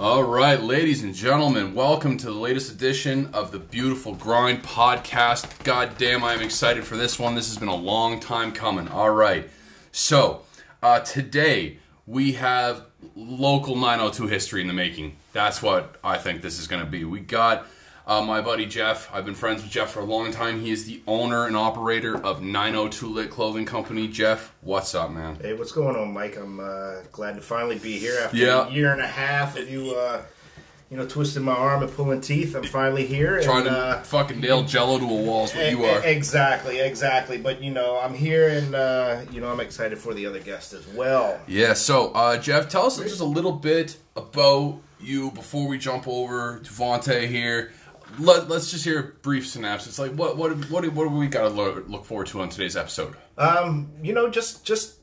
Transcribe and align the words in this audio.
All 0.00 0.24
right, 0.24 0.58
ladies 0.58 1.02
and 1.02 1.14
gentlemen, 1.14 1.74
welcome 1.74 2.16
to 2.16 2.24
the 2.24 2.32
latest 2.32 2.72
edition 2.72 3.28
of 3.34 3.52
the 3.52 3.58
Beautiful 3.58 4.14
Grind 4.14 4.62
podcast. 4.62 5.62
God 5.62 5.98
damn, 5.98 6.24
I'm 6.24 6.40
excited 6.40 6.84
for 6.84 6.96
this 6.96 7.18
one. 7.18 7.34
This 7.34 7.48
has 7.48 7.58
been 7.58 7.68
a 7.68 7.76
long 7.76 8.18
time 8.18 8.52
coming. 8.52 8.88
All 8.88 9.10
right, 9.10 9.50
so 9.92 10.40
uh, 10.82 11.00
today 11.00 11.80
we 12.06 12.32
have 12.32 12.86
local 13.14 13.76
902 13.76 14.26
history 14.28 14.62
in 14.62 14.68
the 14.68 14.72
making. 14.72 15.16
That's 15.34 15.60
what 15.60 15.96
I 16.02 16.16
think 16.16 16.40
this 16.40 16.58
is 16.58 16.66
going 16.66 16.82
to 16.82 16.90
be. 16.90 17.04
We 17.04 17.20
got 17.20 17.66
uh, 18.10 18.20
my 18.20 18.40
buddy 18.40 18.66
Jeff. 18.66 19.08
I've 19.14 19.24
been 19.24 19.36
friends 19.36 19.62
with 19.62 19.70
Jeff 19.70 19.92
for 19.92 20.00
a 20.00 20.04
long 20.04 20.32
time. 20.32 20.60
He 20.60 20.72
is 20.72 20.84
the 20.84 21.00
owner 21.06 21.46
and 21.46 21.56
operator 21.56 22.16
of 22.16 22.42
902 22.42 23.06
Lit 23.06 23.30
Clothing 23.30 23.64
Company. 23.64 24.08
Jeff, 24.08 24.52
what's 24.62 24.96
up, 24.96 25.12
man? 25.12 25.38
Hey, 25.40 25.54
what's 25.54 25.70
going 25.70 25.94
on, 25.94 26.12
Mike? 26.12 26.36
I'm 26.36 26.58
uh, 26.58 27.02
glad 27.12 27.36
to 27.36 27.40
finally 27.40 27.78
be 27.78 27.98
here 28.00 28.18
after 28.20 28.36
Yeah. 28.36 28.66
a 28.66 28.70
year 28.70 28.92
and 28.92 29.00
a 29.00 29.06
half 29.06 29.56
of 29.56 29.70
you, 29.70 29.92
uh, 29.94 30.22
you 30.90 30.96
know, 30.96 31.06
twisting 31.06 31.44
my 31.44 31.52
arm 31.52 31.84
and 31.84 31.92
pulling 31.92 32.20
teeth. 32.20 32.56
I'm 32.56 32.64
finally 32.64 33.06
here. 33.06 33.40
Trying 33.42 33.68
and, 33.68 33.76
to 33.76 33.80
uh, 33.80 34.02
fucking 34.02 34.40
nail 34.40 34.64
jello 34.64 34.98
to 34.98 35.04
a 35.04 35.22
wall 35.22 35.44
is 35.44 35.54
what 35.54 35.66
e- 35.66 35.70
you 35.70 35.84
are. 35.84 36.04
Exactly, 36.04 36.80
exactly. 36.80 37.38
But 37.38 37.62
you 37.62 37.70
know, 37.70 38.00
I'm 38.00 38.12
here, 38.14 38.48
and 38.48 38.74
uh, 38.74 39.20
you 39.30 39.40
know, 39.40 39.52
I'm 39.52 39.60
excited 39.60 39.98
for 39.98 40.14
the 40.14 40.26
other 40.26 40.40
guest 40.40 40.72
as 40.72 40.84
well. 40.88 41.38
Yeah, 41.46 41.74
so 41.74 42.10
uh, 42.10 42.38
Jeff, 42.38 42.68
tell 42.68 42.86
us 42.86 42.98
just 42.98 43.20
a 43.20 43.24
little 43.24 43.52
bit 43.52 43.98
about 44.16 44.80
you 44.98 45.30
before 45.30 45.68
we 45.68 45.78
jump 45.78 46.08
over 46.08 46.58
to 46.62 46.70
Vontae 46.70 47.28
here. 47.28 47.70
Let, 48.18 48.50
us 48.50 48.70
just 48.70 48.84
hear 48.84 48.98
a 48.98 49.02
brief 49.02 49.46
synopsis. 49.46 49.98
Like, 49.98 50.12
what 50.12 50.36
what 50.36 50.52
what 50.70 50.86
what 50.92 51.08
do 51.08 51.14
we 51.14 51.28
got 51.28 51.42
to 51.42 51.48
look, 51.48 51.88
look 51.88 52.04
forward 52.04 52.26
to 52.28 52.40
on 52.40 52.48
today's 52.48 52.76
episode? 52.76 53.14
Um, 53.38 53.90
you 54.02 54.12
know, 54.12 54.28
just 54.28 54.64
just 54.64 54.96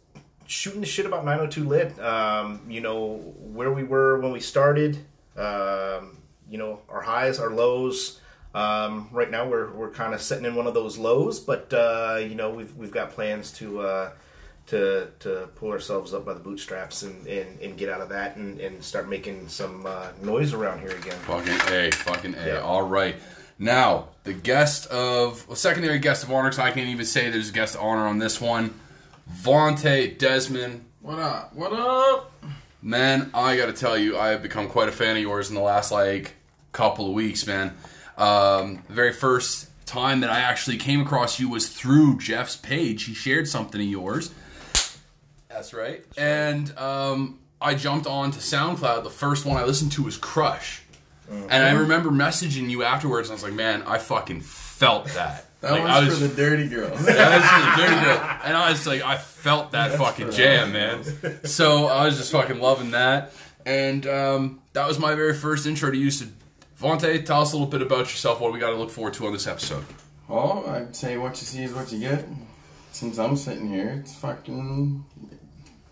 shooting 0.47 0.81
the 0.81 0.87
shit 0.87 1.05
about 1.05 1.25
902 1.25 1.63
lit. 1.63 1.99
Um, 1.99 2.61
you 2.69 2.81
know 2.81 3.17
where 3.39 3.71
we 3.71 3.83
were 3.83 4.19
when 4.19 4.31
we 4.31 4.39
started. 4.39 4.97
Um, 5.35 6.17
you 6.49 6.57
know 6.57 6.81
our 6.89 7.01
highs, 7.01 7.39
our 7.39 7.51
lows. 7.51 8.21
Um, 8.53 9.09
right 9.11 9.29
now 9.29 9.47
we're 9.47 9.71
we're 9.71 9.91
kind 9.91 10.13
of 10.13 10.21
sitting 10.21 10.45
in 10.45 10.55
one 10.55 10.67
of 10.67 10.73
those 10.73 10.97
lows, 10.97 11.39
but 11.39 11.71
uh, 11.73 12.19
you 12.21 12.35
know 12.35 12.49
we've 12.49 12.75
we've 12.75 12.91
got 12.91 13.11
plans 13.11 13.51
to 13.53 13.81
uh, 13.81 14.11
to 14.67 15.07
to 15.19 15.49
pull 15.55 15.71
ourselves 15.71 16.13
up 16.13 16.25
by 16.25 16.33
the 16.33 16.39
bootstraps 16.39 17.03
and, 17.03 17.25
and, 17.25 17.59
and 17.61 17.77
get 17.77 17.89
out 17.89 18.01
of 18.01 18.09
that 18.09 18.35
and, 18.35 18.59
and 18.59 18.83
start 18.83 19.09
making 19.09 19.47
some 19.47 19.85
uh, 19.85 20.09
noise 20.21 20.53
around 20.53 20.79
here 20.79 20.91
again. 20.91 21.17
Fucking 21.19 21.73
a, 21.73 21.91
fucking 21.91 22.35
a. 22.35 22.47
Yeah. 22.47 22.59
All 22.59 22.83
right. 22.83 23.15
Now 23.57 24.09
the 24.23 24.33
guest 24.33 24.87
of 24.87 25.47
well, 25.47 25.55
secondary 25.55 25.99
guest 25.99 26.23
of 26.23 26.31
honor. 26.31 26.49
Because 26.49 26.59
I 26.59 26.71
can't 26.71 26.89
even 26.89 27.05
say 27.05 27.29
there's 27.29 27.49
a 27.49 27.53
guest 27.53 27.75
of 27.75 27.81
honor 27.81 28.07
on 28.07 28.19
this 28.19 28.39
one. 28.39 28.77
Vontae 29.41 30.17
Desmond. 30.17 30.85
What 31.01 31.19
up? 31.19 31.53
What 31.55 31.73
up? 31.73 32.33
Man, 32.81 33.31
I 33.33 33.57
gotta 33.57 33.73
tell 33.73 33.97
you, 33.97 34.17
I 34.17 34.29
have 34.29 34.41
become 34.41 34.67
quite 34.67 34.89
a 34.89 34.91
fan 34.91 35.15
of 35.15 35.21
yours 35.21 35.49
in 35.49 35.55
the 35.55 35.61
last 35.61 35.91
like 35.91 36.35
couple 36.73 37.07
of 37.07 37.13
weeks, 37.13 37.47
man. 37.47 37.75
Um, 38.17 38.83
the 38.87 38.93
very 38.93 39.13
first 39.13 39.69
time 39.85 40.19
that 40.19 40.29
I 40.29 40.41
actually 40.41 40.77
came 40.77 41.01
across 41.01 41.39
you 41.39 41.49
was 41.49 41.69
through 41.69 42.19
Jeff's 42.19 42.57
page. 42.57 43.05
He 43.05 43.13
shared 43.13 43.47
something 43.47 43.79
of 43.79 43.87
yours. 43.87 44.31
That's 45.57 45.73
right. 45.73 46.03
And 46.15 46.77
um, 46.77 47.39
I 47.59 47.73
jumped 47.73 48.05
on 48.05 48.29
to 48.29 48.37
SoundCloud. 48.37 49.03
The 49.03 49.09
first 49.09 49.43
one 49.43 49.57
I 49.57 49.63
listened 49.63 49.91
to 49.93 50.03
was 50.03 50.15
Crush. 50.15 50.83
And 51.29 51.51
I 51.51 51.71
remember 51.71 52.11
messaging 52.11 52.69
you 52.69 52.83
afterwards, 52.83 53.27
and 53.29 53.33
I 53.33 53.35
was 53.35 53.43
like, 53.43 53.53
man, 53.53 53.81
I 53.81 53.97
fucking 53.97 54.41
felt 54.41 55.07
that. 55.15 55.45
That 55.61 55.71
like, 55.71 55.81
was, 55.81 55.91
I 55.91 56.05
was 56.05 56.19
for 56.19 56.27
the 56.27 56.35
dirty 56.35 56.67
girls. 56.67 56.91
yeah, 57.07 57.35
was 57.35 57.41
just 57.41 57.79
a 57.79 57.81
dirty 57.81 58.05
girl. 58.05 58.37
And 58.43 58.55
I 58.55 58.69
was 58.69 58.85
like, 58.85 59.01
I 59.01 59.17
felt 59.17 59.71
that 59.71 59.97
fucking 59.97 60.29
jam, 60.29 60.71
man. 60.71 61.03
So 61.45 61.87
I 61.87 62.05
was 62.05 62.15
just 62.15 62.31
fucking 62.31 62.59
loving 62.59 62.91
that. 62.91 63.33
And 63.65 64.05
um, 64.05 64.61
that 64.73 64.87
was 64.87 64.99
my 64.99 65.15
very 65.15 65.33
first 65.33 65.65
intro 65.65 65.89
to 65.89 65.97
you. 65.97 66.11
So, 66.11 66.27
Vontae, 66.79 67.25
tell 67.25 67.41
us 67.41 67.53
a 67.53 67.55
little 67.55 67.71
bit 67.71 67.81
about 67.81 68.01
yourself, 68.01 68.39
what 68.39 68.53
we 68.53 68.59
got 68.59 68.69
to 68.69 68.75
look 68.75 68.91
forward 68.91 69.15
to 69.15 69.25
on 69.25 69.33
this 69.33 69.47
episode. 69.47 69.83
well, 70.27 70.63
I'd 70.69 70.95
say 70.95 71.17
what 71.17 71.31
you 71.41 71.47
see 71.47 71.63
is 71.63 71.73
what 71.73 71.91
you 71.91 72.01
get. 72.01 72.23
Since 72.91 73.17
I'm 73.17 73.35
sitting 73.35 73.67
here, 73.67 73.97
it's 73.99 74.13
fucking. 74.13 75.03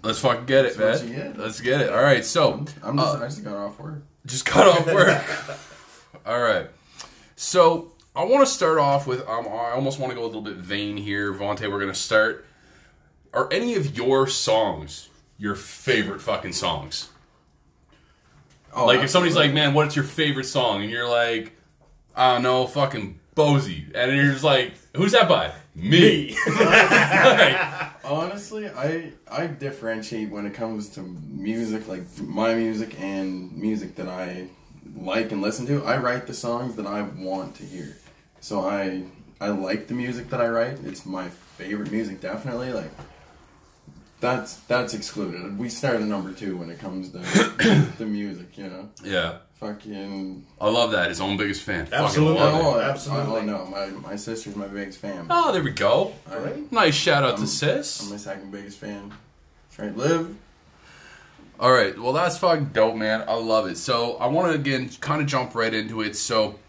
Let's 0.06 0.20
fucking 0.20 0.46
get 0.46 0.66
it, 0.66 0.78
what 0.78 1.04
man. 1.04 1.36
Let's 1.36 1.60
get 1.62 1.82
it. 1.82 1.90
All 1.90 2.02
right, 2.02 2.24
so 2.24 2.54
I'm 2.84 2.96
just. 2.98 3.16
uh, 3.16 3.20
I 3.20 3.26
just 3.26 3.44
got 3.44 3.56
off 3.56 3.80
work. 3.80 4.04
just 4.28 4.46
cut 4.46 4.68
off 4.68 4.86
work. 4.86 5.26
All 6.28 6.40
right. 6.40 6.68
So 7.36 7.92
I 8.16 8.24
want 8.24 8.46
to 8.46 8.52
start 8.54 8.78
off 8.78 9.08
with. 9.08 9.28
Um, 9.28 9.48
I 9.48 9.72
almost 9.72 10.00
want 10.00 10.12
to 10.12 10.16
go 10.16 10.24
a 10.24 10.28
little 10.28 10.44
bit 10.44 10.58
vain 10.58 10.96
here, 10.96 11.34
Vontae. 11.34 11.72
We're 11.72 11.80
gonna 11.80 11.96
start. 11.96 12.46
Are 13.34 13.52
any 13.52 13.74
of 13.74 13.98
your 13.98 14.28
songs 14.28 15.10
your 15.40 15.56
favorite 15.56 16.22
fucking 16.22 16.54
songs? 16.54 17.10
Oh, 18.74 18.86
like 18.86 19.02
if 19.02 19.10
somebody's 19.10 19.36
like, 19.36 19.54
"Man, 19.54 19.74
what's 19.74 19.96
your 19.96 20.06
favorite 20.06 20.46
song?" 20.46 20.84
and 20.84 20.92
you're 20.92 21.10
like, 21.10 21.52
"I 22.16 22.34
don't 22.34 22.44
know, 22.44 22.68
fucking 22.68 23.20
Bozy," 23.36 23.92
and 23.96 24.16
you're 24.16 24.32
just 24.32 24.44
like, 24.44 24.74
"Who's 24.96 25.14
that 25.14 25.28
by?" 25.28 25.52
Me. 25.74 26.38
Like, 26.48 27.58
Honestly, 28.06 28.70
I 28.70 29.12
I 29.30 29.48
differentiate 29.48 30.30
when 30.30 30.46
it 30.46 30.54
comes 30.54 30.90
to 30.90 31.02
music, 31.02 31.88
like 31.88 32.04
my 32.22 32.54
music 32.54 33.00
and 33.00 33.52
music 33.58 33.96
that 33.96 34.08
I 34.08 34.48
like 34.96 35.32
and 35.32 35.42
listen 35.42 35.66
to. 35.68 35.84
I 35.84 35.98
write 35.98 36.28
the 36.28 36.34
songs 36.34 36.76
that 36.76 36.86
I 36.86 37.02
want 37.02 37.56
to 37.56 37.64
hear. 37.64 37.98
So 38.40 38.62
I 38.62 39.04
I 39.42 39.50
like 39.50 39.88
the 39.88 39.96
music 39.96 40.30
that 40.30 40.40
I 40.40 40.48
write. 40.48 40.78
It's 40.84 41.06
my 41.06 41.30
favorite 41.30 41.92
music, 41.92 42.22
definitely. 42.22 42.72
Like 42.72 42.92
that's 44.20 44.58
that's 44.68 44.94
excluded. 44.94 45.58
We 45.58 45.70
start 45.70 45.96
at 45.96 46.04
number 46.04 46.32
two 46.32 46.58
when 46.58 46.70
it 46.70 46.80
comes 46.80 47.10
to 47.10 47.18
the 47.98 48.06
music. 48.06 48.58
You 48.58 48.68
know, 48.68 48.90
yeah, 49.04 49.38
fucking. 49.56 50.46
I 50.60 50.70
love 50.70 50.92
that. 50.92 51.10
His 51.10 51.22
own 51.22 51.38
biggest 51.38 51.64
fan. 51.64 51.88
Absolutely. 51.92 52.38
Fucking 52.38 52.60
love 52.60 52.76
it. 52.76 52.78
Oh, 52.78 52.80
absolutely. 52.82 53.42
Oh 53.42 53.42
no, 53.42 53.66
my 53.66 53.88
my 53.88 54.16
sister's 54.16 54.56
my 54.56 54.68
biggest 54.68 55.00
fan. 55.00 55.28
Oh, 55.30 55.52
there 55.52 55.64
we 55.64 55.72
go. 55.72 56.14
All 56.32 56.40
right. 56.40 56.72
Nice 56.72 56.96
shout 56.96 57.24
out 57.24 57.38
to 57.38 57.48
Sis. 57.48 58.04
I'm 58.04 58.12
my 58.12 58.18
second 58.18 58.52
biggest 58.52 58.78
fan. 58.78 59.12
That's 59.70 59.80
right, 59.80 59.98
Liv. 59.98 60.36
All 61.58 61.72
right, 61.72 61.98
well 61.98 62.12
that's 62.12 62.38
fucking 62.38 62.72
dope, 62.74 62.96
man. 62.96 63.24
I 63.28 63.36
love 63.36 63.68
it. 63.68 63.78
So 63.78 64.18
I 64.18 64.28
want 64.28 64.52
to 64.52 64.60
again 64.60 64.90
kind 65.00 65.22
of 65.22 65.28
jump 65.28 65.56
right 65.56 65.74
into 65.74 66.02
it. 66.02 66.18
So 66.18 66.60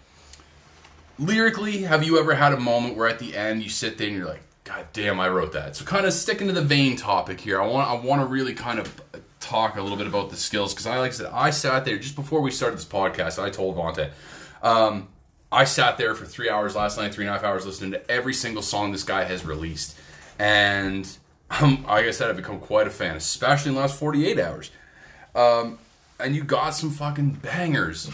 lyrically, 1.19 1.79
have 1.79 2.05
you 2.05 2.21
ever 2.21 2.35
had 2.35 2.53
a 2.53 2.61
moment 2.61 2.97
where 2.97 3.09
at 3.09 3.19
the 3.19 3.37
end 3.37 3.65
you 3.65 3.69
sit 3.69 3.99
there 3.99 4.07
and 4.07 4.17
you're 4.17 4.27
like, 4.27 4.43
"God 4.63 4.87
damn, 4.93 5.19
I 5.19 5.29
wrote 5.29 5.53
that." 5.55 5.75
So 5.75 5.85
kind 5.85 6.07
of 6.07 6.13
sticking 6.13 6.47
to 6.47 6.53
the 6.53 6.63
vein 6.63 6.97
topic 6.97 7.41
here. 7.41 7.61
I 7.61 7.67
want 7.67 7.89
I 7.89 7.95
want 7.95 8.21
to 8.23 8.27
really 8.27 8.55
kind 8.55 8.79
of 8.79 9.03
talk 9.49 9.77
a 9.77 9.83
little 9.83 9.97
bit 9.99 10.07
about 10.07 10.31
the 10.31 10.37
skills 10.37 10.73
because 10.75 10.87
I 10.87 10.99
like 10.99 11.11
I 11.13 11.15
said 11.15 11.31
I 11.33 11.51
sat 11.51 11.85
there 11.85 11.99
just 11.99 12.17
before 12.17 12.41
we 12.41 12.51
started 12.51 12.77
this 12.79 12.85
podcast. 12.85 13.43
I 13.43 13.51
told 13.51 13.77
Vontae. 13.77 14.11
Um, 14.63 15.09
I 15.53 15.65
sat 15.65 15.97
there 15.99 16.15
for 16.15 16.25
three 16.25 16.51
hours 16.51 16.75
last 16.75 16.99
night, 16.99 17.15
three 17.15 17.25
and 17.25 17.31
a 17.31 17.39
half 17.39 17.45
hours, 17.45 17.65
listening 17.67 17.93
to 17.93 18.11
every 18.11 18.35
single 18.35 18.63
song 18.63 18.93
this 18.93 19.05
guy 19.05 19.25
has 19.25 19.45
released, 19.45 19.97
and 20.39 21.09
um, 21.51 21.85
like 21.85 22.07
I 22.07 22.11
said, 22.11 22.29
I've 22.31 22.37
become 22.37 22.59
quite 22.59 22.87
a 22.87 22.91
fan, 22.91 23.17
especially 23.17 23.69
in 23.71 23.75
the 23.77 23.81
last 23.81 23.99
forty 23.99 24.27
eight 24.27 24.39
hours. 24.41 24.71
Um, 25.35 25.79
and 26.19 26.35
you 26.35 26.43
got 26.45 26.71
some 26.71 26.91
fucking 26.91 27.31
bangers. 27.43 28.11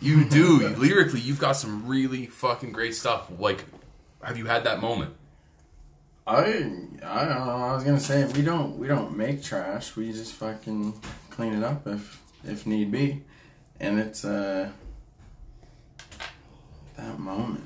You 0.00 0.24
do 0.28 0.58
You- 0.58 0.68
lyrically. 0.76 1.20
You've 1.20 1.40
got 1.40 1.52
some 1.52 1.86
really 1.86 2.26
fucking 2.26 2.70
great 2.72 2.94
stuff. 2.94 3.28
Like, 3.38 3.64
have 4.22 4.36
you 4.38 4.44
had 4.46 4.64
that 4.64 4.80
moment? 4.80 5.14
I 6.26 6.40
I 7.04 7.24
don't 7.24 7.46
know. 7.46 7.56
I 7.56 7.74
was 7.74 7.84
gonna 7.84 8.00
say 8.00 8.24
we 8.24 8.42
don't 8.42 8.78
we 8.78 8.88
don't 8.88 9.16
make 9.16 9.42
trash. 9.42 9.94
We 9.94 10.10
just 10.12 10.32
fucking 10.34 11.00
clean 11.30 11.54
it 11.54 11.62
up 11.62 11.86
if 11.86 12.20
if 12.44 12.66
need 12.66 12.90
be, 12.90 13.22
and 13.78 14.00
it's 14.00 14.24
uh 14.24 14.70
that 16.96 17.18
moment. 17.18 17.62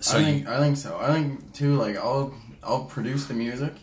So 0.00 0.16
I 0.16 0.20
you, 0.20 0.24
think 0.26 0.48
I 0.48 0.58
think 0.60 0.76
so. 0.78 0.98
I 0.98 1.12
think 1.12 1.52
too. 1.52 1.76
Like 1.76 1.96
I'll 1.96 2.34
I'll 2.62 2.84
produce 2.84 3.26
the 3.26 3.34
music, 3.34 3.74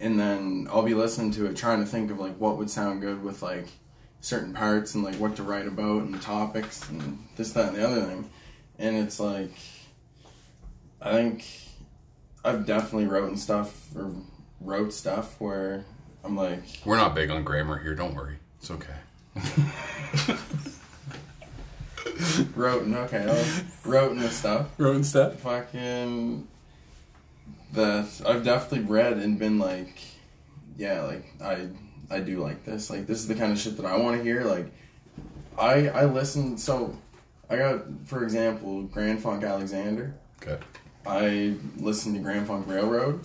and 0.00 0.18
then 0.18 0.66
I'll 0.70 0.82
be 0.82 0.94
listening 0.94 1.30
to 1.32 1.46
it, 1.46 1.56
trying 1.56 1.78
to 1.78 1.86
think 1.86 2.10
of 2.10 2.18
like 2.18 2.36
what 2.38 2.58
would 2.58 2.70
sound 2.70 3.02
good 3.02 3.22
with 3.22 3.40
like 3.40 3.68
certain 4.20 4.52
parts 4.52 4.94
and 4.94 5.04
like 5.04 5.16
what 5.16 5.36
to 5.36 5.44
write 5.44 5.66
about 5.68 6.02
and 6.02 6.20
topics 6.20 6.88
and 6.88 7.24
this 7.36 7.52
that 7.52 7.68
and 7.68 7.76
the 7.76 7.86
other 7.86 8.02
thing, 8.02 8.28
and 8.80 8.96
it's 8.96 9.20
like 9.20 9.52
I 11.00 11.12
think 11.12 11.44
I've 12.44 12.66
definitely 12.66 13.06
written 13.06 13.36
stuff 13.36 13.88
or 13.96 14.12
wrote 14.60 14.92
stuff 14.92 15.40
where 15.40 15.84
I'm 16.22 16.36
like 16.36 16.62
we're 16.84 16.96
not 16.96 17.14
big 17.14 17.30
on 17.30 17.42
grammar 17.44 17.78
here. 17.78 17.94
Don't 17.94 18.14
worry, 18.14 18.36
it's 18.58 18.70
okay. 18.70 18.94
wrote 22.54 22.86
okay, 22.86 23.26
I 23.28 23.88
wrote 23.88 24.12
and 24.12 24.30
stuff. 24.30 24.68
Wrote 24.78 25.04
stuff. 25.04 25.40
fucking 25.40 26.46
that 27.72 28.22
I've 28.26 28.44
definitely 28.44 28.86
read 28.86 29.14
and 29.14 29.38
been 29.38 29.58
like, 29.58 29.98
yeah, 30.76 31.02
like 31.02 31.24
I 31.42 31.68
I 32.10 32.20
do 32.20 32.42
like 32.42 32.64
this. 32.64 32.90
Like 32.90 33.06
this 33.06 33.18
is 33.18 33.28
the 33.28 33.34
kind 33.34 33.52
of 33.52 33.58
shit 33.58 33.76
that 33.76 33.86
I 33.86 33.96
want 33.96 34.18
to 34.18 34.22
hear. 34.22 34.44
Like 34.44 34.66
I 35.58 35.88
I 35.88 36.04
listen. 36.04 36.58
So 36.58 36.96
I 37.48 37.56
got 37.56 37.84
for 38.04 38.22
example 38.22 38.82
Grand 38.82 39.22
Funk 39.22 39.44
Alexander. 39.44 40.14
Good. 40.40 40.64
I 41.06 41.54
listened 41.78 42.14
to 42.16 42.20
Grand 42.22 42.46
Funk 42.46 42.66
Railroad, 42.66 43.20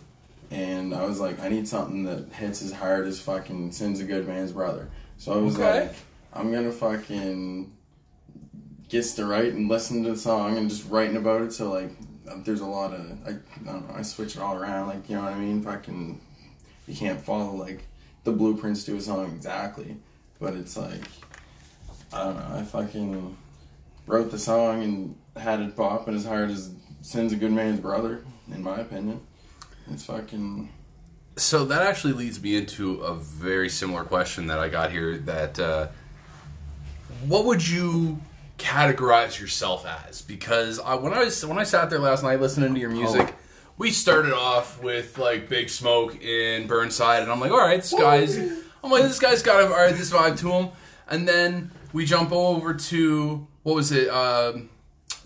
and 0.51 0.93
I 0.93 1.05
was 1.05 1.19
like, 1.19 1.39
I 1.39 1.47
need 1.49 1.67
something 1.67 2.03
that 2.03 2.31
hits 2.33 2.61
as 2.61 2.71
hard 2.71 3.07
as 3.07 3.19
fucking 3.19 3.71
Sin's 3.71 3.99
a 3.99 4.03
Good 4.03 4.27
Man's 4.27 4.51
Brother. 4.51 4.89
So 5.17 5.33
I 5.33 5.37
was 5.37 5.55
Okay. 5.55 5.81
like, 5.87 5.95
I'm 6.33 6.51
gonna 6.51 6.71
fucking 6.71 7.71
gets 8.89 9.13
to 9.13 9.25
write 9.25 9.53
and 9.53 9.69
listen 9.69 10.03
to 10.03 10.11
the 10.11 10.17
song 10.17 10.57
and 10.57 10.69
just 10.69 10.89
writing 10.89 11.15
about 11.17 11.41
it. 11.41 11.53
So 11.53 11.71
like, 11.71 11.91
there's 12.45 12.61
a 12.61 12.65
lot 12.65 12.93
of 12.93 13.01
I, 13.25 13.31
I 13.31 13.33
don't 13.65 13.87
know. 13.87 13.95
I 13.95 14.01
switch 14.01 14.35
it 14.35 14.41
all 14.41 14.55
around. 14.55 14.87
Like 14.87 15.09
you 15.09 15.15
know 15.15 15.23
what 15.23 15.33
I 15.33 15.39
mean? 15.39 15.61
Fucking, 15.61 16.19
you 16.87 16.95
can't 16.95 17.19
follow 17.21 17.55
like 17.55 17.83
the 18.23 18.31
blueprints 18.31 18.83
to 18.85 18.95
a 18.95 19.01
song 19.01 19.31
exactly, 19.35 19.97
but 20.39 20.53
it's 20.53 20.75
like 20.77 21.01
I 22.13 22.23
don't 22.25 22.35
know. 22.35 22.57
I 22.57 22.63
fucking 22.63 23.37
wrote 24.07 24.31
the 24.31 24.39
song 24.39 24.83
and 24.83 25.15
had 25.35 25.59
it 25.59 25.75
pop, 25.75 26.07
and 26.07 26.15
as 26.17 26.25
hard 26.25 26.49
as 26.51 26.71
sin's 27.01 27.33
a 27.33 27.35
good 27.35 27.51
man's 27.51 27.79
brother, 27.79 28.23
in 28.51 28.63
my 28.63 28.79
opinion. 28.79 29.21
It's 29.91 30.05
fucking. 30.05 30.69
So 31.37 31.65
that 31.65 31.83
actually 31.83 32.13
leads 32.13 32.41
me 32.41 32.55
into 32.55 33.01
a 33.01 33.15
very 33.15 33.69
similar 33.69 34.03
question 34.03 34.47
that 34.47 34.59
I 34.59 34.69
got 34.69 34.91
here. 34.91 35.17
That 35.17 35.59
uh, 35.59 35.87
what 37.25 37.45
would 37.45 37.67
you 37.67 38.19
categorize 38.57 39.39
yourself 39.39 39.85
as? 39.85 40.21
Because 40.21 40.79
I, 40.79 40.95
when 40.95 41.13
I 41.13 41.23
was 41.23 41.45
when 41.45 41.57
I 41.57 41.63
sat 41.63 41.89
there 41.89 41.99
last 41.99 42.23
night 42.23 42.39
listening 42.41 42.73
to 42.73 42.79
your 42.79 42.89
music, 42.89 43.33
we 43.77 43.91
started 43.91 44.33
off 44.33 44.81
with 44.83 45.17
like 45.17 45.49
Big 45.49 45.69
Smoke 45.69 46.21
in 46.21 46.67
Burnside, 46.67 47.23
and 47.23 47.31
I'm 47.31 47.39
like, 47.39 47.51
all 47.51 47.57
right, 47.57 47.81
this 47.81 47.93
guy's. 47.93 48.37
I'm 48.81 48.91
like, 48.91 49.03
this 49.03 49.19
guy's 49.19 49.43
got 49.43 49.61
a, 49.61 49.65
all 49.65 49.73
right, 49.73 49.93
this 49.93 50.11
vibe 50.11 50.39
to 50.39 50.51
him, 50.51 50.69
and 51.09 51.27
then 51.27 51.71
we 51.91 52.05
jump 52.05 52.31
over 52.31 52.73
to 52.73 53.45
what 53.63 53.75
was 53.75 53.91
it? 53.91 54.09
Um, 54.09 54.69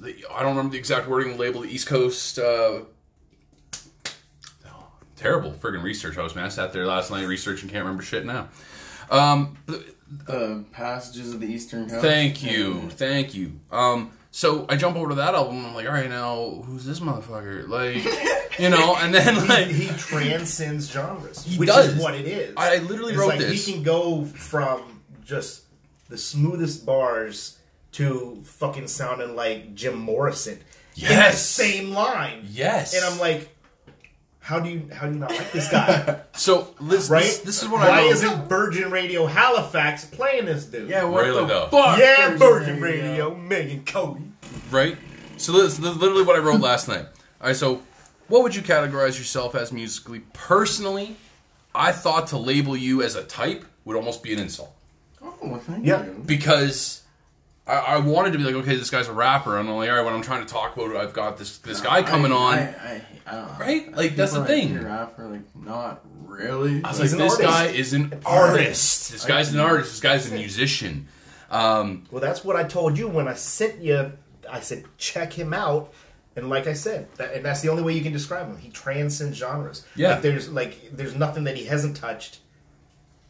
the, 0.04 0.26
I 0.32 0.42
don't 0.42 0.52
remember 0.56 0.72
the 0.74 0.78
exact 0.80 1.08
wording 1.08 1.34
the 1.34 1.40
label. 1.40 1.62
The 1.62 1.70
East 1.70 1.88
Coast. 1.88 2.38
Uh, 2.40 2.82
terrible 5.16 5.52
friggin' 5.52 5.84
research 5.84 6.16
host, 6.16 6.36
man. 6.36 6.46
I 6.46 6.50
sat 6.50 6.74
there 6.74 6.86
last 6.86 7.12
night 7.12 7.24
researching, 7.28 7.70
can't 7.70 7.84
remember 7.84 8.04
shit 8.04 8.26
now. 8.26 8.50
Um, 9.10 9.58
th- 9.68 9.82
The 10.28 10.66
passages 10.72 11.34
of 11.34 11.40
the 11.40 11.48
Eastern 11.48 11.90
Coast. 11.90 12.02
thank 12.02 12.44
you, 12.44 12.90
thank 12.90 13.34
you. 13.34 13.54
Um, 13.72 14.12
so 14.32 14.66
I 14.68 14.76
jump 14.76 14.98
over 14.98 15.10
to 15.10 15.16
that 15.16 15.36
album. 15.36 15.66
I'm 15.66 15.74
like, 15.76 15.86
all 15.86 15.94
right, 15.94 16.10
now 16.10 16.64
who's 16.66 16.84
this 16.86 17.00
motherfucker? 17.00 17.68
Like, 17.68 18.04
you 18.60 18.70
know, 18.70 18.96
and 18.98 19.14
then 19.14 19.48
like, 19.48 19.68
he 19.68 19.88
transcends 19.98 20.92
genres, 20.92 21.44
He 21.44 21.58
which 21.58 21.68
does. 21.70 21.90
is 21.96 22.02
what 22.02 22.16
it 22.16 22.26
is. 22.26 22.54
I 22.58 22.78
literally 22.80 23.14
It's 23.14 23.20
wrote 23.22 23.30
like 23.30 23.40
this. 23.40 23.66
He 23.66 23.74
can 23.74 23.84
go 23.84 24.26
from 24.26 25.02
just 25.24 25.64
the 26.10 26.18
smoothest 26.18 26.86
bars 26.86 27.60
to 27.94 28.42
fucking 28.46 28.88
sounding 28.88 29.36
like 29.36 29.76
Jim 29.76 29.98
Morrison 29.98 30.54
in 30.54 30.60
the 30.60 31.10
Yes. 31.14 31.46
same 31.48 31.92
line. 31.92 32.46
yes, 32.50 32.94
And 32.96 33.04
I'm 33.06 33.20
like, 33.20 33.50
how 34.40 34.60
do 34.60 34.70
you 34.70 34.90
how 34.94 35.08
do 35.08 35.14
you 35.14 35.20
not 35.20 35.32
like 35.32 35.52
this 35.54 35.70
guy? 35.70 36.20
so 36.34 36.74
this, 36.82 37.10
right? 37.10 37.24
this, 37.24 37.40
this 37.40 37.64
is 37.64 37.70
what 37.70 37.80
Why 37.80 37.90
I 37.90 38.02
wrote. 38.04 38.12
isn't 38.12 38.50
Virgin 38.50 38.92
Radio 38.92 39.26
Halifax 39.26 40.06
playing 40.06 40.46
this 40.46 40.66
dude? 40.66 40.90
Yeah, 40.90 41.06
what 41.06 41.24
Really, 41.24 41.42
the 41.42 41.48
though? 41.48 41.68
fuck? 41.72 41.98
yeah, 42.00 42.36
Virgin 42.36 42.82
Radio, 42.82 43.34
Megan 43.36 43.86
Cody. 43.86 44.22
right? 44.70 44.98
So 45.38 45.52
this, 45.54 45.78
this 45.78 45.92
is 45.92 45.98
literally 45.98 46.24
what 46.24 46.36
I 46.36 46.40
wrote 46.40 46.60
last 46.62 46.88
night. 46.88 47.06
All 47.42 47.48
right, 47.48 47.56
so 47.56 47.82
what 48.28 48.44
would 48.44 48.54
you 48.56 48.62
categorize 48.62 49.18
yourself 49.18 49.56
as 49.56 49.72
musically? 49.72 50.20
Personally, 50.34 51.16
I 51.74 51.92
thought 51.92 52.28
to 52.28 52.38
label 52.38 52.76
you 52.76 53.02
as 53.02 53.16
a 53.16 53.24
type 53.24 53.64
would 53.86 53.96
almost 53.96 54.24
be 54.24 54.34
an 54.34 54.40
insult 54.40 54.74
Oh, 55.22 55.34
well, 55.42 55.60
thank 55.60 55.86
Yeah. 55.86 56.04
you. 56.06 56.22
because 56.26 57.02
I, 57.66 57.74
I 57.74 57.98
wanted 58.00 58.34
to 58.34 58.38
be 58.40 58.44
like, 58.44 58.56
okay, 58.56 58.76
this 58.76 58.90
guy's 58.90 59.08
a 59.08 59.14
rapper. 59.14 59.58
I'm 59.58 59.70
like, 59.70 59.90
all 59.90 59.96
right, 59.96 60.04
when 60.06 60.14
I'm 60.14 60.22
trying 60.22 60.46
to 60.46 60.52
talk 60.52 60.76
about, 60.76 60.92
it, 60.92 60.98
I've 60.98 61.14
got 61.14 61.38
this 61.38 61.60
this 61.60 61.80
guy 61.82 62.04
coming 62.04 62.32
I, 62.32 62.36
on. 62.36 62.54
I, 62.56 62.60
I, 62.60 63.02
I 63.26 63.32
don't 63.36 63.48
know. 63.48 63.58
Right? 63.60 63.96
Like, 63.96 64.16
that's 64.16 64.34
the 64.34 64.42
People 64.42 64.56
thing. 64.56 64.68
hear 64.70 64.84
Rapper, 64.84 65.28
like, 65.28 65.56
not 65.56 66.02
really. 66.26 66.84
I 66.84 66.90
was 66.90 67.00
He's 67.00 67.14
like, 67.14 67.22
this 67.24 67.34
artist. 67.40 67.42
guy 67.42 67.66
is 67.68 67.94
an 67.94 68.22
artist. 68.26 69.12
This 69.12 69.26
guy's 69.26 69.54
an 69.54 69.60
artist. 69.62 69.92
This 69.92 70.02
guy's 70.02 70.30
a 70.30 70.34
musician. 70.36 71.08
Um, 71.50 72.06
Well, 72.12 72.20
that's 72.22 72.44
what 72.44 72.56
I 72.58 72.64
told 72.64 72.98
you 72.98 73.08
when 73.08 73.28
I 73.28 73.34
sent 73.36 73.80
you. 73.80 74.12
I 74.52 74.60
said 74.60 74.84
check 74.98 75.32
him 75.32 75.54
out, 75.54 75.94
and 76.36 76.50
like 76.50 76.68
I 76.68 76.74
said, 76.74 77.08
that, 77.16 77.34
and 77.34 77.46
that's 77.46 77.62
the 77.62 77.70
only 77.70 77.82
way 77.84 77.94
you 77.94 78.02
can 78.04 78.12
describe 78.12 78.48
him. 78.48 78.58
He 78.58 78.70
transcends 78.72 79.38
genres. 79.38 79.86
Yeah. 79.96 80.14
like 80.16 80.22
there's 80.22 80.50
like 80.50 80.90
there's 80.92 81.16
nothing 81.16 81.46
that 81.46 81.56
he 81.56 81.64
hasn't 81.66 81.96
touched, 81.96 82.40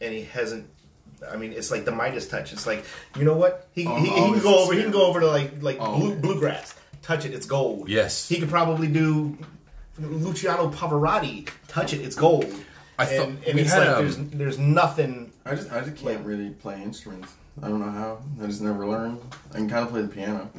and 0.00 0.12
he 0.12 0.22
hasn't. 0.24 0.68
I 1.30 1.36
mean, 1.36 1.52
it's 1.52 1.70
like 1.70 1.84
the 1.84 1.92
Midas 1.92 2.28
touch. 2.28 2.52
It's 2.52 2.66
like 2.66 2.84
you 3.16 3.24
know 3.24 3.36
what 3.36 3.68
he, 3.72 3.86
Oh, 3.86 3.96
he, 3.96 4.08
he 4.08 4.14
can 4.32 4.40
go 4.40 4.58
over. 4.64 4.72
He 4.74 4.82
can 4.82 4.90
go 4.92 5.06
over 5.06 5.20
to 5.20 5.26
like 5.26 5.52
like 5.62 5.78
blue, 5.78 6.14
bluegrass. 6.16 6.74
Touch 7.02 7.24
it, 7.26 7.34
it's 7.34 7.46
gold. 7.46 7.88
Yes. 7.88 8.26
he 8.28 8.38
could 8.40 8.48
probably 8.48 8.88
do 8.88 9.36
Luciano 9.98 10.70
Pavarotti. 10.70 11.48
Touch 11.68 11.92
it, 11.92 12.00
it's 12.00 12.16
gold. 12.16 12.46
I 12.98 13.04
thought- 13.06 13.28
and, 13.28 13.44
and 13.44 13.54
we 13.54 13.60
it's 13.62 13.72
had, 13.72 13.80
like 13.80 13.88
um, 13.96 14.02
there's 14.04 14.16
there's 14.16 14.58
nothing. 14.58 15.32
I 15.44 15.54
just, 15.54 15.70
I 15.72 15.80
just 15.82 15.96
can't 15.96 16.24
really 16.24 16.50
play 16.50 16.82
instruments. 16.82 17.32
I 17.62 17.68
don't 17.68 17.80
know 17.80 17.90
how. 17.90 18.18
I 18.42 18.46
just 18.46 18.62
never 18.62 18.86
learned. 18.86 19.20
I 19.52 19.56
can 19.56 19.68
kind 19.68 19.84
of 19.84 19.90
play 19.90 20.02
the 20.02 20.08
piano. 20.08 20.50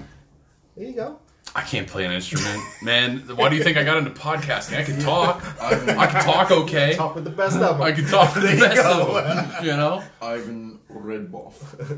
There 0.77 0.85
you 0.85 0.93
go. 0.93 1.19
I 1.55 1.61
can't 1.61 1.87
play 1.87 2.03
an 2.03 2.11
instrument, 2.11 2.61
man. 2.81 3.19
Why 3.35 3.47
do 3.47 3.55
you 3.55 3.63
think 3.63 3.77
I 3.77 3.83
got 3.85 3.97
into 3.97 4.11
podcasting? 4.11 4.77
I 4.77 4.83
can 4.83 4.99
talk. 4.99 5.41
Ivan, 5.61 5.97
I 5.97 6.05
can 6.07 6.23
talk 6.23 6.51
okay. 6.51 6.95
Talk 6.95 7.15
with 7.15 7.23
the 7.23 7.29
best 7.29 7.55
of 7.55 7.77
them. 7.77 7.81
I 7.81 7.93
can 7.93 8.05
talk 8.05 8.35
with 8.35 8.43
the 8.43 8.57
best 8.59 8.75
go. 8.83 9.15
of 9.17 9.23
them. 9.23 9.65
You 9.65 9.71
know. 9.77 10.03
Ivan 10.21 10.79
Rebroff. 10.91 11.53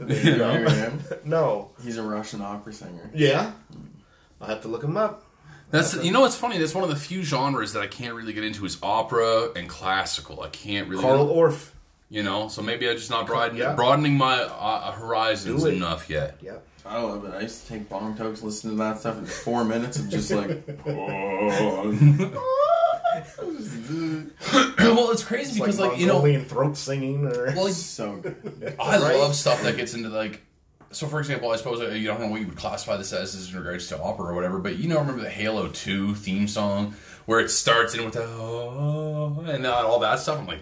There 0.07 0.23
you 0.23 0.31
You 0.33 0.37
go. 0.37 0.69
him? 0.69 1.01
No. 1.25 1.71
He's 1.83 1.97
a 1.97 2.03
Russian 2.03 2.41
opera 2.41 2.71
singer. 2.71 3.09
Yeah. 3.15 3.51
I'll 4.39 4.47
have 4.47 4.61
to 4.61 4.67
look 4.67 4.83
him 4.83 4.95
up. 4.95 5.23
That's 5.71 5.95
you 6.03 6.11
know 6.11 6.21
what's 6.21 6.35
funny. 6.37 6.59
That's 6.59 6.75
one 6.75 6.83
of 6.83 6.89
the 6.91 6.95
few 6.95 7.23
genres 7.23 7.73
that 7.73 7.81
I 7.81 7.87
can't 7.87 8.13
really 8.13 8.33
get 8.33 8.43
into 8.43 8.63
is 8.65 8.77
opera 8.83 9.49
and 9.55 9.67
classical. 9.67 10.41
I 10.41 10.49
can't 10.49 10.87
really. 10.87 11.01
Carl 11.01 11.27
Orff. 11.27 11.71
You 12.09 12.23
know, 12.23 12.47
so 12.47 12.61
maybe 12.61 12.87
I'm 12.89 12.95
just 12.95 13.09
not 13.09 13.25
broadening, 13.27 13.61
Yeah. 13.61 13.73
broadening 13.73 14.13
my 14.17 14.43
uh, 14.43 14.91
horizons 14.93 15.63
Do 15.63 15.67
it. 15.67 15.73
enough 15.73 16.09
yet. 16.09 16.37
Yep. 16.41 16.65
I 16.87 17.01
love 17.01 17.25
it. 17.25 17.33
I 17.33 17.41
used 17.41 17.63
to 17.63 17.67
take 17.69 17.89
bong 17.89 18.15
tokes, 18.17 18.41
listen 18.41 18.71
to 18.71 18.75
that 18.77 18.99
stuff 18.99 19.17
in 19.17 19.25
four 19.25 19.63
minutes 19.65 19.97
of 19.99 20.09
just 20.09 20.31
like. 20.31 20.63
oh. 20.87 21.93
well, 24.79 25.11
it's 25.11 25.23
crazy 25.23 25.59
because, 25.59 25.79
like, 25.79 25.99
you 25.99 26.07
know, 26.07 26.13
Mongolian 26.13 26.45
throat 26.45 26.77
singing 26.77 27.25
or 27.25 27.53
well, 27.55 27.67
so 27.69 28.17
good. 28.17 28.75
I 28.79 28.99
Right? 28.99 29.17
love 29.17 29.35
stuff 29.35 29.61
that 29.63 29.77
gets 29.77 29.93
into 29.93 30.09
like. 30.09 30.41
So, 30.91 31.07
for 31.07 31.19
example, 31.19 31.51
I 31.51 31.57
suppose 31.57 31.81
uh, 31.81 31.89
you 31.89 32.07
don't 32.07 32.21
know 32.21 32.27
what 32.27 32.39
you 32.39 32.47
would 32.47 32.55
classify 32.55 32.95
this 32.95 33.11
as 33.11 33.51
in 33.51 33.57
regards 33.57 33.87
to 33.89 34.01
opera 34.01 34.27
or 34.27 34.33
whatever, 34.35 34.59
but 34.59 34.77
you 34.77 34.87
know, 34.87 34.99
remember 34.99 35.21
the 35.21 35.29
Halo 35.29 35.67
Two 35.69 36.15
theme 36.15 36.47
song 36.47 36.95
where 37.25 37.39
it 37.41 37.49
starts 37.49 37.93
in 37.93 38.05
with 38.05 38.13
the 38.13 38.23
oh, 38.23 39.43
and 39.47 39.65
all 39.67 39.99
that 39.99 40.19
stuff. 40.19 40.39
I'm 40.39 40.47
like, 40.47 40.59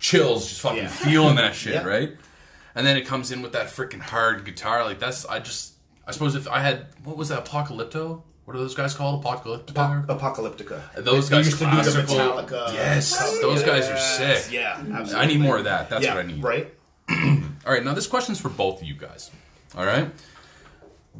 chills, 0.00 0.48
just 0.48 0.60
fucking 0.60 0.78
Yeah. 0.78 0.88
feeling 0.88 1.36
that 1.36 1.54
shit, 1.54 1.74
Yeah. 1.74 1.84
right? 1.84 2.12
And 2.74 2.86
then 2.86 2.96
it 2.96 3.06
comes 3.06 3.32
in 3.32 3.42
with 3.42 3.52
that 3.52 3.66
freaking 3.66 4.00
hard 4.00 4.44
guitar. 4.44 4.84
Like 4.84 4.98
that's, 4.98 5.24
I 5.26 5.40
just, 5.40 5.74
I 6.06 6.12
suppose 6.12 6.34
if 6.34 6.48
I 6.48 6.60
had, 6.60 6.86
what 7.04 7.16
was 7.16 7.28
that, 7.28 7.44
Apocalypto? 7.44 8.22
What 8.44 8.56
are 8.56 8.60
those 8.60 8.74
guys 8.74 8.94
called? 8.94 9.22
Apocalypto? 9.22 10.06
Apocalyptica. 10.06 10.82
Those 10.96 11.28
They 11.28 11.36
guys 11.36 11.46
used 11.46 11.58
to 11.58 11.70
do 11.70 11.82
the. 11.82 12.02
Metallica. 12.02 12.74
Yes, 12.74 13.16
those 13.40 13.62
guys 13.62 13.88
are 13.88 13.96
sick. 13.96 14.52
Yeah, 14.52 14.76
absolutely. 14.76 15.14
I 15.14 15.26
need 15.26 15.40
more 15.40 15.58
of 15.58 15.64
that. 15.64 15.88
That's 15.88 16.04
yeah, 16.04 16.16
what 16.16 16.24
I 16.24 16.26
need. 16.26 16.42
Right. 16.42 16.74
All 17.10 17.72
right, 17.72 17.84
now 17.84 17.94
this 17.94 18.08
question's 18.08 18.40
for 18.40 18.48
both 18.48 18.82
of 18.82 18.88
you 18.88 18.94
guys. 18.94 19.30
All 19.76 19.84
right, 19.86 20.10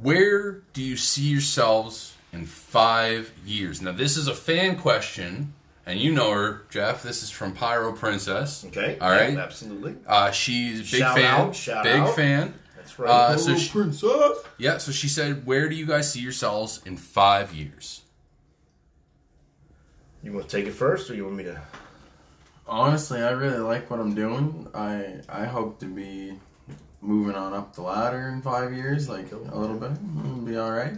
where 0.01 0.63
do 0.73 0.83
you 0.83 0.97
see 0.97 1.29
yourselves 1.29 2.17
in 2.33 2.47
five 2.47 3.33
years? 3.45 3.81
Now, 3.81 3.93
this 3.93 4.17
is 4.17 4.27
a 4.27 4.35
fan 4.35 4.77
question, 4.77 5.53
and 5.87 5.99
you 5.99 6.13
know 6.13 6.31
her, 6.33 6.63
Jeff. 6.71 7.03
This 7.03 7.23
is 7.23 7.31
from 7.31 7.53
Pyro 7.53 7.93
Princess. 7.93 8.65
Okay. 8.67 8.99
All 9.01 9.11
right. 9.11 9.33
Yeah, 9.33 9.41
absolutely. 9.41 9.97
Uh, 10.07 10.31
she's 10.31 10.81
a 10.81 10.83
big 10.83 11.01
Shout 11.01 11.17
fan. 11.17 11.25
out, 11.25 11.55
shout 11.57 11.85
big 11.85 12.01
out. 12.01 12.15
fan. 12.17 12.55
That's 12.77 12.99
right. 12.99 13.09
Uh, 13.11 13.37
so 13.37 13.57
she, 13.57 13.71
princess. 13.71 14.39
yeah, 14.59 14.79
so 14.79 14.93
she 14.93 15.09
said, 15.09 15.47
"Where 15.47 15.69
do 15.69 15.75
you 15.75 15.87
guys 15.87 16.13
see 16.13 16.21
yourselves 16.21 16.81
in 16.87 16.97
five 16.97 17.53
years?" 17.55 18.03
you 20.23 20.33
want 20.33 20.49
to 20.49 20.57
take 20.57 20.67
it 20.67 20.73
first, 20.73 21.11
or 21.11 21.15
you 21.15 21.25
want 21.25 21.37
me 21.37 21.45
to? 21.45 21.61
Honestly, 22.67 23.23
I 23.23 23.31
really 23.31 23.59
like 23.59 23.91
what 23.91 24.01
I'm 24.01 24.15
doing. 24.15 24.69
I 24.75 25.21
I 25.29 25.45
hope 25.45 25.81
to 25.81 25.87
be 25.87 26.35
moving 27.01 27.35
on 27.35 27.55
up 27.55 27.75
the 27.75 27.83
ladder 27.83 28.29
in 28.29 28.43
five 28.43 28.73
years, 28.75 29.09
like 29.09 29.33
a 29.33 29.37
little 29.37 29.77
bit. 29.77 29.93
It'll 29.93 30.37
be 30.37 30.57
all 30.57 30.71
right. 30.71 30.95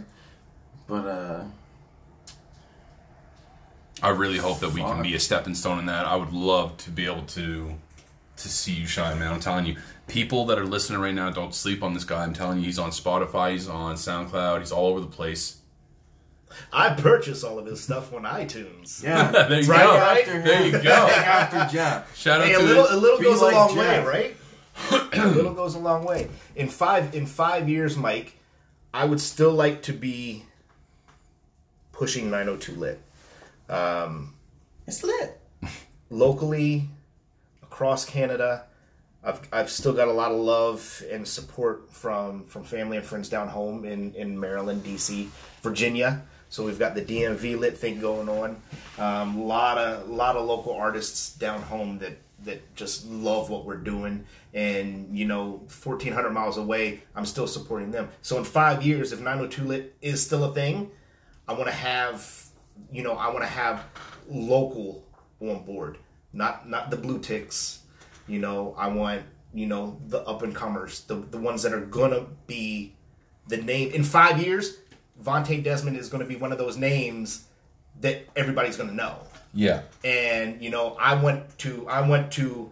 But 0.87 1.05
uh, 1.07 1.43
I 4.03 4.09
really 4.09 4.37
hope 4.37 4.59
that 4.59 4.73
we 4.73 4.81
can 4.81 5.01
be 5.01 5.15
a 5.15 5.19
stepping 5.19 5.55
stone 5.55 5.79
in 5.79 5.85
that. 5.87 6.05
I 6.05 6.15
would 6.17 6.33
love 6.33 6.77
to 6.77 6.91
be 6.91 7.05
able 7.05 7.23
to 7.23 7.73
to 8.35 8.49
see 8.49 8.73
you 8.73 8.85
shine, 8.85 9.17
man. 9.19 9.31
I'm 9.31 9.39
telling 9.39 9.65
you, 9.65 9.77
people 10.07 10.45
that 10.47 10.57
are 10.59 10.65
listening 10.65 10.99
right 10.99 11.13
now, 11.13 11.29
don't 11.29 11.53
sleep 11.55 11.81
on 11.83 11.93
this 11.93 12.03
guy. 12.03 12.23
I'm 12.23 12.33
telling 12.33 12.59
you, 12.59 12.65
he's 12.65 12.79
on 12.79 12.89
Spotify, 12.89 13.51
he's 13.51 13.67
on 13.69 13.95
SoundCloud, 13.95 14.59
he's 14.59 14.71
all 14.71 14.87
over 14.87 14.99
the 14.99 15.05
place. 15.07 15.57
I 16.71 16.89
purchase 16.93 17.43
all 17.43 17.57
of 17.59 17.65
his 17.65 17.81
stuff 17.81 18.13
on 18.13 18.23
iTunes. 18.23 19.01
yeah, 19.03 19.31
there 19.47 19.61
you 19.61 19.67
Right, 19.71 19.83
go. 19.85 19.97
right? 19.97 20.25
There 20.25 20.65
you 20.65 20.71
go. 20.71 20.91
after 20.91 21.75
Jeff. 21.77 22.15
Shout 22.17 22.41
out 22.41 22.47
Hey, 22.47 22.53
a 22.55 22.57
to 22.59 22.63
little, 22.63 22.87
a 22.89 22.95
little 22.97 23.19
goes 23.21 23.41
like 23.41 23.53
a 23.53 23.57
long 23.57 23.75
Jeff. 23.75 24.05
way, 24.05 24.35
right? 24.91 25.13
a 25.13 25.27
little 25.29 25.53
goes 25.53 25.75
a 25.75 25.79
long 25.79 26.03
way. 26.03 26.27
In 26.55 26.67
five, 26.69 27.15
in 27.15 27.25
five 27.27 27.69
years, 27.69 27.95
Mike, 27.95 28.35
I 28.93 29.05
would 29.05 29.21
still 29.21 29.51
like 29.51 29.83
to 29.83 29.93
be 29.93 30.43
pushing 31.91 32.29
902 32.31 32.75
lit 32.75 32.99
It's 34.87 35.03
lit. 35.03 35.39
locally 36.09 36.89
across 37.61 38.05
Canada. 38.05 38.65
I've, 39.23 39.41
I've 39.51 39.69
still 39.69 39.93
got 39.93 40.09
a 40.09 40.11
lot 40.11 40.31
of 40.31 40.39
love 40.39 41.03
and 41.09 41.27
support 41.27 41.91
from 41.91 42.43
from 42.45 42.63
family 42.63 42.97
and 42.97 43.05
friends 43.05 43.29
down 43.29 43.47
home 43.47 43.85
in, 43.85 44.13
in 44.15 44.39
Maryland, 44.39 44.83
DC, 44.83 45.27
Virginia. 45.61 46.23
So 46.49 46.63
we've 46.63 46.77
got 46.77 46.93
the 46.93 47.01
DMV 47.01 47.57
lit 47.57 47.77
thing 47.77 47.99
going 47.99 48.29
on. 48.29 48.61
A 48.99 49.03
um, 49.03 49.45
lot 49.45 49.77
of 49.77 50.09
lot 50.09 50.35
of 50.35 50.45
local 50.45 50.73
artists 50.73 51.33
down 51.35 51.61
home 51.63 51.97
that 51.99 52.17
that 52.43 52.75
just 52.75 53.07
love 53.07 53.49
what 53.49 53.65
we're 53.65 53.77
doing. 53.77 54.25
And 54.53 55.17
you 55.17 55.25
know, 55.25 55.63
1,400 55.83 56.29
miles 56.29 56.57
away, 56.57 57.01
I'm 57.15 57.25
still 57.25 57.47
supporting 57.47 57.91
them. 57.91 58.09
So 58.21 58.37
in 58.37 58.43
five 58.43 58.83
years, 58.83 59.13
if 59.13 59.19
902 59.19 59.63
lit 59.63 59.95
is 60.01 60.23
still 60.23 60.43
a 60.43 60.53
thing, 60.53 60.91
I 61.47 61.53
want 61.53 61.67
to 61.67 61.75
have 61.75 62.42
you 62.91 63.03
know 63.03 63.13
I 63.13 63.27
want 63.27 63.41
to 63.41 63.49
have 63.49 63.85
local 64.29 65.03
on 65.41 65.63
board, 65.63 65.97
not 66.31 66.69
not 66.69 66.89
the 66.89 66.97
blue 66.97 67.19
ticks 67.19 67.83
you 68.27 68.39
know, 68.39 68.73
I 68.77 68.87
want 68.87 69.23
you 69.53 69.67
know 69.67 69.99
the 70.07 70.21
up 70.21 70.41
and 70.41 70.55
comers, 70.55 71.01
the 71.01 71.15
the 71.15 71.37
ones 71.37 71.63
that 71.63 71.73
are 71.73 71.81
gonna 71.81 72.25
be 72.47 72.93
the 73.47 73.57
name 73.57 73.91
in 73.91 74.03
five 74.03 74.41
years. 74.41 74.77
Vontae 75.21 75.63
Desmond 75.63 75.97
is 75.97 76.09
going 76.09 76.23
to 76.23 76.27
be 76.27 76.35
one 76.35 76.51
of 76.51 76.57
those 76.57 76.75
names 76.75 77.45
that 78.01 78.27
everybody's 78.35 78.77
going 78.77 78.89
to 78.89 78.95
know. 78.95 79.15
Yeah. 79.53 79.83
And 80.03 80.61
you 80.61 80.71
know, 80.71 80.97
I 80.99 81.21
want 81.21 81.57
to 81.59 81.87
I 81.87 82.07
want 82.07 82.31
to 82.33 82.71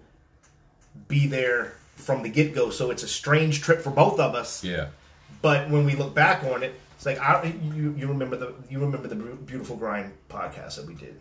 be 1.08 1.28
there 1.28 1.76
from 1.96 2.24
the 2.24 2.30
get 2.30 2.56
go, 2.56 2.72
so 2.72 2.90
it's 2.90 3.04
a 3.04 3.08
strange 3.08 3.62
trip 3.62 3.82
for 3.82 3.92
both 3.92 4.20
of 4.20 4.34
us. 4.34 4.64
Yeah. 4.64 4.88
But 5.42 5.70
when 5.70 5.86
we 5.86 5.96
look 5.96 6.16
back 6.16 6.44
on 6.44 6.64
it, 6.64 6.74
it's 7.02 7.06
like 7.08 7.20
I 7.20 7.54
you 7.74 7.96
you 7.98 8.08
remember 8.08 8.38
the 8.38 8.54
you 8.70 8.80
remember 8.80 9.08
the 9.08 9.16
beautiful 9.16 9.76
grind 9.76 10.14
podcast 10.30 10.76
that 10.76 10.86
we 10.86 10.94
did. 10.94 11.20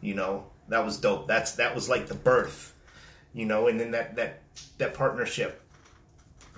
You 0.00 0.14
know 0.14 0.44
that 0.68 0.84
was 0.84 0.98
dope. 0.98 1.26
That's 1.26 1.52
that 1.52 1.74
was 1.74 1.88
like 1.88 2.08
the 2.08 2.14
birth 2.14 2.74
you 3.34 3.46
know, 3.46 3.68
and 3.68 3.78
then 3.78 3.92
that 3.92 4.16
that 4.16 4.40
that 4.78 4.94
partnership, 4.94 5.62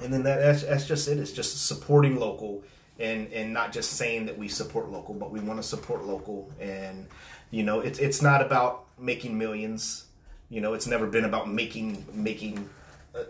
and 0.02 0.12
then 0.12 0.22
that 0.22 0.38
that's, 0.38 0.62
that's 0.62 0.86
just 0.86 1.08
it. 1.08 1.18
It's 1.18 1.32
just 1.32 1.66
supporting 1.66 2.18
local 2.18 2.62
and 2.98 3.32
and 3.32 3.52
not 3.52 3.72
just 3.72 3.92
saying 3.92 4.26
that 4.26 4.38
we 4.38 4.48
support 4.48 4.90
local, 4.90 5.14
but 5.14 5.30
we 5.30 5.40
want 5.40 5.60
to 5.60 5.62
support 5.62 6.04
local. 6.04 6.50
And 6.60 7.06
you 7.50 7.64
know, 7.64 7.80
it's 7.80 7.98
it's 7.98 8.22
not 8.22 8.40
about 8.40 8.86
making 8.98 9.36
millions. 9.36 10.06
You 10.48 10.60
know, 10.60 10.74
it's 10.74 10.86
never 10.86 11.06
been 11.06 11.24
about 11.24 11.50
making 11.50 12.06
making 12.12 12.68
uh, 13.14 13.18
uh 13.18 13.24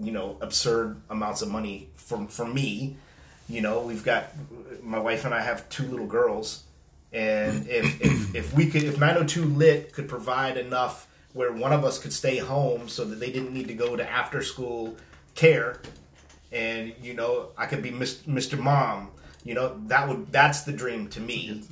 you 0.00 0.12
know 0.12 0.36
absurd 0.40 1.00
amounts 1.10 1.42
of 1.42 1.50
money 1.50 1.90
from 1.96 2.28
for 2.28 2.46
me. 2.46 2.96
You 3.48 3.60
know, 3.60 3.80
we've 3.82 4.04
got 4.04 4.26
my 4.82 4.98
wife 4.98 5.24
and 5.24 5.34
I 5.34 5.42
have 5.42 5.68
two 5.68 5.84
little 5.84 6.06
girls, 6.06 6.64
and 7.12 7.66
if 7.68 8.00
if, 8.00 8.34
if 8.34 8.54
we 8.54 8.66
could 8.66 8.84
if 8.84 8.98
902 8.98 9.44
lit 9.44 9.92
could 9.92 10.08
provide 10.08 10.56
enough 10.56 11.08
where 11.34 11.52
one 11.52 11.72
of 11.72 11.84
us 11.84 11.98
could 11.98 12.12
stay 12.12 12.38
home 12.38 12.88
so 12.88 13.04
that 13.04 13.18
they 13.20 13.32
didn't 13.32 13.52
need 13.52 13.68
to 13.68 13.74
go 13.74 13.96
to 13.96 14.08
after 14.08 14.42
school 14.42 14.96
care 15.34 15.80
and 16.52 16.92
you 17.02 17.14
know 17.14 17.48
i 17.56 17.64
could 17.64 17.82
be 17.82 17.90
mr 17.90 18.58
mom 18.58 19.08
you 19.44 19.54
know 19.54 19.80
that 19.86 20.06
would 20.08 20.30
that's 20.30 20.62
the 20.62 20.72
dream 20.72 21.08
to 21.08 21.20
me. 21.20 21.62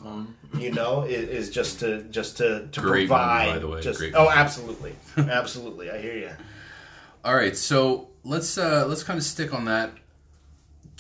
You 0.59 0.73
know 0.73 1.03
is, 1.03 1.29
is 1.29 1.51
just 1.51 1.81
to 1.81 2.03
just 2.05 2.39
to, 2.39 2.67
to 2.73 2.81
Great 2.81 3.09
provide 3.09 3.47
movie, 3.47 3.55
by 3.55 3.59
the 3.61 3.69
way. 3.69 3.81
just 3.81 3.99
Great 4.01 4.15
oh 4.17 4.25
movie. 4.25 4.35
absolutely. 4.37 4.95
Absolutely. 5.17 5.91
I 5.91 5.99
hear 6.01 6.17
you 6.17 6.31
all 7.25 7.35
right 7.35 7.57
so 7.57 8.09
let's 8.25 8.59
uh 8.59 8.87
let's 8.89 9.03
kind 9.05 9.19
of 9.19 9.25
stick 9.25 9.55
on 9.55 9.67
that 9.67 9.93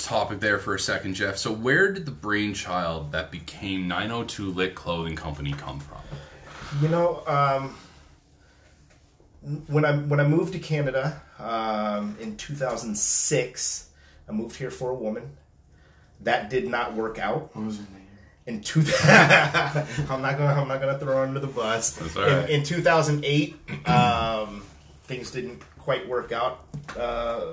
topic 0.00 0.40
there 0.40 0.58
for 0.58 0.74
a 0.74 0.80
second 0.80 1.14
jeff 1.14 1.36
so 1.36 1.52
where 1.52 1.92
did 1.92 2.06
the 2.06 2.10
brainchild 2.10 3.12
that 3.12 3.30
became 3.30 3.86
902 3.86 4.50
lit 4.50 4.74
clothing 4.74 5.16
company 5.16 5.52
come 5.52 5.78
from 5.80 6.00
you 6.80 6.88
know 6.88 7.22
um 7.26 7.74
when 9.68 9.84
I 9.84 9.96
when 9.96 10.20
I 10.20 10.24
moved 10.24 10.52
to 10.52 10.58
Canada 10.58 11.22
um, 11.38 12.16
in 12.20 12.36
2006, 12.36 13.90
I 14.28 14.32
moved 14.32 14.56
here 14.56 14.70
for 14.70 14.90
a 14.90 14.94
woman. 14.94 15.36
That 16.20 16.50
did 16.50 16.68
not 16.68 16.94
work 16.94 17.18
out. 17.18 17.54
What 17.56 17.66
was 17.66 17.78
her 17.78 17.82
name? 17.84 18.06
In 18.46 18.60
two, 18.60 18.80
I'm 19.04 20.22
not 20.22 20.36
gonna 20.36 20.60
I'm 20.60 20.68
not 20.68 20.80
gonna 20.80 20.98
throw 20.98 21.16
her 21.16 21.22
under 21.22 21.40
the 21.40 21.46
bus. 21.46 21.92
That's 21.92 22.16
all 22.16 22.24
right. 22.24 22.50
in, 22.50 22.60
in 22.60 22.64
2008, 22.64 23.88
um, 23.88 24.62
things 25.04 25.30
didn't 25.30 25.62
quite 25.78 26.06
work 26.08 26.32
out. 26.32 26.66
Uh, 26.98 27.52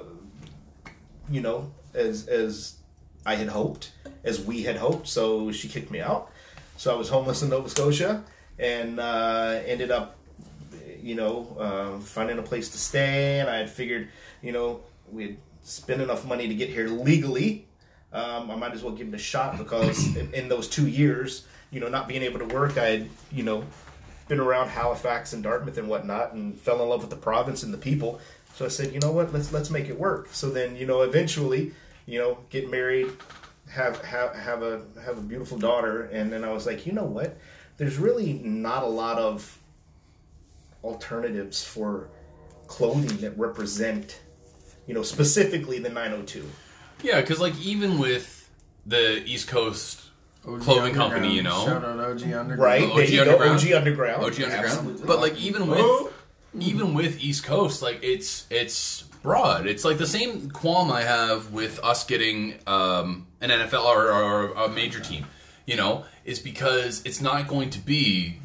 you 1.29 1.41
know, 1.41 1.71
as 1.97 2.27
as 2.27 2.77
I 3.25 3.35
had 3.35 3.49
hoped, 3.49 3.91
as 4.23 4.41
we 4.41 4.63
had 4.63 4.77
hoped. 4.77 5.07
So 5.07 5.51
she 5.51 5.67
kicked 5.67 5.91
me 5.91 5.99
out. 5.99 6.31
So 6.77 6.93
I 6.93 6.97
was 6.97 7.09
homeless 7.09 7.41
in 7.41 7.49
Nova 7.49 7.69
Scotia 7.69 8.23
and 8.59 8.99
uh, 8.99 9.61
ended 9.65 9.91
up 9.91 10.17
you 11.07 11.15
know, 11.15 11.55
uh, 11.57 11.99
finding 11.99 12.37
a 12.37 12.41
place 12.41 12.69
to 12.69 12.77
stay, 12.77 13.39
and 13.39 13.49
I 13.49 13.57
had 13.57 13.69
figured, 13.69 14.09
you 14.41 14.51
know, 14.51 14.81
we'd 15.09 15.37
spend 15.63 16.01
enough 16.01 16.25
money 16.25 16.49
to 16.49 16.53
get 16.53 16.69
here 16.69 16.89
legally. 16.89 17.65
Um, 18.11 18.51
I 18.51 18.55
might 18.55 18.73
as 18.73 18.83
well 18.83 18.93
give 18.93 19.07
it 19.07 19.13
a 19.13 19.17
shot 19.17 19.57
because 19.57 20.15
in, 20.17 20.33
in, 20.33 20.49
those 20.49 20.67
two 20.67 20.87
years, 20.87 21.45
you 21.71 21.79
know, 21.79 21.87
not 21.87 22.09
being 22.09 22.23
able 22.23 22.39
to 22.39 22.45
work, 22.45 22.77
I 22.77 22.85
had, 22.85 23.09
you 23.31 23.43
know, 23.43 23.63
been 24.27 24.41
around 24.41 24.67
Halifax 24.67 25.31
and 25.31 25.41
Dartmouth 25.41 25.77
and 25.77 25.87
whatnot, 25.87 26.33
and 26.33 26.59
fell 26.59 26.81
in 26.83 26.89
love 26.89 27.01
with 27.01 27.09
the 27.09 27.15
province 27.15 27.63
and 27.63 27.73
the 27.73 27.77
people. 27.77 28.19
So 28.55 28.65
I 28.65 28.67
said, 28.67 28.93
you 28.93 28.99
know 28.99 29.11
what, 29.11 29.31
let's 29.31 29.53
let's 29.53 29.69
make 29.69 29.87
it 29.87 29.97
work. 29.97 30.27
So 30.31 30.49
then, 30.49 30.75
you 30.75 30.85
know, 30.85 31.03
eventually, 31.03 31.71
you 32.07 32.17
know, 32.17 32.39
get 32.49 32.71
married, 32.71 33.11
have 33.69 34.01
have 34.03 34.35
have 34.35 34.63
a 34.63 34.81
have 35.03 35.19
a 35.19 35.21
beautiful 35.21 35.59
daughter, 35.59 36.03
and 36.05 36.33
then 36.33 36.43
I 36.43 36.51
was 36.51 36.65
like, 36.65 36.87
you 36.87 36.93
know 36.93 37.03
what, 37.03 37.37
there's 37.77 37.97
really 37.97 38.33
not 38.33 38.83
a 38.83 38.87
lot 38.87 39.19
of 39.19 39.59
alternatives 40.83 41.63
for 41.63 42.09
clothing 42.67 43.17
that 43.17 43.37
represent, 43.37 44.21
you 44.87 44.93
know, 44.93 45.03
specifically 45.03 45.79
the 45.79 45.89
902. 45.89 46.45
Yeah, 47.03 47.21
because 47.21 47.39
like 47.39 47.57
even 47.59 47.99
with 47.99 48.49
the 48.85 49.21
East 49.25 49.47
Coast 49.49 50.01
OG 50.47 50.61
clothing 50.61 50.93
company, 50.93 51.35
you 51.35 51.43
know, 51.43 51.65
shout 51.65 51.83
out 51.83 51.99
OG 51.99 52.23
Underground, 52.23 52.59
right? 52.59 52.83
OG 52.83 53.19
Underground, 53.19 53.59
OG 53.59 53.71
Underground, 53.73 54.23
OG 54.23 54.33
Underground. 54.33 54.65
Absolutely. 54.65 55.05
But 55.05 55.19
like 55.19 55.37
even 55.37 55.67
with 55.67 55.79
oh. 55.81 56.11
even 56.57 56.93
with 56.93 57.21
East 57.21 57.43
Coast, 57.43 57.81
like 57.81 57.99
it's 58.01 58.47
it's 58.49 59.03
broad. 59.21 59.67
It's 59.67 59.85
like 59.85 59.97
the 59.97 60.07
same 60.07 60.49
qualm 60.51 60.91
I 60.91 61.01
have 61.01 61.51
with 61.51 61.79
us 61.83 62.03
getting 62.05 62.55
um, 62.65 63.27
an 63.41 63.49
NFL 63.49 63.85
or, 63.85 64.11
or 64.11 64.51
a 64.53 64.69
major 64.69 64.99
team. 64.99 65.25
You 65.65 65.75
know, 65.75 66.05
is 66.23 66.39
because 66.39 67.01
it's 67.05 67.19
not 67.19 67.47
going 67.47 67.71
to 67.71 67.79
be 67.79 68.37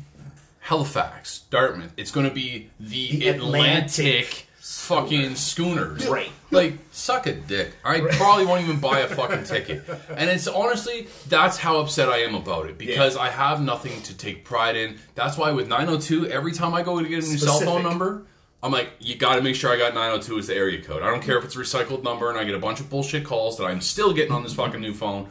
Halifax, 0.62 1.40
Dartmouth. 1.50 1.92
It's 1.96 2.10
going 2.10 2.28
to 2.28 2.34
be 2.34 2.70
the, 2.80 3.18
the 3.18 3.28
Atlantic, 3.28 3.98
Atlantic, 3.98 4.46
fucking 4.60 5.34
schooners. 5.34 6.06
Right. 6.06 6.30
Like, 6.52 6.74
suck 6.92 7.26
a 7.26 7.32
dick. 7.32 7.72
I 7.84 8.00
right. 8.00 8.12
probably 8.12 8.46
won't 8.46 8.62
even 8.62 8.78
buy 8.78 9.00
a 9.00 9.08
fucking 9.16 9.44
ticket. 9.44 9.82
And 10.08 10.30
it's 10.30 10.46
honestly, 10.46 11.08
that's 11.28 11.56
how 11.56 11.78
upset 11.80 12.08
I 12.08 12.18
am 12.18 12.34
about 12.34 12.66
it 12.66 12.78
because 12.78 13.16
yeah. 13.16 13.22
I 13.22 13.30
have 13.30 13.60
nothing 13.60 14.00
to 14.02 14.16
take 14.16 14.44
pride 14.44 14.76
in. 14.76 14.98
That's 15.14 15.36
why 15.36 15.50
with 15.50 15.68
902, 15.68 16.28
every 16.28 16.52
time 16.52 16.74
I 16.74 16.82
go 16.82 17.00
to 17.00 17.08
get 17.08 17.24
a 17.24 17.28
new 17.28 17.38
Specific. 17.38 17.48
cell 17.48 17.60
phone 17.60 17.82
number, 17.82 18.24
I'm 18.62 18.70
like, 18.70 18.92
you 19.00 19.16
got 19.16 19.36
to 19.36 19.42
make 19.42 19.56
sure 19.56 19.72
I 19.72 19.76
got 19.76 19.94
902 19.94 20.38
as 20.38 20.46
the 20.46 20.54
area 20.54 20.82
code. 20.82 21.02
I 21.02 21.10
don't 21.10 21.22
care 21.22 21.36
if 21.38 21.44
it's 21.44 21.56
a 21.56 21.58
recycled 21.58 22.04
number 22.04 22.30
and 22.30 22.38
I 22.38 22.44
get 22.44 22.54
a 22.54 22.60
bunch 22.60 22.80
of 22.80 22.88
bullshit 22.88 23.24
calls 23.24 23.58
that 23.58 23.64
I'm 23.64 23.80
still 23.80 24.12
getting 24.12 24.32
on 24.32 24.42
this 24.44 24.54
fucking 24.54 24.80
new 24.80 24.94
phone 24.94 25.28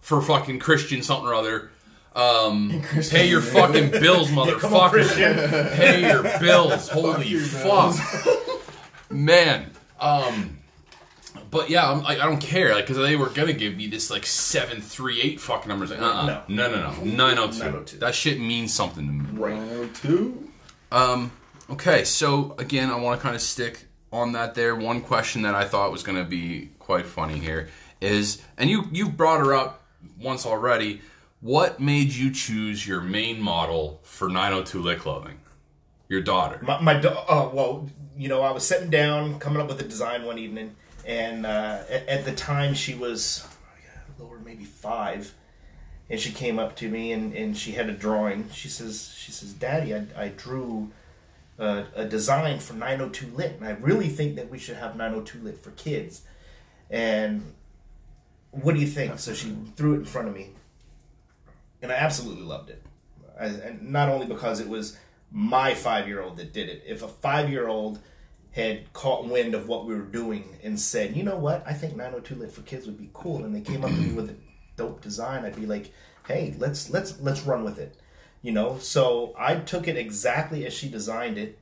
for 0.00 0.20
fucking 0.20 0.58
Christian 0.58 1.02
something 1.02 1.26
or 1.28 1.34
other 1.34 1.70
um, 2.14 2.82
pay 3.10 3.28
your 3.28 3.40
fucking 3.40 3.90
bills, 3.90 4.28
motherfucker. 4.30 5.74
pay 5.74 6.02
your 6.08 6.22
bills. 6.40 6.88
Holy 6.88 7.34
fuck, 7.38 7.96
man. 9.10 9.70
Um, 9.98 10.58
but 11.50 11.70
yeah, 11.70 11.90
I'm, 11.90 12.06
I, 12.06 12.12
I 12.12 12.26
don't 12.26 12.40
care, 12.40 12.74
like, 12.74 12.86
because 12.86 13.02
they 13.02 13.16
were 13.16 13.30
gonna 13.30 13.52
give 13.52 13.76
me 13.76 13.88
this 13.88 14.10
like 14.10 14.26
seven 14.26 14.80
three 14.80 15.20
eight 15.20 15.40
fucking 15.40 15.68
numbers. 15.68 15.90
Like, 15.90 16.00
uh-uh. 16.00 16.26
no, 16.26 16.42
no, 16.48 16.70
no, 16.70 16.92
no, 16.92 17.04
nine 17.04 17.38
oh 17.38 17.50
two. 17.50 17.98
That 17.98 18.14
shit 18.14 18.38
means 18.38 18.72
something 18.72 19.06
to 19.06 19.12
me. 19.12 19.38
Right, 19.38 19.54
nine 19.56 19.68
oh 19.72 19.88
two. 20.00 20.50
Um. 20.92 21.32
Okay, 21.74 22.04
so 22.04 22.54
again, 22.56 22.88
I 22.88 22.94
want 22.94 23.18
to 23.18 23.22
kind 23.22 23.34
of 23.34 23.42
stick 23.42 23.86
on 24.12 24.30
that. 24.34 24.54
There, 24.54 24.76
one 24.76 25.00
question 25.00 25.42
that 25.42 25.56
I 25.56 25.64
thought 25.64 25.90
was 25.90 26.04
gonna 26.04 26.22
be 26.22 26.70
quite 26.78 27.04
funny 27.04 27.40
here 27.40 27.68
is, 28.00 28.40
and 28.56 28.70
you 28.70 28.84
you 28.92 29.08
brought 29.08 29.40
her 29.40 29.52
up 29.52 29.82
once 30.16 30.46
already 30.46 31.00
what 31.40 31.80
made 31.80 32.12
you 32.12 32.30
choose 32.30 32.86
your 32.86 33.00
main 33.00 33.40
model 33.40 33.98
for 34.04 34.28
902 34.28 34.82
Lit 34.82 35.00
Clothing? 35.00 35.40
Your 36.08 36.22
daughter. 36.22 36.60
My, 36.62 36.80
my 36.80 36.94
do- 36.94 37.08
uh, 37.08 37.50
well, 37.52 37.90
you 38.16 38.28
know, 38.28 38.42
I 38.42 38.52
was 38.52 38.64
sitting 38.64 38.88
down, 38.88 39.40
coming 39.40 39.60
up 39.60 39.66
with 39.66 39.80
a 39.80 39.84
design 39.84 40.24
one 40.24 40.38
evening, 40.38 40.76
and 41.04 41.44
uh, 41.44 41.80
at, 41.90 42.08
at, 42.08 42.24
the 42.24 42.32
time 42.32 42.72
she 42.72 42.94
was 42.94 43.44
oh, 44.20 44.24
lower, 44.24 44.38
maybe 44.38 44.64
five, 44.64 45.34
and 46.08 46.20
she 46.20 46.30
came 46.30 46.60
up 46.60 46.76
to 46.76 46.88
me 46.88 47.10
and, 47.10 47.34
and 47.34 47.56
she 47.56 47.72
had 47.72 47.88
a 47.88 47.92
drawing. 47.92 48.48
She 48.50 48.68
says, 48.68 49.12
she 49.18 49.32
says, 49.32 49.52
Daddy, 49.54 49.92
I, 49.92 50.06
I 50.16 50.28
drew 50.28 50.92
a, 51.58 51.84
a 51.94 52.04
design 52.04 52.58
for 52.58 52.74
902 52.74 53.36
Lit, 53.36 53.56
and 53.58 53.66
I 53.66 53.72
really 53.72 54.08
think 54.08 54.36
that 54.36 54.50
we 54.50 54.58
should 54.58 54.76
have 54.76 54.96
902 54.96 55.38
Lit 55.40 55.62
for 55.62 55.70
kids. 55.72 56.22
And 56.90 57.54
what 58.50 58.74
do 58.74 58.80
you 58.80 58.86
think? 58.86 59.18
So 59.18 59.34
she 59.34 59.56
threw 59.76 59.94
it 59.94 59.98
in 59.98 60.04
front 60.04 60.28
of 60.28 60.34
me 60.34 60.50
and 61.84 61.92
I 61.92 61.96
absolutely 61.96 62.44
loved 62.44 62.70
it. 62.70 62.82
I, 63.38 63.46
and 63.46 63.92
not 63.92 64.08
only 64.08 64.26
because 64.26 64.58
it 64.58 64.68
was 64.68 64.96
my 65.30 65.74
five 65.74 66.08
year 66.08 66.22
old 66.22 66.38
that 66.38 66.52
did 66.54 66.70
it. 66.70 66.82
If 66.86 67.02
a 67.02 67.08
five 67.08 67.50
year 67.50 67.68
old 67.68 68.00
had 68.52 68.90
caught 68.94 69.26
wind 69.26 69.54
of 69.54 69.68
what 69.68 69.84
we 69.84 69.94
were 69.94 70.00
doing 70.00 70.56
and 70.62 70.80
said, 70.80 71.14
you 71.14 71.22
know 71.22 71.36
what, 71.36 71.62
I 71.66 71.74
think 71.74 71.94
902 71.94 72.36
lit 72.36 72.52
for 72.52 72.62
kids 72.62 72.86
would 72.86 72.96
be 72.96 73.10
cool, 73.12 73.44
and 73.44 73.54
they 73.54 73.60
came 73.60 73.84
up 73.84 73.90
to 73.90 73.96
me 73.96 74.12
with 74.14 74.30
a 74.30 74.36
dope 74.76 75.02
design, 75.02 75.44
I'd 75.44 75.56
be 75.56 75.66
like, 75.66 75.92
hey, 76.26 76.54
let's 76.58 76.88
let's 76.88 77.20
let's 77.20 77.42
run 77.42 77.64
with 77.64 77.78
it, 77.78 77.98
you 78.44 78.52
know. 78.52 78.78
So 78.78 79.34
I 79.36 79.56
took 79.56 79.88
it 79.88 79.96
exactly 79.96 80.64
as 80.66 80.72
she 80.72 80.88
designed 80.88 81.38
it, 81.38 81.58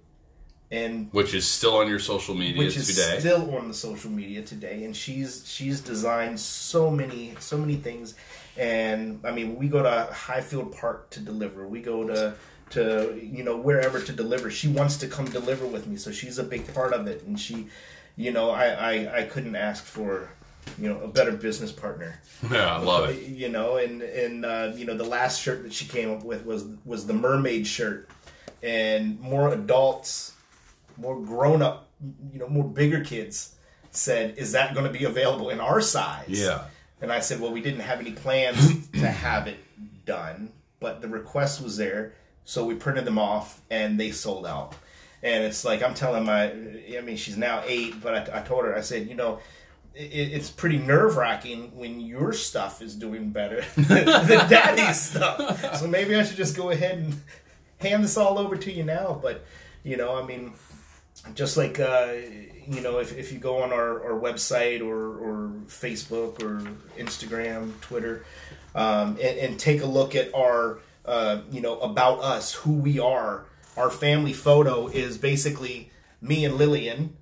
and 0.70 1.08
Which 1.12 1.32
is 1.32 1.46
still 1.48 1.76
on 1.76 1.86
your 1.88 2.00
social 2.00 2.34
media 2.34 2.58
which 2.58 2.76
is 2.76 2.88
today. 2.88 3.20
still 3.20 3.54
on 3.56 3.68
the 3.68 3.74
social 3.74 4.10
media 4.10 4.42
today 4.42 4.84
and 4.84 4.96
she's 4.96 5.44
she's 5.46 5.80
designed 5.80 6.40
so 6.40 6.90
many 6.90 7.34
so 7.40 7.58
many 7.58 7.76
things 7.76 8.14
and 8.56 9.20
i 9.22 9.30
mean 9.30 9.56
we 9.56 9.68
go 9.68 9.82
to 9.82 10.12
highfield 10.12 10.72
park 10.72 11.10
to 11.10 11.20
deliver 11.20 11.68
we 11.68 11.80
go 11.82 12.06
to 12.06 12.34
to 12.70 13.20
you 13.22 13.44
know 13.44 13.56
wherever 13.56 14.00
to 14.00 14.12
deliver 14.12 14.50
she 14.50 14.66
wants 14.68 14.96
to 14.96 15.06
come 15.06 15.26
deliver 15.26 15.66
with 15.66 15.86
me 15.86 15.96
so 15.96 16.10
she's 16.10 16.38
a 16.38 16.44
big 16.44 16.62
part 16.72 16.94
of 16.94 17.06
it 17.06 17.22
and 17.24 17.38
she 17.38 17.66
you 18.16 18.32
know 18.32 18.48
i 18.50 18.66
i, 18.68 19.18
I 19.18 19.22
couldn't 19.24 19.56
ask 19.56 19.84
for 19.84 20.30
you 20.78 20.88
know 20.88 21.00
a 21.00 21.08
better 21.08 21.32
business 21.32 21.72
partner 21.72 22.20
yeah, 22.50 22.76
I 22.76 22.78
love 22.78 23.10
it. 23.10 23.22
you 23.28 23.48
know 23.48 23.76
and 23.76 24.00
and 24.02 24.44
uh, 24.44 24.72
you 24.74 24.84
know 24.86 24.96
the 24.96 25.04
last 25.04 25.40
shirt 25.42 25.62
that 25.64 25.72
she 25.72 25.86
came 25.86 26.10
up 26.10 26.24
with 26.24 26.44
was 26.46 26.64
was 26.84 27.06
the 27.06 27.12
mermaid 27.14 27.66
shirt 27.66 28.08
and 28.62 29.20
more 29.20 29.52
adults 29.52 30.32
more 30.96 31.18
grown 31.20 31.62
up 31.62 31.88
you 32.32 32.38
know 32.38 32.48
more 32.48 32.64
bigger 32.64 33.02
kids 33.04 33.54
said 33.90 34.36
is 34.38 34.52
that 34.52 34.74
going 34.74 34.86
to 34.90 34.98
be 34.98 35.04
available 35.04 35.50
in 35.50 35.60
our 35.60 35.80
size 35.80 36.24
Yeah. 36.28 36.64
and 37.00 37.12
i 37.12 37.20
said 37.20 37.40
well 37.40 37.52
we 37.52 37.60
didn't 37.60 37.80
have 37.80 38.00
any 38.00 38.12
plans 38.12 38.88
to 38.92 39.06
have 39.06 39.46
it 39.46 39.58
done 40.06 40.52
but 40.80 41.00
the 41.00 41.08
request 41.08 41.60
was 41.62 41.76
there 41.76 42.14
so 42.44 42.64
we 42.64 42.74
printed 42.74 43.04
them 43.04 43.18
off 43.18 43.60
and 43.70 43.98
they 44.00 44.10
sold 44.10 44.46
out 44.46 44.74
and 45.22 45.44
it's 45.44 45.64
like 45.64 45.82
i'm 45.82 45.94
telling 45.94 46.24
my 46.24 46.50
i 46.96 47.00
mean 47.04 47.16
she's 47.16 47.36
now 47.36 47.62
eight 47.66 47.94
but 48.02 48.30
i, 48.30 48.38
I 48.38 48.42
told 48.42 48.64
her 48.64 48.74
i 48.76 48.80
said 48.80 49.08
you 49.08 49.14
know 49.14 49.38
it's 49.94 50.50
pretty 50.50 50.78
nerve 50.78 51.16
wracking 51.16 51.76
when 51.76 52.00
your 52.00 52.32
stuff 52.32 52.80
is 52.82 52.94
doing 52.94 53.30
better 53.30 53.64
than 53.76 54.06
daddy's 54.48 55.00
stuff. 55.00 55.76
So 55.78 55.86
maybe 55.86 56.16
I 56.16 56.22
should 56.22 56.36
just 56.36 56.56
go 56.56 56.70
ahead 56.70 56.98
and 56.98 57.14
hand 57.78 58.04
this 58.04 58.16
all 58.16 58.38
over 58.38 58.56
to 58.56 58.72
you 58.72 58.84
now. 58.84 59.18
But 59.20 59.44
you 59.84 59.96
know, 59.96 60.16
I 60.16 60.24
mean, 60.24 60.54
just 61.34 61.56
like 61.56 61.78
uh, 61.78 62.12
you 62.66 62.80
know, 62.80 62.98
if, 62.98 63.16
if 63.16 63.32
you 63.32 63.38
go 63.38 63.62
on 63.62 63.72
our, 63.72 64.12
our 64.12 64.20
website 64.20 64.80
or, 64.80 65.18
or 65.18 65.52
Facebook 65.66 66.42
or 66.42 66.60
Instagram, 66.96 67.78
Twitter, 67.80 68.24
um, 68.74 69.18
and, 69.22 69.38
and 69.38 69.60
take 69.60 69.82
a 69.82 69.86
look 69.86 70.14
at 70.14 70.34
our 70.34 70.78
uh, 71.04 71.40
you 71.50 71.60
know 71.60 71.78
about 71.80 72.20
us, 72.20 72.54
who 72.54 72.72
we 72.72 72.98
are. 72.98 73.46
Our 73.76 73.90
family 73.90 74.34
photo 74.34 74.88
is 74.88 75.16
basically 75.16 75.90
me 76.20 76.44
and 76.44 76.56
Lillian 76.56 77.16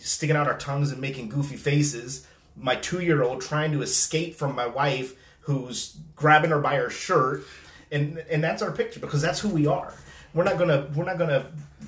sticking 0.00 0.36
out 0.36 0.46
our 0.46 0.58
tongues 0.58 0.90
and 0.92 1.00
making 1.00 1.28
goofy 1.28 1.56
faces. 1.56 2.26
My 2.56 2.76
two 2.76 3.00
year 3.00 3.22
old 3.22 3.40
trying 3.40 3.72
to 3.72 3.82
escape 3.82 4.34
from 4.34 4.54
my 4.54 4.66
wife 4.66 5.14
who's 5.40 5.96
grabbing 6.16 6.50
her 6.50 6.60
by 6.60 6.76
her 6.76 6.90
shirt. 6.90 7.44
And 7.92 8.18
and 8.30 8.42
that's 8.42 8.62
our 8.62 8.70
picture 8.70 9.00
because 9.00 9.22
that's 9.22 9.40
who 9.40 9.48
we 9.48 9.66
are. 9.66 9.94
We're 10.34 10.44
not 10.44 10.58
gonna 10.58 10.88
we're 10.94 11.04
not 11.04 11.18
gonna, 11.18 11.46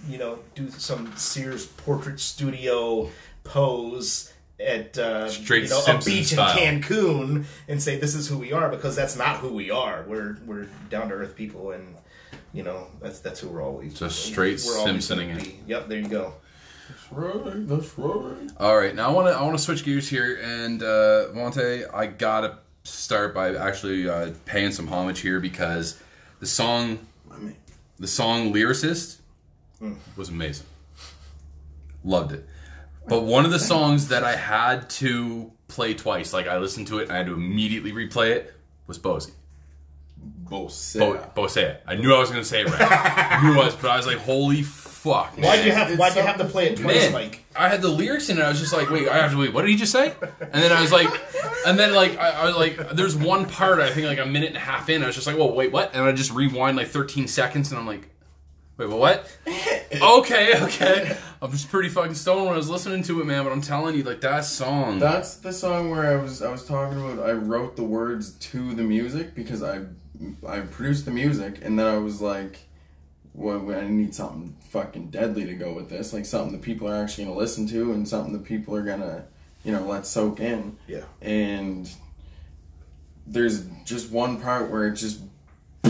you 0.08 0.18
know, 0.18 0.40
do 0.54 0.70
some 0.70 1.16
Sears 1.16 1.66
portrait 1.66 2.18
studio 2.18 3.10
pose 3.44 4.32
at 4.58 4.98
uh, 4.98 5.30
you 5.30 5.68
know, 5.68 5.82
a 5.86 5.98
beach 6.04 6.26
style. 6.26 6.58
in 6.58 6.80
Cancun 6.80 7.44
and 7.68 7.82
say 7.82 7.98
this 7.98 8.14
is 8.14 8.28
who 8.28 8.38
we 8.38 8.52
are 8.52 8.68
because 8.68 8.96
that's 8.96 9.16
not 9.16 9.36
who 9.36 9.52
we 9.52 9.70
are. 9.70 10.04
We're 10.08 10.38
we're 10.44 10.68
down 10.90 11.08
to 11.08 11.14
earth 11.14 11.36
people 11.36 11.70
and 11.70 11.94
you 12.52 12.62
know 12.62 12.88
that's 13.00 13.20
that's 13.20 13.40
who 13.40 13.48
we're 13.48 13.62
always. 13.62 13.98
Just 13.98 14.24
straight 14.24 14.62
we're 14.64 14.84
Simpsoning 14.84 15.30
it. 15.30 15.54
Yep, 15.66 15.88
there 15.88 15.98
you 15.98 16.08
go. 16.08 16.34
Right. 17.12 17.68
That's 17.68 17.98
right. 17.98 18.50
All 18.58 18.76
right, 18.76 18.94
now 18.94 19.08
I 19.08 19.12
want 19.12 19.28
to 19.28 19.34
I 19.34 19.42
want 19.42 19.56
to 19.56 19.62
switch 19.62 19.84
gears 19.84 20.08
here, 20.08 20.40
and 20.42 20.82
uh, 20.82 21.28
Vontae, 21.34 21.92
I 21.92 22.06
gotta 22.06 22.58
start 22.84 23.34
by 23.34 23.54
actually 23.54 24.08
uh, 24.08 24.30
paying 24.46 24.72
some 24.72 24.88
homage 24.88 25.20
here 25.20 25.38
because 25.40 26.00
the 26.40 26.46
song, 26.46 26.98
the 27.98 28.06
song 28.06 28.52
lyricist, 28.52 29.18
was 30.16 30.28
amazing. 30.28 30.66
Loved 32.04 32.32
it, 32.32 32.46
but 33.06 33.22
one 33.24 33.44
of 33.44 33.50
the 33.50 33.58
songs 33.60 34.08
that 34.08 34.24
I 34.24 34.34
had 34.36 34.88
to 34.90 35.52
play 35.68 35.94
twice, 35.94 36.32
like 36.32 36.48
I 36.48 36.58
listened 36.58 36.86
to 36.88 36.98
it 36.98 37.04
and 37.04 37.12
I 37.12 37.16
had 37.18 37.26
to 37.26 37.34
immediately 37.34 37.92
replay 37.92 38.30
it, 38.30 38.54
was 38.86 38.98
Bozy. 38.98 39.32
Bose. 40.22 40.96
Bo- 40.98 41.18
Bosea. 41.34 41.78
I 41.86 41.96
knew 41.96 42.14
I 42.14 42.18
was 42.20 42.30
gonna 42.30 42.44
say 42.44 42.62
it 42.62 42.68
right. 42.70 42.80
I 42.80 43.42
knew 43.42 43.54
it 43.54 43.64
was, 43.64 43.74
but 43.74 43.90
I 43.90 43.96
was 43.96 44.06
like, 44.06 44.18
holy 44.18 44.62
fuck. 45.02 45.36
Why'd 45.36 45.64
you 45.64 45.72
have 45.72 45.90
it's 45.90 45.98
Why'd 45.98 46.14
you 46.14 46.22
have 46.22 46.38
to 46.38 46.44
play 46.44 46.68
it 46.68 46.78
twice, 46.78 47.02
Man, 47.02 47.12
Mike? 47.12 47.44
I 47.56 47.68
had 47.68 47.82
the 47.82 47.88
lyrics 47.88 48.28
in 48.28 48.38
it. 48.38 48.42
I 48.42 48.48
was 48.48 48.60
just 48.60 48.72
like, 48.72 48.88
wait, 48.88 49.08
I 49.08 49.16
have 49.16 49.32
to 49.32 49.38
wait. 49.38 49.52
What 49.52 49.62
did 49.62 49.70
he 49.70 49.76
just 49.76 49.90
say? 49.90 50.14
And 50.40 50.62
then 50.62 50.70
I 50.70 50.80
was 50.80 50.92
like, 50.92 51.08
and 51.66 51.78
then 51.78 51.92
like 51.92 52.16
I, 52.18 52.30
I 52.30 52.44
was 52.46 52.56
like, 52.56 52.90
there's 52.90 53.16
one 53.16 53.46
part 53.46 53.80
I 53.80 53.90
think 53.90 54.06
like 54.06 54.18
a 54.18 54.26
minute 54.26 54.48
and 54.48 54.56
a 54.56 54.60
half 54.60 54.88
in. 54.88 55.02
I 55.02 55.06
was 55.06 55.16
just 55.16 55.26
like, 55.26 55.36
well, 55.36 55.52
wait, 55.52 55.72
what? 55.72 55.94
And 55.94 56.04
I 56.04 56.12
just 56.12 56.32
rewind 56.32 56.76
like 56.76 56.88
13 56.88 57.26
seconds, 57.26 57.72
and 57.72 57.80
I'm 57.80 57.86
like, 57.86 58.08
wait, 58.76 58.88
well, 58.88 58.98
what? 58.98 59.36
okay, 59.92 60.52
okay. 60.62 61.16
I'm 61.40 61.50
just 61.50 61.68
pretty 61.68 61.88
fucking 61.88 62.14
stoned 62.14 62.44
when 62.44 62.54
I 62.54 62.56
was 62.56 62.70
listening 62.70 63.02
to 63.04 63.20
it, 63.20 63.24
man. 63.24 63.42
But 63.42 63.52
I'm 63.52 63.60
telling 63.60 63.96
you, 63.96 64.04
like 64.04 64.20
that 64.20 64.44
song. 64.44 65.00
That's 65.00 65.36
the 65.36 65.52
song 65.52 65.90
where 65.90 66.06
I 66.06 66.22
was 66.22 66.42
I 66.42 66.50
was 66.50 66.64
talking 66.64 67.00
about. 67.00 67.28
I 67.28 67.32
wrote 67.32 67.74
the 67.74 67.84
words 67.84 68.32
to 68.34 68.72
the 68.74 68.84
music 68.84 69.34
because 69.34 69.64
I 69.64 69.80
I 70.46 70.60
produced 70.60 71.06
the 71.06 71.10
music, 71.10 71.58
and 71.62 71.76
then 71.76 71.86
I 71.86 71.98
was 71.98 72.20
like, 72.20 72.60
well, 73.34 73.70
I 73.74 73.86
need 73.88 74.14
something 74.14 74.56
fucking 74.68 75.08
deadly 75.08 75.46
to 75.46 75.54
go 75.54 75.72
with 75.72 75.88
this, 75.88 76.12
like 76.12 76.26
something 76.26 76.52
that 76.52 76.62
people 76.62 76.88
are 76.88 77.02
actually 77.02 77.24
gonna 77.24 77.36
listen 77.36 77.66
to, 77.68 77.92
and 77.92 78.06
something 78.06 78.32
that 78.32 78.44
people 78.44 78.74
are 78.76 78.82
gonna, 78.82 79.24
you 79.64 79.72
know, 79.72 79.82
let 79.86 80.06
soak 80.06 80.40
in. 80.40 80.76
Yeah. 80.86 81.04
And 81.22 81.90
there's 83.26 83.66
just 83.84 84.10
one 84.10 84.40
part 84.40 84.70
where 84.70 84.86
it 84.86 84.94
just 84.94 85.20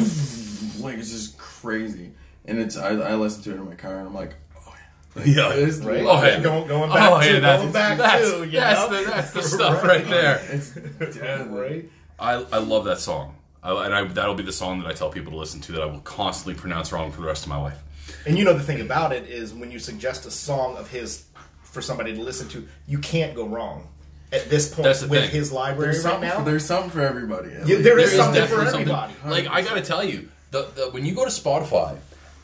like 0.81 0.99
it's 0.99 1.11
just 1.11 1.37
crazy, 1.39 2.13
and 2.45 2.59
it's 2.59 2.77
I 2.77 2.91
I 2.91 3.15
listen 3.15 3.43
to 3.45 3.51
it 3.51 3.55
in 3.57 3.69
my 3.69 3.75
car, 3.75 3.99
and 3.99 4.07
I'm 4.07 4.15
like, 4.15 4.35
oh 4.57 4.75
yeah, 5.17 5.25
yeah. 5.25 5.53
It 5.53 5.69
is 5.69 5.81
Right? 5.81 6.05
Oh, 6.07 6.23
yeah. 6.25 6.41
Going, 6.41 6.69
going 6.69 6.91
oh, 6.91 6.95
back 6.95 7.11
Oh, 7.13 7.21
to, 7.21 7.33
yeah, 7.33 7.41
that's, 7.41 7.63
going 7.63 7.73
back 7.73 7.99
that's, 7.99 8.31
to, 8.31 8.45
you 8.45 8.51
that's, 8.53 8.91
know? 8.91 8.99
the, 9.03 9.11
that's 9.11 9.31
the 9.33 9.43
stuff 9.57 9.83
right 9.83 10.07
there. 10.07 10.41
it's 10.51 10.71
deadly. 11.17 11.61
right? 11.61 11.91
I, 12.19 12.35
I 12.53 12.59
love 12.59 12.85
that 12.85 12.99
song. 13.01 13.35
I, 13.63 13.85
and 13.87 13.95
I, 13.95 14.05
that'll 14.05 14.35
be 14.35 14.43
the 14.43 14.53
song 14.53 14.81
that 14.81 14.89
I 14.89 14.93
tell 14.93 15.11
people 15.11 15.33
to 15.33 15.39
listen 15.39 15.61
to 15.63 15.73
that 15.73 15.83
I 15.83 15.87
will 15.87 16.01
constantly 16.01 16.61
pronounce 16.61 16.93
wrong 16.93 17.13
for 17.13 17.21
the 17.21 17.27
rest 17.27 17.45
of 17.45 17.49
my 17.49 17.61
life. 17.61 17.79
And 18.27 18.37
you 18.37 18.45
know 18.45 18.55
the 18.55 18.63
thing 18.63 18.81
about 18.81 19.13
it 19.13 19.29
is 19.29 19.55
when 19.55 19.71
you 19.71 19.79
suggest 19.79 20.27
a 20.27 20.31
song 20.31 20.77
of 20.77 20.91
his 20.91 21.25
for 21.63 21.81
somebody 21.81 22.15
to 22.15 22.21
listen 22.21 22.49
to, 22.51 22.67
you 22.87 22.99
can't 22.99 23.35
go 23.35 23.47
wrong 23.47 23.89
at 24.33 24.49
this 24.51 24.73
point 24.75 24.85
That's 24.85 25.01
the 25.01 25.09
with 25.09 25.23
thing. 25.23 25.31
his 25.31 25.53
library 25.53 25.93
There's 25.93 26.05
right 26.05 26.13
something, 26.13 26.29
now. 26.29 26.39
for, 26.39 26.45
there's 26.45 26.65
something 26.65 26.91
for 26.91 27.01
everybody. 27.03 27.51
Yeah, 27.51 27.77
there 27.79 27.99
is 27.99 28.11
There 28.11 28.19
something 28.21 28.43
for 28.47 28.57
definitely 28.65 28.81
everybody. 28.83 29.15
Like 29.27 29.47
I 29.49 29.63
gotta 29.63 29.81
tell 29.83 30.05
you, 30.05 30.29
the, 30.51 30.69
the 30.75 30.83
when 30.91 31.07
you 31.07 31.15
go 31.15 31.25
to 31.25 31.31
Spotify 31.31 31.97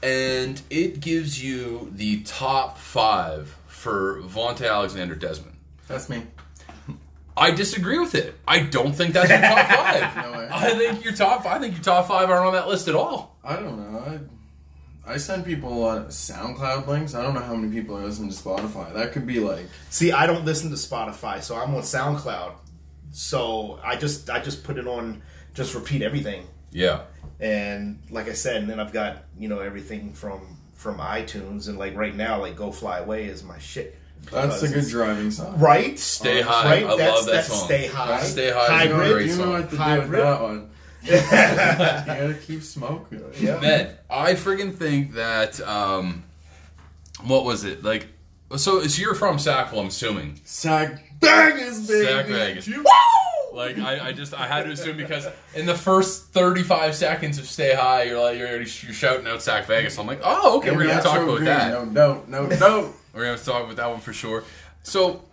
and 0.03 0.61
it 0.71 1.01
gives 1.01 1.43
you 1.43 1.91
the 1.95 2.23
top 2.23 2.79
five 2.79 3.55
for 3.67 4.23
Vontae 4.23 4.71
Alexander 4.71 5.15
Desmond. 5.15 5.57
That's 5.89 6.09
me. 6.09 6.23
I 7.39 7.51
disagree 7.53 7.99
with 7.99 8.15
it. 8.15 8.35
I 8.47 8.61
don't 8.61 8.93
think 8.93 9.15
that's 9.15 9.29
your 9.31 9.41
top 9.41 9.67
five. 9.69 10.17
No. 10.17 10.49
I 10.53 10.71
think 10.71 11.05
your 11.05 11.15
top. 11.15 11.47
I 11.47 11.59
think 11.59 11.75
your 11.75 11.85
top 11.85 12.09
five 12.09 12.29
aren't 12.31 12.47
on 12.47 12.53
that 12.55 12.69
list 12.69 12.89
at 12.89 12.95
all. 12.95 13.37
I 13.45 13.57
don't 13.57 13.79
know. 13.79 13.99
I, 15.07 15.13
I 15.13 15.17
send 15.17 15.45
people 15.45 15.73
a 15.73 15.79
lot 15.79 15.99
of 15.99 16.07
SoundCloud 16.09 16.87
links. 16.87 17.15
I 17.15 17.23
don't 17.23 17.35
know 17.35 17.41
how 17.41 17.55
many 17.55 17.73
people 17.73 17.97
are 17.97 18.05
listening 18.05 18.31
to 18.31 18.37
Spotify. 18.37 18.93
That 18.93 19.13
could 19.13 19.27
be 19.27 19.41
like 19.41 19.67
See, 19.91 20.13
I 20.13 20.27
don't 20.27 20.45
listen 20.45 20.71
to 20.71 20.77
Spotify, 20.77 21.43
so 21.43 21.57
I'm 21.57 21.75
on 21.75 21.83
SoundCloud. 21.83 22.53
So 23.11 23.81
I 23.83 23.97
just 23.97 24.29
I 24.29 24.41
just 24.41 24.65
put 24.65 24.77
it 24.77 24.87
on 24.87 25.23
just 25.55 25.75
repeat 25.75 26.03
everything. 26.03 26.47
Yeah. 26.71 27.03
And 27.41 28.01
like 28.11 28.29
I 28.29 28.33
said, 28.35 28.57
and 28.57 28.69
then 28.71 28.81
I've 28.81 28.93
got, 28.93 29.25
you 29.39 29.49
know, 29.49 29.61
everything 29.61 30.13
from 30.13 30.59
from 30.75 30.99
iTunes 30.99 31.69
and 31.69 31.79
like 31.79 31.97
right 31.97 32.15
now 32.15 32.41
like 32.41 32.57
Go 32.57 32.71
Fly 32.71 32.99
Away 32.99 33.25
is 33.25 33.43
my 33.43 33.59
shit. 33.59 33.99
That's 34.31 34.63
a 34.63 34.69
good 34.69 34.89
driving 34.89 35.31
song. 35.31 35.59
Right? 35.59 35.99
Stay 35.99 36.41
high. 36.43 36.65
Right? 36.65 36.85
I 36.87 36.97
that's, 36.97 37.17
love 37.17 37.27
that 37.27 37.33
that's 37.33 37.49
song. 37.49 37.65
Stay 37.65 37.87
High. 37.87 38.23
Stay 38.23 38.51
High 38.51 38.65
is 38.85 38.91
a 38.91 38.95
Hybrid. 38.95 39.13
great 39.13 39.27
You 39.27 39.37
know 39.37 39.43
song. 39.45 39.53
what 39.53 39.65
to 39.71 39.71
do 39.71 39.77
Hybrid. 39.83 40.11
with 40.11 40.21
that 40.21 40.43
one. 40.43 40.71
you 41.03 41.11
gotta 41.13 42.39
keep 42.47 42.63
smoking. 42.63 43.25
Yeah. 43.41 43.61
Man, 43.61 43.95
I 44.11 44.35
friggin' 44.35 44.75
think 44.75 45.15
that 45.15 45.61
um, 45.61 46.25
what 47.25 47.45
was 47.45 47.65
it 47.65 47.83
like? 47.85 48.09
So, 48.57 48.83
so 48.87 49.01
you're 49.01 49.15
from 49.15 49.39
Sackville, 49.39 49.81
I'm 49.81 49.87
assuming. 49.89 50.41
Sack 50.45 51.03
Vegas, 51.21 51.87
baby. 51.87 52.07
Sack 52.07 52.27
Vegas. 52.27 52.69
Like 53.55 53.79
I, 53.79 54.09
I 54.09 54.13
just 54.13 54.35
I 54.35 54.47
had 54.47 54.65
to 54.65 54.71
assume 54.73 54.97
because 54.97 55.27
in 55.55 55.67
the 55.67 55.75
first 55.75 56.27
35 56.29 56.95
seconds 56.95 57.39
of 57.39 57.47
Stay 57.47 57.75
High, 57.75 58.05
you're 58.05 58.21
like 58.21 58.39
you're, 58.39 58.57
you're 58.57 58.67
shouting 58.67 59.27
out 59.27 59.43
Sack 59.43 59.67
Vegas. 59.67 59.99
I'm 59.99 60.07
like, 60.07 60.21
oh 60.23 60.59
okay, 60.59 60.71
we're 60.71 60.83
gonna 60.85 60.97
Metro 60.97 61.11
talk 61.11 61.23
about 61.23 61.37
Green. 61.37 61.45
that. 61.47 61.71
No, 61.73 61.85
no, 61.85 62.23
no, 62.29 62.47
no. 62.47 62.95
We're 63.19 63.25
gonna 63.25 63.39
talk 63.39 63.65
about 63.65 63.75
that 63.75 63.91
one 63.91 63.99
for 63.99 64.13
sure. 64.13 64.45
So 64.85 65.25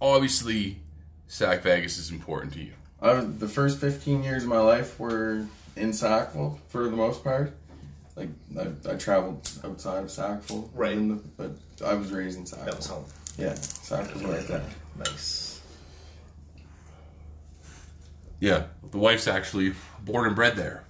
obviously, 0.00 0.80
Sac 1.28 1.62
Vegas 1.62 1.98
is 1.98 2.10
important 2.10 2.52
to 2.54 2.58
you. 2.58 2.72
I 3.00 3.12
was, 3.12 3.38
the 3.38 3.46
first 3.46 3.78
15 3.78 4.24
years 4.24 4.42
of 4.42 4.48
my 4.48 4.58
life 4.58 4.98
were 4.98 5.46
in 5.76 5.92
Sackville 5.92 6.58
for 6.66 6.82
the 6.90 6.96
most 6.96 7.22
part. 7.22 7.52
like 8.16 8.30
I, 8.58 8.90
I 8.90 8.96
traveled 8.96 9.48
outside 9.62 10.02
of 10.02 10.10
Sackville, 10.10 10.68
Right. 10.74 10.96
the- 10.96 11.22
but 11.36 11.52
I 11.86 11.94
was 11.94 12.10
raised 12.10 12.36
in 12.36 12.44
That 12.64 12.76
was 12.76 12.86
home. 12.86 13.04
Yeah, 13.38 13.54
Sackville's 13.54 14.24
right 14.24 14.48
there. 14.48 14.64
Nice. 14.98 15.60
Yeah, 18.40 18.64
the 18.90 18.98
wife's 18.98 19.28
actually 19.28 19.74
born 20.04 20.26
and 20.26 20.34
bred 20.34 20.56
there. 20.56 20.82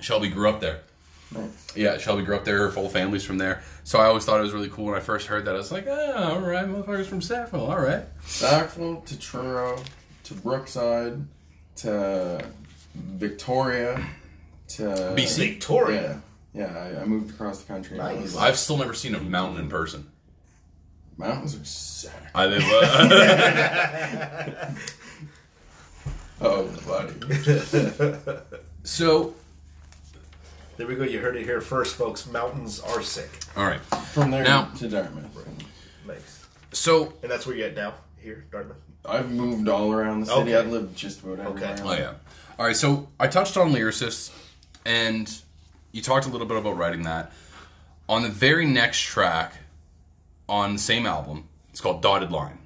Shelby 0.00 0.30
grew 0.30 0.48
up 0.48 0.60
there. 0.62 0.84
Nice. 1.30 1.76
Yeah, 1.76 1.98
Shelby 1.98 2.22
grew 2.22 2.36
up 2.36 2.44
there. 2.44 2.58
Her 2.58 2.70
full 2.70 2.88
family's 2.88 3.24
from 3.24 3.36
there. 3.38 3.62
So 3.84 3.98
I 3.98 4.06
always 4.06 4.24
thought 4.24 4.38
it 4.40 4.44
was 4.44 4.52
really 4.54 4.70
cool 4.70 4.86
when 4.86 4.94
I 4.94 5.00
first 5.00 5.26
heard 5.26 5.44
that. 5.44 5.54
I 5.54 5.58
was 5.58 5.70
like, 5.70 5.86
ah, 5.90 6.32
all 6.34 6.40
right, 6.40 6.66
motherfuckers 6.66 7.04
from 7.06 7.20
Sackville. 7.20 7.66
All 7.70 7.78
right. 7.80 8.04
Sackville 8.24 9.02
to 9.02 9.18
Truro 9.18 9.78
to 10.24 10.34
Brookside 10.34 11.22
to 11.76 12.44
Victoria 12.94 14.04
to 14.68 14.82
BC. 15.16 15.36
Victoria. 15.38 16.22
Yeah, 16.54 16.72
yeah. 16.92 16.98
I, 16.98 17.02
I 17.02 17.04
moved 17.04 17.30
across 17.34 17.60
the 17.62 17.70
country. 17.72 17.98
and 17.98 18.06
I 18.06 18.14
Nice. 18.14 18.22
was 18.22 18.34
like, 18.34 18.48
I've 18.48 18.58
still 18.58 18.78
never 18.78 18.94
seen 18.94 19.14
a 19.14 19.20
mountain 19.20 19.60
in 19.62 19.68
person. 19.68 20.10
mountains 21.18 21.54
are 21.60 21.64
sick. 21.64 22.12
I 22.34 22.46
live. 22.46 22.62
Oh, 26.40 26.68
buddy. 26.86 27.14
so, 28.84 29.34
There 30.78 30.86
we 30.86 30.94
go. 30.94 31.02
You 31.04 31.18
heard 31.20 31.36
it 31.36 31.44
here 31.44 31.60
first, 31.60 31.96
folks. 31.96 32.26
Mountains 32.30 32.80
are 32.80 33.02
sick. 33.02 33.28
all 33.56 33.66
right. 33.66 33.80
From 33.80 34.30
there 34.30 34.44
Now- 34.44 34.66
to 34.78 34.88
Dartmouth. 34.88 35.26
Nice. 36.06 36.46
So, 36.72 37.12
And 37.22 37.30
that's 37.30 37.46
where 37.46 37.56
you're 37.56 37.66
at 37.68 37.74
now? 37.76 37.94
Here, 38.18 38.44
Dartmouth? 38.50 38.76
I've 39.04 39.30
moved 39.30 39.68
all 39.68 39.92
around 39.92 40.20
the 40.20 40.26
city. 40.26 40.40
Okay. 40.40 40.56
I've 40.56 40.68
lived 40.70 40.96
just 40.96 41.22
about 41.22 41.40
everywhere. 41.40 41.72
Okay. 41.72 41.82
oh 41.84 41.92
yeah. 41.94 42.12
All 42.58 42.66
right. 42.66 42.76
So 42.76 43.08
I 43.18 43.26
touched 43.26 43.56
on 43.56 43.72
lyricists, 43.72 44.30
and 44.84 45.32
you 45.92 46.00
talked 46.02 46.26
a 46.26 46.28
little 46.28 46.46
bit 46.46 46.56
about 46.56 46.76
writing 46.76 47.02
that. 47.04 47.32
On 48.08 48.22
the 48.22 48.28
very 48.28 48.66
next 48.66 49.00
track, 49.02 49.54
on 50.48 50.74
the 50.74 50.78
same 50.78 51.06
album, 51.06 51.44
it's 51.70 51.80
called 51.80 52.02
"Dotted 52.02 52.30
Line." 52.32 52.58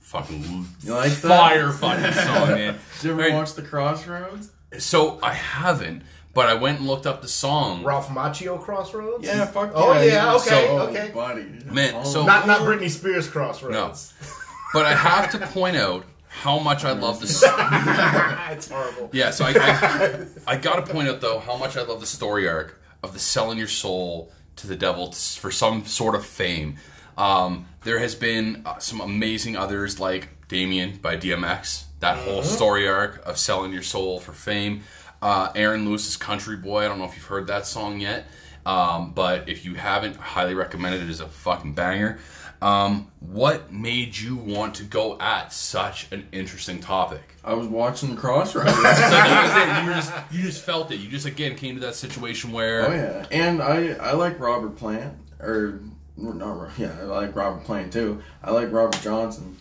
Fucking 0.00 0.66
You 0.82 0.94
like 0.94 1.12
that? 1.12 1.28
fire 1.28 1.72
fucking 1.72 2.12
song, 2.12 2.48
man. 2.50 2.78
Did 3.00 3.04
you 3.04 3.10
ever 3.12 3.20
Right. 3.22 3.34
watch 3.34 3.52
The 3.54 3.62
Crossroads? 3.62 4.50
So 4.78 5.18
I 5.22 5.32
haven't, 5.34 6.02
but 6.34 6.46
I 6.48 6.54
went 6.54 6.78
and 6.78 6.86
looked 6.88 7.06
up 7.06 7.22
the 7.22 7.28
song. 7.28 7.82
Ralph 7.84 8.08
Macchio 8.08 8.60
Crossroads? 8.62 9.24
Yeah, 9.26 9.46
fuck 9.46 9.72
Oh, 9.74 9.92
yeah. 9.94 10.02
yeah, 10.04 10.34
okay, 10.36 10.48
so- 10.66 10.78
okay. 10.88 11.10
buddy. 11.14 11.46
Man, 11.64 11.94
Oh, 11.96 12.04
so- 12.04 12.24
Not 12.26 12.46
not 12.46 12.60
Britney 12.62 12.90
Spears 12.90 13.28
Crossroads. 13.28 14.12
No. 14.20 14.26
But 14.74 14.84
I 14.84 14.92
have 14.92 15.30
to 15.32 15.38
point 15.46 15.76
out 15.78 16.04
how 16.28 16.58
much 16.58 16.84
I 16.84 16.92
love 16.92 17.20
the 17.20 17.26
song. 17.26 17.54
it's 18.52 18.68
horrible. 18.68 19.08
Yeah, 19.14 19.30
so 19.30 19.46
I, 19.46 19.54
I, 19.56 20.26
I 20.46 20.56
got 20.58 20.84
to 20.84 20.92
point 20.92 21.08
out 21.08 21.22
though 21.22 21.38
how 21.38 21.56
much 21.56 21.78
I 21.78 21.82
love 21.84 22.00
the 22.00 22.06
story 22.06 22.46
arc 22.46 22.78
of 23.02 23.14
the 23.14 23.18
selling 23.18 23.56
your 23.56 23.66
soul 23.66 24.30
to 24.56 24.66
the 24.66 24.76
devil 24.76 25.08
t- 25.08 25.16
for 25.40 25.50
some 25.50 25.86
sort 25.86 26.14
of 26.14 26.26
fame. 26.26 26.76
Um, 27.16 27.64
there 27.82 27.98
has 27.98 28.14
been 28.14 28.62
uh, 28.66 28.78
some 28.78 29.00
amazing 29.00 29.56
others 29.56 29.98
like 29.98 30.28
Damien 30.48 30.98
by 31.00 31.16
DMX. 31.16 31.84
That 32.00 32.18
whole 32.18 32.42
story 32.42 32.86
arc 32.86 33.24
of 33.26 33.38
selling 33.38 33.72
your 33.72 33.82
soul 33.82 34.20
for 34.20 34.32
fame. 34.34 34.82
Uh, 35.20 35.50
Aaron 35.54 35.88
Lewis's 35.88 36.16
Country 36.16 36.56
Boy. 36.56 36.84
I 36.84 36.88
don't 36.88 36.98
know 36.98 37.04
if 37.04 37.14
you've 37.16 37.24
heard 37.24 37.48
that 37.48 37.66
song 37.66 38.00
yet, 38.00 38.26
um, 38.64 39.12
but 39.12 39.48
if 39.48 39.64
you 39.64 39.74
haven't, 39.74 40.16
highly 40.16 40.54
recommend 40.54 40.94
it. 40.94 41.02
It 41.02 41.10
is 41.10 41.20
a 41.20 41.28
fucking 41.28 41.74
banger. 41.74 42.18
Um, 42.60 43.12
what 43.20 43.72
made 43.72 44.16
you 44.18 44.34
want 44.36 44.74
to 44.76 44.84
go 44.84 45.16
at 45.20 45.52
such 45.52 46.10
an 46.10 46.26
interesting 46.32 46.80
topic? 46.80 47.22
I 47.44 47.54
was 47.54 47.68
watching 47.68 48.10
The 48.10 48.16
Crossroads. 48.20 48.72
So 48.72 48.82
that 48.82 49.44
was 49.44 49.56
it. 49.56 49.84
You 49.84 49.94
just 49.94 50.32
you 50.32 50.42
just 50.42 50.64
felt 50.64 50.90
it. 50.90 50.96
You 50.96 51.08
just 51.08 51.24
again 51.26 51.54
came 51.54 51.74
to 51.76 51.80
that 51.82 51.94
situation 51.94 52.50
where 52.50 52.88
Oh 52.88 52.92
yeah, 52.94 53.26
and 53.30 53.62
I 53.62 53.92
I 53.94 54.12
like 54.12 54.40
Robert 54.40 54.76
Plant 54.76 55.14
or 55.40 55.80
not 56.16 56.76
yeah 56.78 56.96
I 57.00 57.04
like 57.04 57.36
Robert 57.36 57.62
Plant 57.64 57.92
too. 57.92 58.22
I 58.42 58.50
like 58.50 58.72
Robert 58.72 59.00
Johnson, 59.02 59.56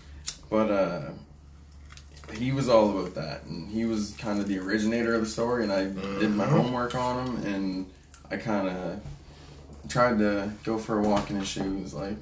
but 0.49 0.71
uh, 0.71 1.11
he 2.33 2.51
was 2.51 2.67
all 2.69 2.89
about 2.97 3.15
that, 3.15 3.43
and 3.43 3.69
he 3.69 3.85
was 3.85 4.15
kind 4.17 4.39
of 4.39 4.47
the 4.47 4.59
originator 4.59 5.13
of 5.15 5.21
the 5.21 5.27
story. 5.27 5.63
And 5.63 5.71
I 5.71 5.85
did 6.19 6.31
my 6.31 6.45
homework 6.45 6.93
on 6.95 7.25
him, 7.25 7.45
and 7.45 7.91
I 8.29 8.37
kind 8.37 8.67
of 8.67 8.99
tried 9.89 10.17
to 10.19 10.51
go 10.63 10.77
for 10.77 10.99
a 10.99 11.01
walk 11.01 11.29
in 11.29 11.37
his 11.37 11.47
shoes. 11.47 11.93
Like 11.93 12.17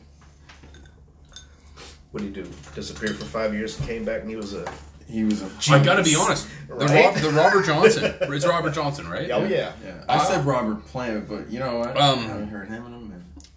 What 2.12 2.24
did 2.24 2.36
he 2.36 2.42
do? 2.44 2.50
Disappeared 2.76 3.16
for 3.18 3.26
five 3.26 3.54
years 3.54 3.78
and 3.80 3.88
came 3.88 4.06
back 4.06 4.22
and 4.22 4.30
he 4.30 4.36
was 4.36 4.54
a. 4.54 4.72
he 5.08 5.24
was 5.24 5.42
a. 5.42 5.50
I 5.72 5.84
got 5.84 5.96
to 5.96 6.04
be 6.04 6.16
honest. 6.16 6.48
The, 6.68 6.76
Right? 6.76 7.06
Rob, 7.06 7.16
the 7.16 7.30
Robert 7.32 7.66
Johnson. 7.66 8.14
It's 8.22 8.46
Robert 8.46 8.74
Johnson, 8.74 9.08
right? 9.10 9.30
Oh, 9.32 9.44
yeah. 9.46 9.74
Yeah, 9.84 10.04
I 10.08 10.24
said 10.24 10.46
Robert 10.46 10.86
Plant, 10.88 11.28
but 11.28 11.50
you 11.50 11.60
know 11.60 11.80
what? 11.80 11.98
Um, 11.98 12.20
I 12.20 12.22
haven't 12.24 12.48
heard 12.50 12.68
him 12.70 12.86
in 12.86 12.94
a 12.94 12.95
minute. 12.95 12.95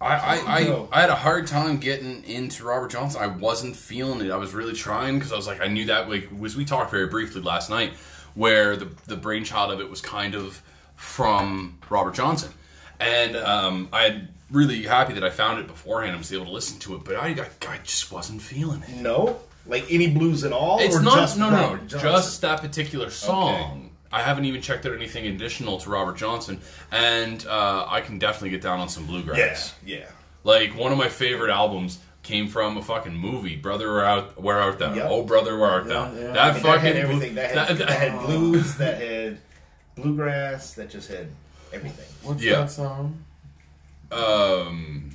I, 0.01 0.15
I, 0.15 0.35
I, 0.37 0.87
I 0.93 1.01
had 1.01 1.09
a 1.09 1.15
hard 1.15 1.47
time 1.47 1.77
getting 1.77 2.23
into 2.23 2.63
Robert 2.63 2.91
Johnson. 2.91 3.21
I 3.21 3.27
wasn't 3.27 3.75
feeling 3.75 4.25
it. 4.25 4.31
I 4.31 4.37
was 4.37 4.53
really 4.53 4.73
trying 4.73 5.15
because 5.15 5.33
I 5.33 5.35
was 5.35 5.45
like, 5.45 5.59
I 5.61 5.67
knew 5.67 5.85
that. 5.87 6.09
Like, 6.09 6.29
was 6.37 6.55
we 6.55 6.63
talked 6.63 6.89
very 6.89 7.07
briefly 7.07 7.41
last 7.41 7.69
night, 7.69 7.93
where 8.33 8.77
the 8.77 8.89
the 9.07 9.17
brainchild 9.17 9.71
of 9.71 9.81
it 9.81 9.89
was 9.89 9.99
kind 9.99 10.35
of 10.35 10.61
from 10.95 11.77
Robert 11.89 12.15
Johnson, 12.15 12.51
and 12.99 13.35
um, 13.35 13.89
I 13.91 14.03
had 14.03 14.29
really 14.51 14.83
happy 14.83 15.13
that 15.13 15.23
I 15.23 15.29
found 15.29 15.59
it 15.59 15.67
beforehand 15.67 16.11
and 16.11 16.19
was 16.19 16.31
able 16.33 16.45
to 16.45 16.51
listen 16.51 16.79
to 16.79 16.95
it. 16.95 17.03
But 17.03 17.17
I, 17.17 17.27
I, 17.27 17.47
I 17.67 17.77
just 17.83 18.11
wasn't 18.11 18.41
feeling 18.41 18.81
it. 18.83 18.95
No? 19.01 19.39
Like 19.65 19.85
any 19.89 20.07
blues 20.09 20.43
at 20.45 20.51
all? 20.51 20.79
It's 20.79 20.95
or 20.95 21.01
not 21.01 21.37
no 21.37 21.49
no 21.49 21.55
Robert 21.57 21.81
no 21.81 21.87
Johnson? 21.87 22.11
just 22.11 22.41
that 22.41 22.61
particular 22.61 23.09
song. 23.09 23.88
I 24.11 24.21
haven't 24.21 24.45
even 24.45 24.61
checked 24.61 24.85
out 24.85 24.93
anything 24.93 25.27
additional 25.27 25.77
to 25.79 25.89
Robert 25.89 26.17
Johnson, 26.17 26.59
and 26.91 27.45
uh, 27.45 27.85
I 27.87 28.01
can 28.01 28.17
definitely 28.19 28.49
get 28.51 28.61
down 28.61 28.79
on 28.79 28.89
some 28.89 29.05
bluegrass. 29.05 29.75
Yeah, 29.85 29.97
yeah. 29.97 30.05
Like 30.43 30.75
one 30.75 30.91
of 30.91 30.97
my 30.97 31.09
favorite 31.09 31.51
albums 31.51 31.99
came 32.23 32.47
from 32.47 32.77
a 32.77 32.81
fucking 32.81 33.15
movie, 33.15 33.55
Brother 33.55 33.91
Where 33.93 34.05
Art, 34.05 34.41
Where 34.41 34.57
Art 34.59 34.79
Thou? 34.79 34.93
Yep. 34.93 35.07
Oh 35.09 35.23
Brother 35.23 35.57
Where 35.57 35.69
Art 35.69 35.87
Thou? 35.87 36.11
Yeah, 36.13 36.19
yeah. 36.19 36.31
That 36.31 36.37
I 36.37 36.53
mean, 36.53 36.63
fucking 36.63 36.83
that 36.83 36.83
had 36.83 36.95
everything. 36.97 37.35
That 37.35 37.51
had, 37.51 37.77
that- 37.77 37.87
that 37.87 37.89
had 38.11 38.25
blues, 38.25 38.75
that 38.75 39.01
had 39.01 39.37
bluegrass, 39.95 40.73
that 40.73 40.89
just 40.89 41.09
had 41.09 41.27
everything. 41.73 42.05
What's 42.23 42.41
Yeah. 42.43 42.61
that 42.61 42.71
song? 42.71 43.23
um 44.11 45.11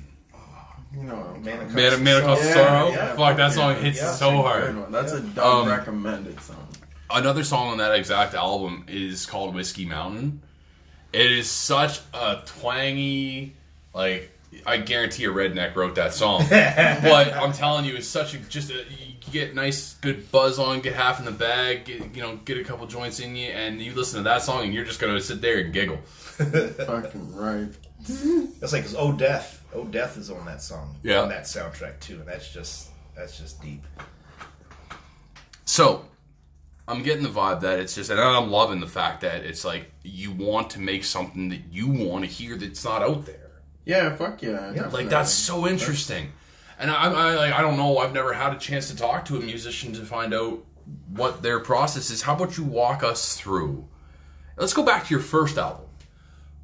You 0.93 1.03
know, 1.03 1.35
Man 1.43 1.61
of 1.61 1.73
Man, 1.73 2.03
Man 2.03 2.21
Across 2.21 2.45
Yeah, 2.45 2.53
Sorrow. 2.53 2.89
yeah. 2.91 3.15
Fuck 3.15 3.37
that 3.37 3.51
song 3.51 3.71
Yeah, 3.75 3.81
hits 3.81 3.97
yeah. 4.01 4.11
so 4.13 4.31
hard. 4.41 4.77
one. 4.79 4.91
That's 4.91 5.11
a 5.11 5.45
Um, 5.45 5.67
recommended 5.67 6.39
song. 6.39 6.67
Another 7.09 7.43
song 7.43 7.69
on 7.69 7.77
that 7.77 7.93
exact 7.95 8.33
album 8.33 8.85
is 8.87 9.25
called 9.25 9.53
Whiskey 9.53 9.85
Mountain. 9.85 10.41
It 11.13 11.31
is 11.31 11.49
such 11.49 11.99
a 12.13 12.41
twangy, 12.45 13.55
like 13.93 14.31
I 14.65 14.77
guarantee 14.77 15.25
a 15.25 15.29
redneck 15.29 15.75
wrote 15.75 15.95
that 15.95 16.13
song. 16.13 16.45
but 16.49 17.33
I'm 17.33 17.53
telling 17.53 17.85
you, 17.85 17.95
it's 17.95 18.07
such 18.07 18.33
a 18.33 18.37
just 18.39 18.71
a, 18.71 18.73
you 18.73 19.15
get 19.31 19.53
nice, 19.55 19.93
good 19.95 20.31
buzz 20.31 20.59
on, 20.59 20.81
get 20.81 20.93
half 20.93 21.19
in 21.19 21.25
the 21.25 21.31
bag, 21.31 21.85
get, 21.85 22.15
you 22.15 22.21
know, 22.21 22.37
get 22.37 22.57
a 22.57 22.63
couple 22.63 22.87
joints 22.87 23.19
in 23.19 23.35
you, 23.35 23.47
and 23.49 23.81
you 23.81 23.93
listen 23.93 24.17
to 24.17 24.23
that 24.23 24.41
song, 24.41 24.63
and 24.63 24.73
you're 24.73 24.85
just 24.85 24.99
gonna 24.99 25.21
sit 25.21 25.41
there 25.41 25.59
and 25.59 25.73
giggle. 25.73 25.97
Fucking 26.07 27.35
right. 27.35 27.69
That's 28.59 28.73
like 28.73 28.83
'cause 28.83 28.95
Oh 28.97 29.11
Death. 29.13 29.63
Oh 29.73 29.83
Death 29.85 30.17
is 30.17 30.29
on 30.29 30.45
that 30.45 30.61
song. 30.61 30.95
Yeah. 31.03 31.21
On 31.21 31.29
that 31.29 31.43
soundtrack 31.43 31.99
too, 31.99 32.15
and 32.15 32.27
that's 32.27 32.51
just 32.51 32.89
that's 33.15 33.37
just 33.37 33.61
deep. 33.61 33.83
So, 35.65 36.05
I'm 36.87 37.01
getting 37.01 37.23
the 37.23 37.29
vibe 37.29 37.61
that 37.61 37.79
it's 37.79 37.95
just, 37.95 38.11
and 38.11 38.19
I'm 38.19 38.51
loving 38.51 38.79
the 38.79 38.87
fact 38.87 39.21
that 39.21 39.43
it's 39.43 39.65
like 39.65 39.91
you 40.03 40.31
want 40.31 40.71
to 40.71 40.79
make 40.79 41.03
something 41.03 41.49
that 41.49 41.61
you 41.71 41.87
want 41.87 42.25
to 42.25 42.29
hear 42.29 42.55
that's 42.55 42.83
not 42.85 43.01
out 43.01 43.25
there. 43.25 43.51
Yeah, 43.85 44.15
fuck 44.15 44.41
yeah. 44.41 44.89
Like 44.91 45.09
that's 45.09 45.31
so 45.31 45.67
interesting. 45.67 46.31
And 46.77 46.91
I, 46.91 47.05
I, 47.05 47.35
like, 47.35 47.53
I 47.53 47.61
don't 47.61 47.77
know. 47.77 47.99
I've 47.99 48.13
never 48.13 48.33
had 48.33 48.53
a 48.53 48.57
chance 48.57 48.89
to 48.89 48.97
talk 48.97 49.25
to 49.25 49.37
a 49.37 49.39
musician 49.39 49.93
to 49.93 50.01
find 50.01 50.33
out 50.33 50.63
what 51.09 51.41
their 51.41 51.59
process 51.59 52.09
is. 52.09 52.21
How 52.21 52.35
about 52.35 52.57
you 52.57 52.63
walk 52.63 53.01
us 53.01 53.37
through? 53.37 53.87
Let's 54.57 54.73
go 54.73 54.83
back 54.83 55.05
to 55.05 55.09
your 55.09 55.23
first 55.23 55.57
album. 55.57 55.85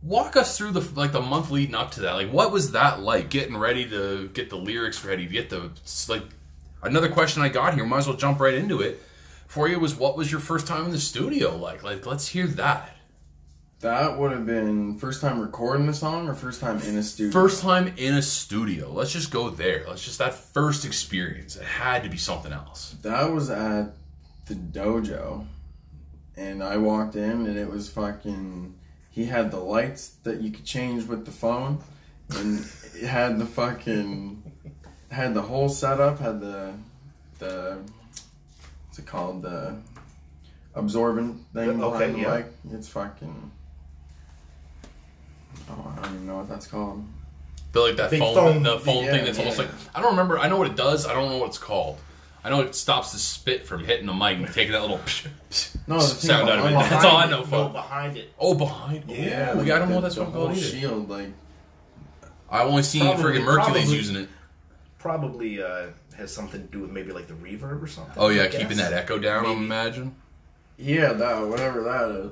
Walk 0.04 0.36
us 0.36 0.58
through 0.58 0.72
the 0.72 0.82
like 1.00 1.12
the 1.12 1.22
month 1.22 1.52
leading 1.52 1.76
up 1.76 1.92
to 1.92 2.02
that. 2.02 2.14
Like, 2.14 2.32
what 2.32 2.52
was 2.52 2.72
that 2.72 3.02
like? 3.02 3.30
Getting 3.30 3.56
ready 3.58 3.88
to 3.90 4.30
get 4.30 4.50
the 4.50 4.58
lyrics 4.58 5.06
ready, 5.06 5.26
get 5.26 5.50
the 5.50 5.72
like. 6.08 6.24
Another 6.84 7.10
question 7.10 7.44
I 7.44 7.50
got 7.50 7.76
here. 7.76 7.86
Might 7.86 8.00
as 8.00 8.08
well 8.08 8.18
jump 8.18 8.40
right 8.40 8.56
into 8.56 8.82
it. 8.82 9.02
For 9.52 9.68
you 9.68 9.82
was 9.82 9.96
what 9.96 10.16
was 10.16 10.32
your 10.32 10.40
first 10.40 10.66
time 10.66 10.86
in 10.86 10.92
the 10.92 10.98
studio 10.98 11.58
like? 11.58 11.84
Like, 11.84 12.06
let's 12.06 12.26
hear 12.26 12.48
that. 12.48 12.96
That 13.82 14.18
would 14.18 14.32
have 14.32 14.46
been 14.46 14.98
first 14.98 15.20
time 15.20 15.42
recording 15.42 15.90
a 15.90 15.94
song 15.94 16.30
or 16.30 16.36
first 16.36 16.62
time 16.62 16.80
in 16.84 16.98
a 16.98 17.04
studio. 17.04 17.34
First 17.34 17.62
time 17.62 17.94
in 17.98 18.14
a 18.14 18.22
studio. 18.22 18.90
Let's 18.90 19.12
just 19.12 19.30
go 19.30 19.50
there. 19.50 19.84
Let's 19.90 20.06
just 20.06 20.20
that 20.20 20.36
first 20.36 20.86
experience. 20.86 21.58
It 21.58 21.66
had 21.66 22.04
to 22.04 22.10
be 22.10 22.16
something 22.16 22.54
else. 22.54 22.96
That 23.02 23.30
was 23.30 23.50
at 23.50 23.94
the 24.46 24.54
dojo, 24.54 25.46
and 26.38 26.64
I 26.64 26.78
walked 26.78 27.18
in 27.18 27.46
and 27.46 27.58
it 27.58 27.70
was 27.70 27.90
fucking. 27.90 28.74
He 29.10 29.26
had 29.26 29.52
the 29.52 29.60
lights 29.60 30.12
that 30.24 30.40
you 30.40 30.52
could 30.52 30.64
change 30.64 31.08
with 31.08 31.26
the 31.26 31.32
phone, 31.32 31.84
and 32.30 32.66
it 32.96 33.06
had 33.06 33.38
the 33.38 33.46
fucking 33.46 34.50
had 35.10 35.34
the 35.34 35.42
whole 35.42 35.68
setup. 35.68 36.20
Had 36.20 36.40
the 36.40 36.74
the 37.40 37.80
it 39.02 39.08
called 39.08 39.42
the 39.42 39.76
absorbent 40.76 41.42
thing 41.54 41.82
Okay, 41.84 41.98
behind 41.98 42.16
the 42.16 42.20
yeah. 42.20 42.36
mic. 42.38 42.46
It's 42.72 42.88
fucking. 42.90 43.52
Oh, 45.70 45.94
I 45.98 46.02
don't 46.04 46.14
even 46.16 46.28
know 46.28 46.38
what 46.38 46.50
that's 46.50 46.68
called. 46.68 47.04
The 47.74 47.80
like 47.80 47.96
that 47.98 48.12
Big 48.12 48.20
phone, 48.20 48.36
foam- 48.36 48.64
the 48.64 48.80
phone 48.80 49.06
yeah, 49.06 49.12
thing 49.12 49.26
that's 49.26 49.40
almost 49.40 49.58
yeah. 49.58 49.66
like 49.66 49.74
I 49.96 50.02
don't 50.02 50.12
remember. 50.12 50.38
I 50.38 50.50
know 50.50 50.58
what 50.58 50.68
it 50.68 50.76
does. 50.76 51.06
I 51.08 51.14
don't 51.14 51.30
know 51.30 51.38
what 51.38 51.48
it's 51.48 51.58
called. 51.58 51.98
I 52.44 52.50
know 52.50 52.62
it 52.62 52.74
stops 52.76 53.12
the 53.14 53.20
spit 53.20 53.68
from 53.68 53.84
hitting 53.86 54.08
the 54.08 54.14
mic 54.14 54.38
and 54.38 54.48
taking 54.52 54.72
that 54.72 54.82
little 54.82 54.98
No, 55.88 56.00
the 56.00 56.08
thing 56.08 56.30
sound 56.30 56.50
out 56.50 56.58
of 56.60 56.66
it. 56.66 56.72
That's 56.90 57.06
all 57.06 57.18
I 57.18 57.30
know. 57.30 57.44
it, 57.44 57.50
No, 57.52 57.70
behind 57.70 58.18
it. 58.18 58.34
Oh, 58.40 58.56
behind. 58.56 59.04
Yeah, 59.08 59.54
Ooh, 59.54 59.60
like 59.62 59.70
I 59.70 59.78
don't 59.80 59.82
know 59.82 59.88
the- 59.90 59.94
what 59.96 60.02
that's 60.02 60.16
the 60.16 60.24
what 60.24 60.34
whole 60.34 60.46
called 60.48 60.58
either. 60.58 60.66
shield. 60.68 61.10
Like 61.10 61.28
I've 62.50 62.68
only 62.68 62.84
seen 62.84 63.04
Probably- 63.04 63.24
friggin' 63.40 63.46
Merkules 63.46 63.64
probably- 63.66 63.96
using 63.96 64.16
it. 64.18 64.30
Probably 64.98 65.64
uh, 65.64 65.88
has 66.22 66.34
something 66.34 66.62
to 66.62 66.68
do 66.68 66.80
with 66.80 66.92
maybe 66.92 67.12
like 67.12 67.28
the 67.28 67.34
reverb 67.34 67.82
or 67.84 67.88
something. 67.88 68.14
Oh 68.18 68.30
yeah, 68.30 68.48
keeping 68.48 68.78
that 68.78 68.94
echo 68.94 69.20
down. 69.20 69.46
I 69.46 69.50
Maybe. 69.50 69.66
imagine. 69.66 70.16
yeah, 70.78 71.14
that 71.14 71.48
whatever 71.48 71.84
that 71.84 72.12
is. 72.26 72.32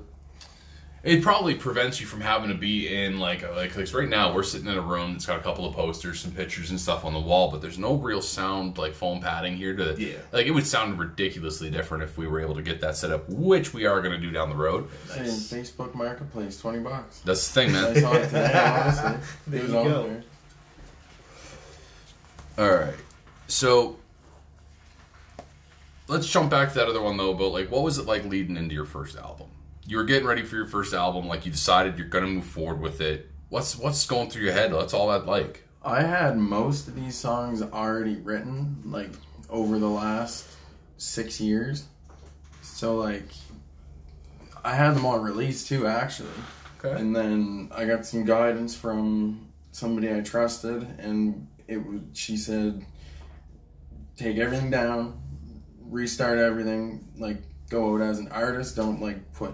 It 1.02 1.24
probably 1.24 1.56
prevents 1.56 2.02
you 2.02 2.06
from 2.06 2.20
having 2.20 2.50
to 2.50 2.56
be 2.56 2.94
in 2.94 3.20
like 3.20 3.42
a- 3.42 3.52
like 3.52 3.74
'cause 3.74 3.94
right 3.94 4.10
now 4.10 4.34
we're 4.36 4.44
sitting 4.44 4.68
in 4.68 4.78
a 4.78 4.82
room 4.82 5.14
that's 5.14 5.26
got 5.26 5.40
a 5.40 5.42
couple 5.42 5.66
of 5.66 5.74
posters, 5.74 6.20
some 6.20 6.32
pictures 6.32 6.72
and 6.72 6.80
stuff 6.80 7.06
on 7.06 7.14
the 7.14 7.20
wall, 7.22 7.50
but 7.50 7.62
there's 7.62 7.78
no 7.80 7.94
real 7.96 8.22
sound 8.22 8.78
like 8.78 8.94
foam 8.94 9.22
padding 9.22 9.56
here 9.56 9.74
to 9.78 9.96
Yeah. 9.98 10.18
like 10.34 10.46
it 10.46 10.52
would 10.52 10.68
sound 10.68 11.00
ridiculously 11.00 11.70
different 11.70 12.04
if 12.04 12.18
we 12.18 12.28
were 12.28 12.42
able 12.42 12.54
to 12.56 12.62
get 12.62 12.82
that 12.82 12.98
set 12.98 13.12
up, 13.12 13.30
which 13.30 13.74
we 13.74 13.86
are 13.86 14.02
going 14.02 14.12
to 14.12 14.20
do 14.20 14.30
down 14.30 14.50
the 14.50 14.58
road. 14.58 14.90
Nice. 15.08 15.48
Saying 15.48 15.64
Facebook 15.64 15.96
Marketplace, 15.96 16.60
twenty 16.60 16.80
bucks. 16.80 17.22
That's 17.24 17.48
the 17.48 17.54
thing, 17.54 17.70
I 17.70 17.82
man. 17.82 17.96
saw 18.02 18.14
it 18.16 18.26
today. 18.26 18.82
Honestly, 18.84 19.20
There 19.48 19.60
it 19.62 19.64
was 19.64 19.72
you 19.72 19.90
go. 19.90 20.04
there. 20.04 20.24
All 22.58 22.76
right, 22.76 22.96
so 23.50 23.98
let's 26.08 26.30
jump 26.30 26.50
back 26.50 26.70
to 26.70 26.76
that 26.76 26.88
other 26.88 27.02
one 27.02 27.18
though. 27.18 27.34
But 27.34 27.50
like, 27.50 27.72
what 27.72 27.84
was 27.84 27.98
it 27.98 28.06
like 28.06 28.26
leading 28.26 28.58
into 28.58 28.74
your 28.76 28.86
first 28.86 29.18
album? 29.18 29.48
You 29.86 29.98
were 29.98 30.04
getting 30.04 30.28
ready 30.28 30.44
for 30.44 30.56
your 30.56 30.68
first 30.68 30.94
album, 30.94 31.28
like 31.28 31.46
you 31.46 31.52
decided 31.52 31.98
you're 31.98 32.08
going 32.08 32.26
to 32.26 32.30
move 32.30 32.46
forward 32.46 32.80
with 32.80 33.02
it. 33.02 33.30
What's 33.50 33.76
what's 33.78 34.06
going 34.06 34.30
through 34.30 34.44
your 34.44 34.54
head? 34.54 34.72
What's 34.72 34.94
all 34.94 35.10
that 35.10 35.26
like? 35.26 35.66
I 35.84 36.02
had 36.02 36.38
most 36.38 36.88
of 36.88 36.96
these 36.96 37.16
songs 37.16 37.62
already 37.62 38.16
written, 38.18 38.82
like 38.86 39.12
over 39.50 39.80
the 39.80 39.90
last 39.90 40.48
six 40.98 41.42
years. 41.42 41.86
So 42.62 42.98
like, 42.98 43.30
I 44.64 44.76
had 44.76 44.96
them 44.96 45.06
all 45.06 45.20
released 45.20 45.68
too, 45.68 45.88
actually. 45.88 46.30
Okay. 46.84 47.00
And 47.00 47.16
then 47.16 47.70
I 47.74 47.86
got 47.86 48.06
some 48.06 48.26
guidance 48.26 48.76
from 48.76 49.50
somebody 49.72 50.14
I 50.14 50.22
trusted, 50.22 50.84
and 51.00 51.48
it 51.68 51.86
was 51.86 52.02
she 52.14 52.38
said, 52.38 52.86
take 54.20 54.38
everything 54.38 54.70
down, 54.70 55.20
restart 55.82 56.38
everything, 56.40 57.08
like 57.18 57.38
go 57.70 57.96
out 57.96 58.02
as 58.02 58.20
an 58.20 58.28
artist. 58.32 58.76
Don't 58.76 59.02
like 59.02 59.34
put 59.34 59.54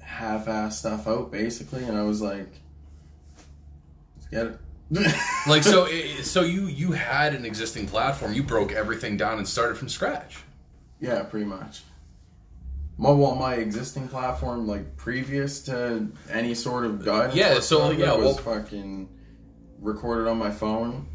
half-ass 0.00 0.78
stuff 0.80 1.06
out, 1.06 1.30
basically. 1.30 1.84
And 1.84 1.96
I 1.96 2.02
was 2.02 2.20
like, 2.20 2.50
let's 4.16 4.26
get 4.30 4.46
it. 4.46 4.58
like 5.46 5.62
so 5.62 5.86
it, 5.88 6.22
so 6.24 6.42
you 6.42 6.66
you 6.66 6.92
had 6.92 7.34
an 7.34 7.46
existing 7.46 7.86
platform 7.86 8.34
you 8.34 8.42
broke 8.42 8.72
everything 8.72 9.16
down 9.16 9.38
and 9.38 9.48
started 9.48 9.78
from 9.78 9.88
scratch 9.88 10.40
Yeah, 11.00 11.22
pretty 11.22 11.46
much. 11.46 11.82
My 12.98 13.10
well, 13.10 13.34
my 13.34 13.54
existing 13.54 14.08
platform, 14.08 14.66
like 14.66 14.98
previous 14.98 15.62
to 15.62 16.08
any 16.30 16.54
sort 16.54 16.84
of 16.84 17.02
guidance, 17.02 17.34
Yeah, 17.34 17.58
so, 17.60 17.78
whatsoever, 17.78 17.94
yeah, 17.94 18.14
was 18.14 18.34
well- 18.44 18.58
fucking 18.58 19.08
recorded 19.80 20.28
on 20.28 20.36
my 20.36 20.50
phone, 20.50 21.06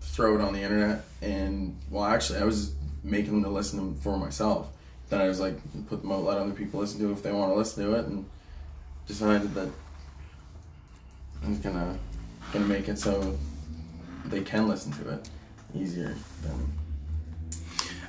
throw 0.00 0.34
it 0.34 0.40
on 0.40 0.52
the 0.52 0.60
internet, 0.60 1.04
and 1.22 1.76
well, 1.90 2.04
actually, 2.04 2.40
I 2.40 2.44
was 2.44 2.72
making 3.02 3.32
them 3.32 3.42
to 3.44 3.50
listen 3.50 3.94
to 3.94 4.00
for 4.00 4.16
myself. 4.16 4.68
Then 5.08 5.20
I 5.20 5.28
was 5.28 5.40
like, 5.40 5.58
put 5.88 6.02
them 6.02 6.12
out, 6.12 6.24
let 6.24 6.38
other 6.38 6.52
people 6.52 6.80
listen 6.80 7.00
to 7.00 7.08
it 7.08 7.12
if 7.12 7.22
they 7.22 7.32
want 7.32 7.52
to 7.52 7.56
listen 7.56 7.84
to 7.84 7.94
it, 7.94 8.06
and 8.06 8.26
decided 9.06 9.54
that 9.54 9.68
I 11.44 11.48
was 11.48 11.58
gonna 11.58 11.98
gonna 12.52 12.66
make 12.66 12.88
it 12.88 12.98
so 12.98 13.36
they 14.26 14.42
can 14.42 14.68
listen 14.68 14.92
to 14.92 15.10
it 15.10 15.30
easier 15.74 16.14
than 16.42 16.72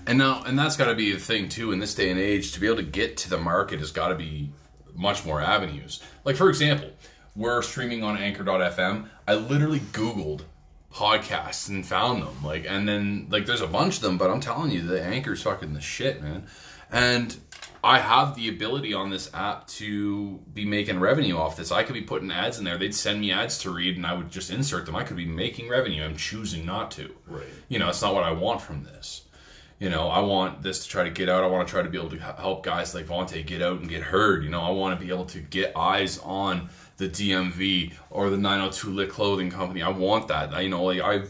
and 0.07 0.17
now 0.17 0.43
and 0.45 0.57
that's 0.57 0.75
got 0.75 0.85
to 0.85 0.95
be 0.95 1.13
the 1.13 1.19
thing 1.19 1.49
too 1.49 1.71
in 1.71 1.79
this 1.79 1.93
day 1.93 2.09
and 2.09 2.19
age. 2.19 2.53
To 2.53 2.59
be 2.59 2.67
able 2.67 2.77
to 2.77 2.83
get 2.83 3.17
to 3.17 3.29
the 3.29 3.37
market 3.37 3.79
has 3.79 3.91
got 3.91 4.09
to 4.09 4.15
be 4.15 4.51
much 4.95 5.25
more 5.25 5.39
avenues. 5.39 6.01
Like 6.25 6.35
for 6.35 6.49
example 6.49 6.89
we're 7.35 7.61
streaming 7.61 8.03
on 8.03 8.17
anchor.fm 8.17 9.07
i 9.27 9.35
literally 9.35 9.79
googled 9.79 10.41
podcasts 10.93 11.69
and 11.69 11.85
found 11.85 12.23
them 12.23 12.43
like 12.43 12.65
and 12.67 12.87
then 12.87 13.27
like 13.29 13.45
there's 13.45 13.61
a 13.61 13.67
bunch 13.67 13.97
of 13.97 14.01
them 14.01 14.17
but 14.17 14.29
i'm 14.29 14.39
telling 14.39 14.71
you 14.71 14.81
the 14.81 15.01
anchor's 15.03 15.43
fucking 15.43 15.73
the 15.73 15.81
shit 15.81 16.21
man 16.21 16.43
and 16.91 17.37
I 17.83 17.99
have 17.99 18.35
the 18.35 18.49
ability 18.49 18.93
on 18.93 19.09
this 19.09 19.33
app 19.33 19.67
to 19.67 20.39
be 20.53 20.65
making 20.65 20.99
revenue 20.99 21.37
off 21.37 21.55
this. 21.55 21.71
I 21.71 21.83
could 21.83 21.93
be 21.93 22.01
putting 22.01 22.29
ads 22.29 22.59
in 22.59 22.65
there. 22.65 22.77
They'd 22.77 22.93
send 22.93 23.21
me 23.21 23.31
ads 23.31 23.59
to 23.59 23.71
read, 23.71 23.95
and 23.95 24.05
I 24.05 24.13
would 24.13 24.29
just 24.29 24.51
insert 24.51 24.85
them. 24.85 24.95
I 24.95 25.03
could 25.03 25.15
be 25.15 25.25
making 25.25 25.69
revenue. 25.69 26.03
I'm 26.03 26.17
choosing 26.17 26.65
not 26.65 26.91
to. 26.91 27.13
Right. 27.25 27.45
You 27.69 27.79
know, 27.79 27.87
it's 27.87 28.01
not 28.01 28.13
what 28.13 28.25
I 28.25 28.31
want 28.31 28.61
from 28.61 28.83
this. 28.83 29.23
You 29.79 29.89
know, 29.89 30.09
I 30.09 30.19
want 30.19 30.61
this 30.61 30.83
to 30.83 30.89
try 30.89 31.05
to 31.05 31.09
get 31.09 31.29
out. 31.29 31.41
I 31.41 31.47
want 31.47 31.65
to 31.65 31.71
try 31.71 31.81
to 31.81 31.89
be 31.89 31.97
able 31.97 32.09
to 32.09 32.17
help 32.17 32.65
guys 32.65 32.93
like 32.93 33.05
Vontae 33.05 33.45
get 33.45 33.61
out 33.61 33.79
and 33.79 33.87
get 33.87 34.03
heard. 34.03 34.43
You 34.43 34.49
know, 34.49 34.61
I 34.61 34.71
want 34.71 34.99
to 34.99 35.05
be 35.05 35.09
able 35.13 35.25
to 35.27 35.39
get 35.39 35.71
eyes 35.77 36.19
on 36.19 36.69
the 36.99 37.09
DMV 37.09 37.93
or 38.09 38.29
the 38.29 38.37
902 38.37 38.89
Lit 38.91 39.09
Clothing 39.09 39.49
Company. 39.49 39.81
I 39.81 39.89
want 39.89 40.27
that. 40.27 40.53
I, 40.53 40.61
you 40.61 40.69
know, 40.69 40.83
like 40.83 40.99
I, 40.99 41.21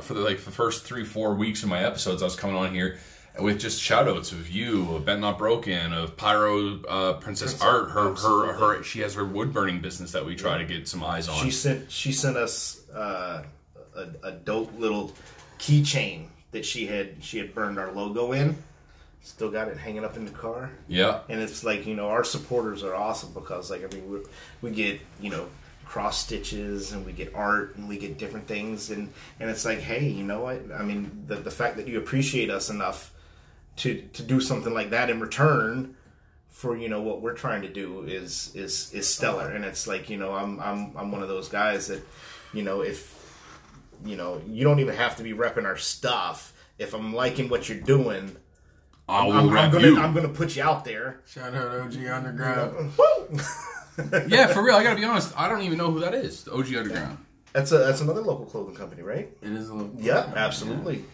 for 0.00 0.14
the 0.14 0.20
like 0.20 0.44
the 0.44 0.50
first 0.50 0.84
three 0.84 1.04
four 1.04 1.34
weeks 1.34 1.62
of 1.62 1.70
my 1.70 1.82
episodes, 1.82 2.22
I 2.22 2.26
was 2.26 2.36
coming 2.36 2.56
on 2.56 2.72
here 2.72 2.98
with 3.40 3.58
just 3.58 3.80
shout 3.80 4.06
outs 4.06 4.32
of 4.32 4.50
you, 4.50 4.94
of 4.94 5.06
Bent 5.06 5.20
Not 5.20 5.38
Broken, 5.38 5.92
of 5.92 6.16
Pyro 6.16 6.82
uh, 6.82 7.14
Princess 7.14 7.54
Princess, 7.54 7.62
Art. 7.62 7.90
Her 7.90 8.14
her 8.14 8.52
her. 8.52 8.82
She 8.82 9.00
has 9.00 9.14
her 9.14 9.24
wood 9.24 9.52
burning 9.52 9.80
business 9.80 10.12
that 10.12 10.24
we 10.24 10.36
try 10.36 10.58
to 10.58 10.64
get 10.64 10.86
some 10.86 11.02
eyes 11.02 11.28
on. 11.28 11.42
She 11.42 11.50
sent 11.50 11.90
she 11.90 12.12
sent 12.12 12.36
us 12.36 12.88
uh, 12.90 13.44
a, 13.96 14.06
a 14.22 14.32
dope 14.32 14.78
little 14.78 15.12
keychain 15.58 16.26
that 16.52 16.66
she 16.66 16.86
had 16.86 17.16
she 17.20 17.38
had 17.38 17.54
burned 17.54 17.78
our 17.78 17.90
logo 17.92 18.32
in. 18.32 18.56
Still 19.22 19.50
got 19.50 19.68
it 19.68 19.76
hanging 19.76 20.04
up 20.04 20.16
in 20.16 20.24
the 20.24 20.30
car. 20.30 20.70
yeah. 20.86 21.20
and 21.28 21.40
it's 21.40 21.62
like 21.64 21.86
you 21.86 21.94
know 21.94 22.08
our 22.08 22.24
supporters 22.24 22.82
are 22.82 22.94
awesome 22.94 23.32
because 23.32 23.70
like 23.70 23.84
I 23.84 23.94
mean 23.94 24.10
we 24.10 24.18
we 24.62 24.70
get 24.70 25.00
you 25.20 25.30
know 25.30 25.48
cross 25.84 26.18
stitches 26.18 26.92
and 26.92 27.04
we 27.06 27.12
get 27.12 27.34
art 27.34 27.76
and 27.76 27.88
we 27.88 27.96
get 27.98 28.18
different 28.18 28.46
things 28.46 28.90
and 28.90 29.10
and 29.40 29.48
it's 29.50 29.64
like 29.64 29.78
hey 29.80 30.06
you 30.06 30.22
know 30.22 30.40
what 30.40 30.62
I 30.74 30.82
mean 30.82 31.24
the 31.26 31.36
the 31.36 31.50
fact 31.50 31.76
that 31.76 31.88
you 31.88 31.98
appreciate 31.98 32.50
us 32.50 32.70
enough 32.70 33.12
to 33.76 34.02
to 34.12 34.22
do 34.22 34.40
something 34.40 34.72
like 34.74 34.90
that 34.90 35.10
in 35.10 35.18
return 35.20 35.94
for 36.48 36.76
you 36.76 36.88
know 36.88 37.00
what 37.02 37.20
we're 37.22 37.34
trying 37.34 37.62
to 37.62 37.68
do 37.68 38.02
is 38.02 38.52
is 38.54 38.92
is 38.92 39.08
stellar 39.08 39.50
and 39.50 39.64
it's 39.64 39.86
like 39.86 40.10
you 40.10 40.16
know 40.16 40.32
I'm 40.34 40.58
I'm 40.60 40.96
I'm 40.96 41.12
one 41.12 41.22
of 41.22 41.28
those 41.28 41.48
guys 41.48 41.86
that 41.88 42.02
you 42.52 42.62
know 42.62 42.80
if 42.82 43.14
you 44.04 44.16
know 44.16 44.40
you 44.46 44.64
don't 44.64 44.80
even 44.80 44.94
have 44.94 45.16
to 45.16 45.22
be 45.22 45.32
repping 45.32 45.64
our 45.64 45.76
stuff 45.76 46.52
if 46.78 46.94
I'm 46.94 47.14
liking 47.14 47.48
what 47.48 47.68
you're 47.68 47.80
doing 47.80 48.36
I 49.08 49.24
will 49.24 49.32
I'm, 49.32 49.48
I'm 49.50 49.70
gonna 49.70 49.86
you. 49.86 49.98
I'm 49.98 50.14
gonna 50.14 50.28
put 50.28 50.54
you 50.56 50.62
out 50.62 50.84
there 50.84 51.20
Shout 51.26 51.54
out 51.54 51.80
OG 51.80 51.96
Underground. 52.06 52.92
yeah, 54.28 54.48
for 54.48 54.62
real. 54.62 54.76
I 54.76 54.82
gotta 54.82 54.96
be 54.96 55.04
honest. 55.04 55.32
I 55.38 55.48
don't 55.48 55.62
even 55.62 55.78
know 55.78 55.90
who 55.90 56.00
that 56.00 56.14
is. 56.14 56.44
The 56.44 56.52
OG 56.52 56.74
Underground. 56.74 57.18
That's 57.52 57.72
a 57.72 57.78
that's 57.78 58.00
another 58.00 58.20
local 58.20 58.44
clothing 58.46 58.74
company, 58.74 59.02
right? 59.02 59.28
It 59.42 59.52
is 59.52 59.70
a 59.70 59.74
little. 59.74 59.92
Yeah, 59.98 60.30
absolutely. 60.36 61.04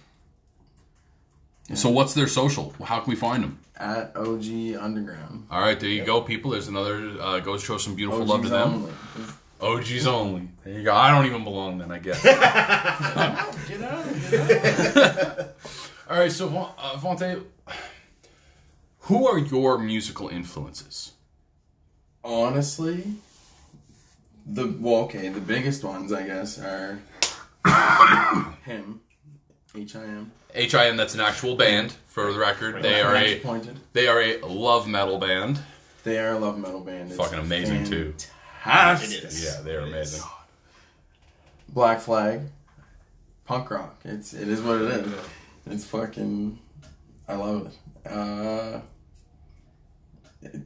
So 1.73 1.89
what's 1.89 2.13
their 2.13 2.27
social? 2.27 2.75
How 2.85 3.01
can 3.01 3.09
we 3.11 3.17
find 3.17 3.43
them? 3.43 3.59
At 3.77 4.15
OG 4.17 4.77
Underground. 4.79 5.47
All 5.51 5.61
right, 5.61 5.79
there 5.81 5.89
you 5.89 6.05
go, 6.05 6.21
people. 6.21 6.51
There's 6.51 6.69
another. 6.69 7.17
Uh, 7.21 7.41
go 7.41 7.57
show 7.57 7.79
some 7.79 7.95
beautiful 7.95 8.25
love 8.27 8.43
to 8.43 8.49
them. 8.49 8.75
only. 8.75 8.93
OGs 9.61 10.07
only. 10.07 10.49
There 10.65 10.75
you 10.75 10.83
go. 10.83 10.95
I 10.95 11.11
don't 11.11 11.25
even 11.27 11.43
belong 11.43 11.79
then, 11.79 11.91
I 11.91 11.99
guess. 11.99 12.23
Get 12.25 12.43
out, 12.43 13.57
get 13.69 14.97
out. 14.97 15.49
All 16.11 16.19
right, 16.19 16.31
so 16.31 16.49
Von- 16.49 16.73
uh, 16.77 16.97
Vontae, 16.99 17.43
who 19.05 19.27
are 19.29 19.39
your 19.39 19.79
musical 19.79 20.29
influences? 20.29 21.13
Honestly, 22.23 23.05
the 24.47 24.75
well, 24.81 25.03
okay, 25.05 25.29
the 25.29 25.41
biggest 25.41 25.85
ones 25.85 26.13
I 26.13 26.23
guess 26.25 26.59
are 26.59 26.99
him, 28.65 29.01
H 29.75 29.97
I 29.97 30.05
M. 30.05 30.33
HIM, 30.55 30.97
that's 30.97 31.15
an 31.15 31.21
actual 31.21 31.57
band. 31.57 31.93
For 32.07 32.33
the 32.33 32.39
record, 32.39 32.81
they 32.83 33.01
are 33.01 33.17
a 33.17 33.41
pointed. 33.41 33.79
they 33.93 34.07
are 34.07 34.21
a 34.21 34.39
love 34.47 34.87
metal 34.87 35.19
band. 35.19 35.59
They 36.05 36.19
are 36.19 36.33
a 36.35 36.39
love 36.39 36.59
metal 36.59 36.81
band. 36.81 37.09
It's 37.11 37.17
Fucking 37.17 37.41
amazing 37.41 37.85
too. 37.85 38.15
fantastic. 38.63 39.19
It 39.19 39.25
is. 39.25 39.45
Yeah, 39.45 39.61
they 39.63 39.75
are 39.75 39.81
It 39.81 39.89
is. 39.89 39.93
amazing. 39.93 40.23
Black 41.71 42.01
Flag, 42.01 42.43
punk 43.47 43.71
rock. 43.71 43.97
It's 44.05 44.33
it 44.33 44.49
is 44.49 44.63
what 44.63 44.81
it 44.81 44.91
is. 45.07 45.13
It's 45.67 45.85
fucking. 45.87 46.59
I 47.27 47.35
love 47.35 47.67
it. 47.67 48.11
Uh, 48.11 48.13
it- 48.13 48.83
I 48.83 48.83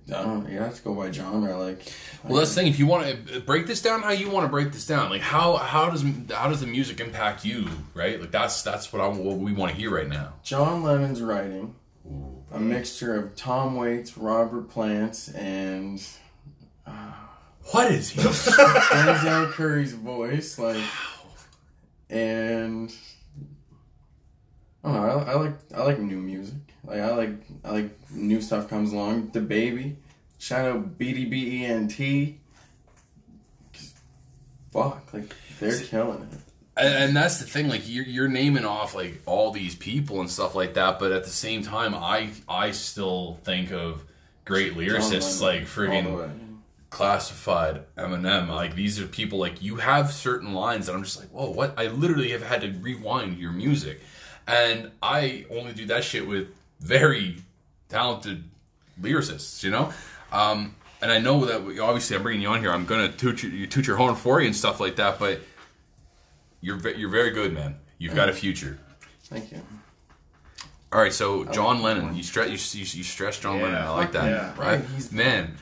don't. 0.07 0.45
know, 0.45 0.51
You 0.51 0.59
have 0.59 0.75
to 0.77 0.83
go 0.83 0.95
by 0.95 1.11
genre. 1.11 1.57
Like, 1.59 1.83
Well, 2.25 2.39
that's 2.39 2.51
the 2.55 2.61
thing. 2.63 2.67
If 2.69 2.79
you 2.79 2.87
want 2.87 3.27
to 3.29 3.41
break 3.41 3.67
this 3.67 3.81
down, 3.83 4.03
how 4.03 4.11
you 4.11 4.31
want 4.31 4.45
to 4.45 4.49
break 4.51 4.73
this 4.73 4.87
down, 4.87 5.11
like 5.11 5.23
how 5.23 5.57
how 5.57 5.91
does 5.91 6.03
how 6.31 6.49
does 6.49 6.61
the 6.61 6.67
music 6.67 7.01
impact 7.01 7.45
you, 7.45 7.69
right? 7.95 8.21
Like 8.21 8.31
that's 8.31 8.63
that's 8.63 8.93
what 8.93 9.03
I 9.03 9.09
what 9.09 9.39
we 9.39 9.53
want 9.53 9.73
to 9.73 9.77
hear 9.79 9.95
right 9.95 10.09
now. 10.09 10.35
John 10.43 10.83
Lennon's 10.83 11.23
writing, 11.23 11.75
a 12.53 12.59
mixture 12.59 13.15
of 13.17 13.37
Tom 13.37 13.77
Waits, 13.77 14.17
Robert 14.17 14.69
Plant, 14.71 15.31
and 15.35 16.03
uh, 16.87 17.13
What 17.73 17.91
is 17.93 18.11
he? 18.11 18.21
Denzel 18.23 19.51
Curry's 19.53 19.93
voice, 19.93 20.59
like, 20.59 20.83
and 22.11 22.93
I 24.85 24.93
don't 24.93 25.07
know. 25.07 25.25
I, 25.27 25.33
I 25.33 25.35
like 25.35 25.55
I 25.75 25.83
like 25.85 25.99
new 25.99 26.17
music. 26.19 26.55
Like 26.89 27.01
I 27.01 27.15
like 27.15 27.31
I 27.65 27.71
like 27.73 28.11
new 28.11 28.41
stuff 28.41 28.69
comes 28.69 28.93
along. 28.93 29.31
The 29.33 29.41
baby, 29.41 29.99
shout 30.39 30.67
out 30.67 30.99
BDBENT. 30.99 32.37
Fuck, 34.73 35.13
like 35.13 35.35
they're 35.61 35.79
killing 35.81 36.23
it. 36.23 36.39
And, 36.79 36.95
and 36.95 37.17
that's 37.17 37.41
the 37.41 37.45
thing, 37.45 37.69
like 37.69 37.89
you're, 37.89 38.05
you're 38.05 38.29
naming 38.29 38.65
off 38.65 38.95
like 38.95 39.21
all 39.27 39.51
these 39.51 39.75
people 39.75 40.21
and 40.21 40.31
stuff 40.31 40.55
like 40.55 40.75
that, 40.75 40.99
but 40.99 41.13
at 41.13 41.25
the 41.25 41.31
same 41.31 41.63
time, 41.63 41.95
I 41.95 42.31
I 42.49 42.71
still 42.71 43.39
think 43.43 43.71
of 43.73 44.05
great 44.45 44.75
lyricists 44.75 45.43
like 45.43 45.77
Lennon, 45.77 46.07
all 46.07 46.17
the 46.19 46.25
friggin' 46.25 46.59
classified 46.89 47.83
Eminem. 47.97 48.49
Like 48.49 48.75
these 48.75 48.99
are 49.01 49.07
people 49.07 49.39
like 49.39 49.61
you 49.61 49.77
have 49.77 50.13
certain 50.13 50.55
lines 50.55 50.87
that 50.87 50.95
I'm 50.95 51.05
just 51.05 51.19
like, 51.19 51.29
whoa, 51.31 51.51
what? 51.51 51.75
I 51.77 51.89
literally 51.89 52.31
have 52.31 52.43
had 52.43 52.63
to 52.63 52.71
rewind 52.81 53.39
your 53.39 53.53
music, 53.53 54.01
and 54.47 54.91
I 55.03 55.45
only 55.51 55.75
do 55.75 55.87
that 55.87 56.05
shit 56.05 56.27
with 56.27 56.49
very 56.81 57.37
talented 57.89 58.45
lyricists, 59.01 59.63
you 59.63 59.71
know. 59.71 59.93
Um, 60.33 60.75
and 61.01 61.11
I 61.13 61.19
know 61.19 61.45
that 61.47 61.65
we- 61.65 61.79
obviously 61.79 62.17
I'm 62.17 62.23
bringing 62.23 62.43
you 62.43 62.49
on 62.49 62.61
here. 62.61 62.73
I'm 62.73 62.85
gonna 62.87 63.11
toot 63.11 63.43
your, 63.43 63.53
you 63.53 63.67
toot 63.67 63.87
your 63.87 63.97
horn 63.97 64.15
for 64.15 64.41
you 64.41 64.47
and 64.47 64.57
stuff 64.57 64.81
like 64.81 64.97
that, 64.97 65.19
but 65.19 65.41
you're 66.61 66.77
ve- 66.77 66.95
you're 66.97 67.09
very 67.11 67.31
good, 67.31 67.53
man. 67.53 67.77
You've 67.99 68.15
got 68.15 68.29
a 68.29 68.33
future. 68.33 68.79
Thank 69.25 69.53
you. 69.53 69.61
All 70.93 71.01
right, 71.01 71.13
so 71.13 71.45
John 71.45 71.83
like 71.83 71.97
Lennon, 71.97 72.17
you 72.17 72.23
stress 72.23 72.49
you, 72.75 72.81
you, 72.81 72.87
you 72.99 73.05
stress 73.05 73.39
John 73.39 73.57
Yeah, 73.59 73.63
Lennon. 73.65 73.83
I 73.83 73.91
like 73.91 74.13
that. 74.13 74.25
yeah. 74.31 74.55
Right, 74.61 74.81
He's- 74.95 75.13
man. 75.13 75.57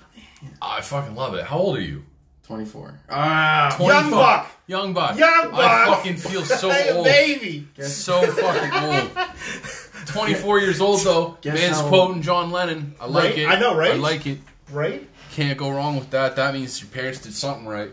I 0.62 0.81
fucking 0.81 1.14
love 1.16 1.35
it. 1.35 1.44
How 1.44 1.59
old 1.59 1.76
are 1.76 1.81
you? 1.83 2.05
Twenty 2.44 2.64
four. 2.64 3.00
Ah, 3.11 3.74
25. 3.76 4.02
young 4.05 4.11
buck, 4.12 4.48
Young 4.68 4.92
buck. 4.92 5.18
young 5.18 5.50
buck. 5.50 5.61
I 5.61 5.87
fucking 5.87 6.16
feel 6.16 6.44
so 6.44 6.70
old. 6.94 7.05
baby. 7.05 7.66
So 7.81 8.22
fucking 8.22 8.72
old. 8.72 9.26
24 10.07 10.61
years 10.61 10.81
old 10.81 11.01
though. 11.03 11.37
Guess 11.40 11.55
Man's 11.55 11.77
how- 11.81 11.88
quoting 11.88 12.23
John 12.23 12.51
Lennon. 12.51 12.95
I 13.01 13.07
like 13.07 13.25
Right? 13.31 13.38
it. 13.38 13.49
I 13.49 13.59
know, 13.59 13.75
right? 13.77 13.92
I 13.92 13.97
like 13.97 14.27
it. 14.27 14.38
Right? 14.71 15.09
Can't 15.33 15.59
go 15.59 15.71
wrong 15.71 15.97
with 15.97 16.11
that. 16.11 16.37
That 16.37 16.55
means 16.55 16.81
your 16.81 16.88
parents 16.90 17.21
did 17.21 17.35
something 17.35 17.66
right. 17.66 17.90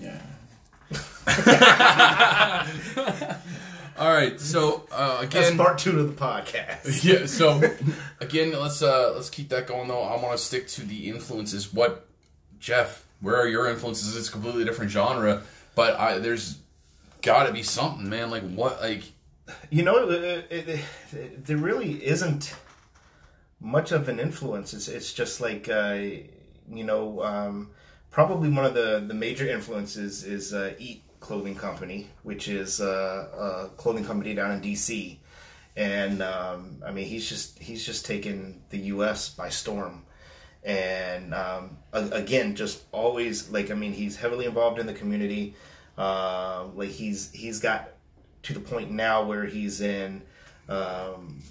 Yeah. 0.00 0.20
All 3.98 4.12
right. 4.12 4.38
So 4.40 4.86
uh, 4.92 5.22
That's 5.22 5.34
again, 5.48 5.56
part 5.58 5.78
two 5.78 5.98
of 5.98 6.06
the 6.08 6.20
podcast. 6.20 7.02
yeah. 7.04 7.26
So 7.26 7.60
again, 8.20 8.52
let's 8.52 8.80
uh 8.82 9.12
let's 9.14 9.28
keep 9.30 9.48
that 9.48 9.66
going 9.66 9.88
though. 9.88 10.02
I 10.02 10.20
want 10.22 10.38
to 10.38 10.42
stick 10.44 10.68
to 10.68 10.82
the 10.82 11.08
influences. 11.08 11.72
What, 11.72 12.06
Jeff? 12.60 13.04
Where 13.20 13.36
are 13.36 13.48
your 13.48 13.68
influences? 13.68 14.16
It's 14.16 14.28
a 14.28 14.32
completely 14.32 14.64
different 14.64 14.92
genre, 14.92 15.42
but 15.74 15.98
I 15.98 16.18
there's 16.18 16.58
got 17.22 17.46
to 17.46 17.52
be 17.52 17.62
something, 17.64 18.08
man. 18.08 18.30
Like 18.30 18.48
what? 18.50 18.80
Like 18.80 19.02
You 19.70 19.82
know, 19.82 20.10
it, 20.10 20.46
it, 20.50 20.80
it, 21.12 21.46
there 21.46 21.56
really 21.56 22.04
isn't 22.04 22.54
much 23.60 23.92
of 23.92 24.08
an 24.08 24.18
influence. 24.20 24.74
It's, 24.74 24.88
it's 24.88 25.12
just 25.12 25.40
like, 25.40 25.68
uh, 25.68 25.98
you 26.70 26.84
know, 26.84 27.22
um, 27.22 27.70
probably 28.10 28.50
one 28.50 28.64
of 28.64 28.74
the, 28.74 29.04
the 29.06 29.14
major 29.14 29.48
influences 29.48 30.24
is 30.24 30.52
uh, 30.52 30.74
Eat 30.78 31.02
Clothing 31.20 31.54
Company, 31.54 32.08
which 32.22 32.48
is 32.48 32.80
uh, 32.80 33.68
a 33.68 33.76
clothing 33.76 34.04
company 34.04 34.34
down 34.34 34.52
in 34.52 34.60
D.C. 34.60 35.20
And 35.76 36.22
um, 36.22 36.82
I 36.84 36.90
mean, 36.90 37.06
he's 37.06 37.28
just 37.28 37.58
he's 37.58 37.84
just 37.84 38.04
taken 38.04 38.62
the 38.70 38.78
U.S. 38.78 39.28
by 39.28 39.48
storm. 39.48 40.04
And 40.64 41.32
um, 41.34 41.78
again, 41.92 42.56
just 42.56 42.84
always 42.92 43.50
like 43.50 43.70
I 43.70 43.74
mean, 43.74 43.92
he's 43.92 44.16
heavily 44.16 44.46
involved 44.46 44.78
in 44.78 44.86
the 44.86 44.94
community. 44.94 45.54
Uh, 45.96 46.64
like 46.74 46.90
he's 46.90 47.30
he's 47.32 47.60
got 47.60 47.90
to 48.42 48.52
the 48.54 48.60
point 48.60 48.90
now 48.90 49.24
where 49.24 49.44
he's 49.44 49.80
in 49.80 50.22
um, 50.68 51.42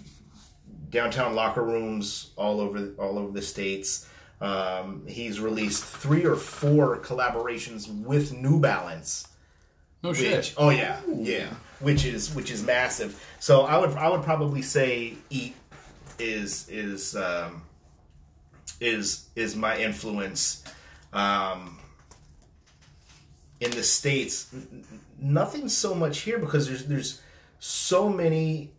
downtown 0.90 1.36
locker 1.36 1.64
rooms 1.64 2.32
all 2.36 2.60
over 2.60 2.94
all 2.98 3.18
over 3.18 3.32
the 3.32 3.42
states. 3.42 4.08
Um, 4.40 5.04
he's 5.08 5.40
released 5.40 5.84
three 5.84 6.26
or 6.26 6.36
four 6.36 7.00
collaborations 7.00 7.90
with 8.04 8.34
New 8.34 8.60
Balance. 8.60 9.28
no 10.04 10.10
Which, 10.10 10.20
shit. 10.20 10.54
oh 10.58 10.70
yeah, 10.70 11.00
yeah, 11.08 11.48
which 11.80 12.06
is 12.06 12.34
which 12.36 12.52
is 12.52 12.64
massive. 12.64 13.22
So 13.40 13.62
I 13.62 13.78
would 13.78 13.92
I 13.92 14.10
would 14.10 14.24
probably 14.24 14.62
say 14.62 15.16
Eat 15.30 15.56
is 16.20 16.70
is 16.70 17.16
um, 17.16 17.64
is 18.80 19.28
is 19.36 19.56
my 19.56 19.78
influence. 19.78 20.64
Um, 21.14 21.80
in 23.60 23.72
the 23.72 23.82
states, 23.82 24.54
nothing 25.20 25.70
so 25.70 25.94
much 25.94 26.20
here 26.20 26.40
because 26.40 26.68
there's 26.68 26.86
there's 26.86 27.22
so 27.60 28.10
many. 28.10 28.72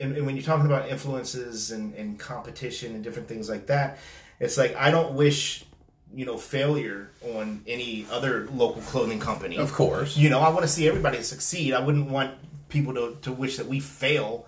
And, 0.00 0.16
and 0.16 0.26
when 0.26 0.34
you're 0.34 0.44
talking 0.44 0.66
about 0.66 0.88
influences 0.88 1.70
and, 1.70 1.94
and 1.94 2.18
competition 2.18 2.94
and 2.94 3.04
different 3.04 3.28
things 3.28 3.48
like 3.48 3.68
that, 3.68 3.98
it's 4.40 4.58
like 4.58 4.74
I 4.76 4.90
don't 4.90 5.14
wish 5.14 5.64
you 6.12 6.24
know 6.24 6.36
failure 6.36 7.10
on 7.34 7.62
any 7.66 8.06
other 8.10 8.48
local 8.52 8.82
clothing 8.82 9.20
company. 9.20 9.56
Of 9.56 9.72
course. 9.72 10.16
You 10.16 10.30
know, 10.30 10.40
I 10.40 10.50
want 10.50 10.62
to 10.62 10.68
see 10.68 10.88
everybody 10.88 11.22
succeed. 11.22 11.74
I 11.74 11.80
wouldn't 11.80 12.10
want 12.10 12.32
people 12.68 12.94
to, 12.94 13.16
to 13.22 13.32
wish 13.32 13.56
that 13.56 13.66
we 13.66 13.80
fail. 13.80 14.46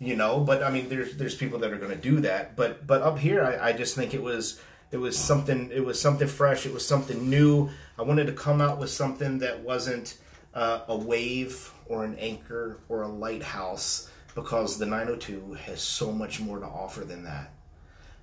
You 0.00 0.16
know, 0.16 0.40
but 0.40 0.62
I 0.62 0.70
mean, 0.70 0.88
there's 0.88 1.16
there's 1.16 1.34
people 1.34 1.60
that 1.60 1.72
are 1.72 1.78
going 1.78 1.92
to 1.92 1.96
do 1.96 2.20
that. 2.20 2.56
But 2.56 2.86
but 2.86 3.02
up 3.02 3.18
here, 3.18 3.42
I, 3.42 3.68
I 3.68 3.72
just 3.72 3.94
think 3.94 4.12
it 4.12 4.22
was 4.22 4.60
it 4.90 4.98
was 4.98 5.16
something 5.16 5.70
it 5.72 5.84
was 5.84 6.00
something 6.00 6.28
fresh. 6.28 6.66
It 6.66 6.74
was 6.74 6.86
something 6.86 7.30
new. 7.30 7.70
I 7.98 8.02
wanted 8.02 8.26
to 8.26 8.32
come 8.32 8.60
out 8.60 8.78
with 8.78 8.90
something 8.90 9.38
that 9.38 9.60
wasn't 9.60 10.18
uh, 10.52 10.80
a 10.88 10.96
wave 10.96 11.72
or 11.86 12.04
an 12.04 12.16
anchor 12.18 12.78
or 12.88 13.02
a 13.02 13.08
lighthouse 13.08 14.10
because 14.34 14.78
the 14.78 14.86
902 14.86 15.54
has 15.54 15.80
so 15.80 16.10
much 16.10 16.40
more 16.40 16.58
to 16.58 16.66
offer 16.66 17.04
than 17.04 17.24
that. 17.24 17.52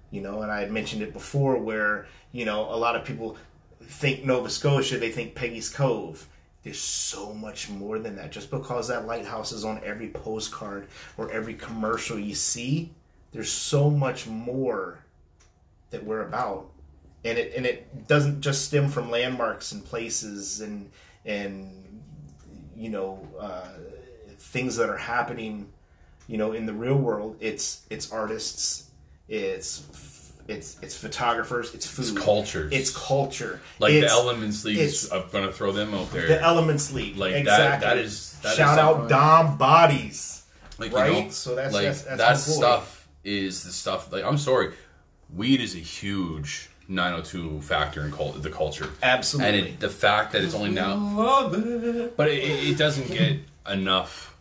You 0.10 0.20
know 0.20 0.42
and 0.42 0.52
i 0.52 0.60
had 0.60 0.72
mentioned 0.72 1.02
it 1.02 1.14
before 1.14 1.58
where 1.58 2.06
you 2.34 2.44
know 2.44 2.66
a 2.70 2.76
lot 2.76 2.98
of 2.98 3.06
people 3.06 3.38
think 3.82 4.26
nova 4.26 4.50
scotia 4.50 4.98
they 4.98 5.12
think 5.12 5.36
peggy's 5.36 5.70
cove. 5.70 6.28
There's 6.64 6.82
so 6.82 7.34
much 7.34 7.70
more 7.70 7.98
than 7.98 8.18
that. 8.18 8.32
Just 8.32 8.52
because 8.52 8.90
that 8.90 9.08
lighthouse 9.08 9.52
is 9.52 9.64
on 9.64 9.80
every 9.84 10.10
postcard 10.10 10.88
or 11.18 11.32
every 11.32 11.54
commercial 11.54 12.20
you 12.20 12.36
see 12.36 12.92
there's 13.32 13.52
so 13.52 13.90
much 13.90 14.28
more 14.28 15.00
that 15.92 16.04
we're 16.04 16.28
about 16.28 16.71
and 17.24 17.38
it 17.38 17.54
and 17.56 17.66
it 17.66 18.08
doesn't 18.08 18.42
just 18.42 18.66
stem 18.66 18.90
from 18.90 19.10
landmarks 19.12 19.72
and 19.72 19.84
places 19.86 20.62
and 20.62 20.90
and 21.26 22.02
you 22.76 22.90
know 22.90 23.28
uh, 23.40 23.68
things 24.38 24.76
that 24.78 24.90
are 24.90 24.98
happening 24.98 25.70
you 26.28 26.38
know 26.38 26.52
in 26.54 26.66
the 26.66 26.74
real 26.74 26.96
world 26.96 27.36
it's 27.40 27.82
it's 27.90 28.12
artists 28.12 28.90
it's 29.30 29.84
it's 30.48 30.78
it's 30.82 30.96
photographers 30.98 31.74
it's 31.76 31.86
food 31.86 32.06
It's 32.16 32.24
cultures. 32.26 32.74
it's 32.74 32.90
culture 32.98 33.62
like 33.80 33.94
It's 33.94 34.08
the 34.12 34.12
Elements 34.20 34.66
Leagues. 34.66 35.06
it's- 35.06 35.12
I'm 35.12 35.30
gonna 35.32 35.52
throw 35.52 35.72
them 35.72 35.94
out 35.94 36.12
there. 36.12 36.28
the 36.28 36.42
elements 36.42 36.92
league 36.92 37.16
Like, 37.18 37.34
that- 37.34 37.40
exactly 37.42 37.88
that 37.88 37.98
is- 38.00 38.36
that 38.42 38.52
is 38.54 38.58
shout 38.58 38.80
out 38.80 39.08
dom 39.10 39.58
bodies 39.58 40.44
like 40.80 40.92
right? 40.94 41.14
you 41.16 41.24
know, 41.26 41.30
So 41.30 41.54
that's- 41.56 41.74
like 41.74 41.84
that's- 41.84 42.04
that's 42.18 42.46
that 42.46 42.52
stuff 42.54 43.08
is 43.24 43.64
the 43.64 43.72
stuff. 43.72 44.12
Like 44.12 44.24
I'm 44.26 44.40
sorry, 44.40 44.74
weed 45.32 45.62
is 45.62 45.76
a 45.76 45.80
huge 45.80 46.71
902 46.92 47.62
factor 47.62 48.06
in 48.06 48.12
cult, 48.12 48.42
the 48.44 48.50
culture. 48.50 48.90
Absolutely. 49.02 49.60
and 49.60 49.68
it, 49.68 49.80
the 49.80 49.90
fact 49.90 50.34
that 50.34 50.44
it's 50.44 50.54
only 50.54 50.72
now, 50.72 50.96
Love 50.96 51.54
it. 51.56 52.18
but 52.18 52.28
it, 52.30 52.44
it 52.44 52.78
doesn't 52.78 53.08
get 53.08 53.38
enough 53.70 54.36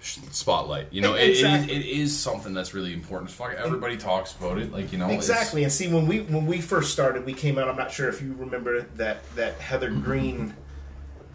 spotlight. 0.00 0.92
You 0.92 1.02
know, 1.02 1.14
it, 1.14 1.30
Exactly. 1.30 1.74
it, 1.74 1.80
is, 1.80 1.86
it 1.86 2.00
is 2.00 2.18
something 2.18 2.54
that's 2.54 2.74
really 2.74 2.92
important. 2.92 3.30
Fuck, 3.30 3.54
everybody 3.54 3.96
talks 3.96 4.34
about 4.34 4.58
it. 4.58 4.72
Like 4.72 4.92
you 4.92 4.98
know, 4.98 5.10
Exactly, 5.10 5.64
and 5.64 5.72
see 5.72 5.88
when 5.88 6.06
we 6.06 6.20
when 6.20 6.46
we 6.46 6.60
first 6.60 6.92
started, 6.92 7.26
we 7.26 7.34
came 7.34 7.58
out. 7.58 7.68
I'm 7.68 7.76
not 7.76 7.90
sure 7.90 8.08
if 8.08 8.22
you 8.22 8.34
remember 8.38 8.82
that 8.96 9.18
that 9.34 9.54
Heather 9.54 9.90
mm-hmm. 9.90 10.02
Green 10.02 10.54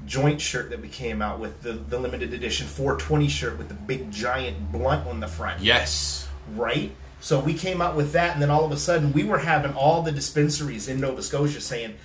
joint 0.05 0.41
shirt 0.41 0.69
that 0.69 0.81
we 0.81 0.89
came 0.89 1.21
out 1.21 1.39
with 1.39 1.61
the 1.61 1.73
the 1.73 1.99
limited 1.99 2.33
edition 2.33 2.67
420 2.67 3.27
shirt 3.27 3.57
with 3.57 3.67
the 3.67 3.73
big 3.73 4.11
giant 4.11 4.71
blunt 4.71 5.07
on 5.07 5.19
the 5.19 5.27
front. 5.27 5.61
Yes. 5.61 6.27
right? 6.55 6.91
So 7.23 7.39
we 7.39 7.53
came 7.53 7.81
out 7.81 7.95
with 7.95 8.11
that, 8.11 8.33
and 8.33 8.41
then 8.41 8.49
all 8.49 8.65
of 8.65 8.71
a 8.73 8.77
sudden 8.77 9.13
we 9.13 9.23
were 9.23 9.37
having 9.37 9.73
all 9.75 10.01
the 10.01 10.11
dispensaries 10.11 10.89
in 10.89 10.99
Nova 10.99 11.23
Scotia 11.23 11.61
saying, 11.61 11.95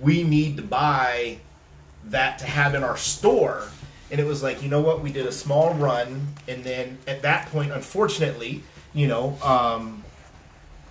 "We 0.00 0.22
need 0.22 0.56
to 0.56 0.62
buy 0.62 1.40
that 2.06 2.38
to 2.38 2.46
have 2.46 2.74
in 2.74 2.82
our 2.82 2.96
store." 2.96 3.68
And 4.10 4.18
it 4.18 4.24
was 4.24 4.42
like, 4.42 4.62
you 4.62 4.70
know 4.70 4.80
what? 4.80 5.02
We 5.02 5.12
did 5.12 5.26
a 5.26 5.32
small 5.32 5.74
run, 5.74 6.28
and 6.48 6.64
then 6.64 6.96
at 7.06 7.20
that 7.22 7.50
point, 7.50 7.72
unfortunately, 7.72 8.62
you 8.94 9.06
know, 9.06 9.36
um, 9.42 10.02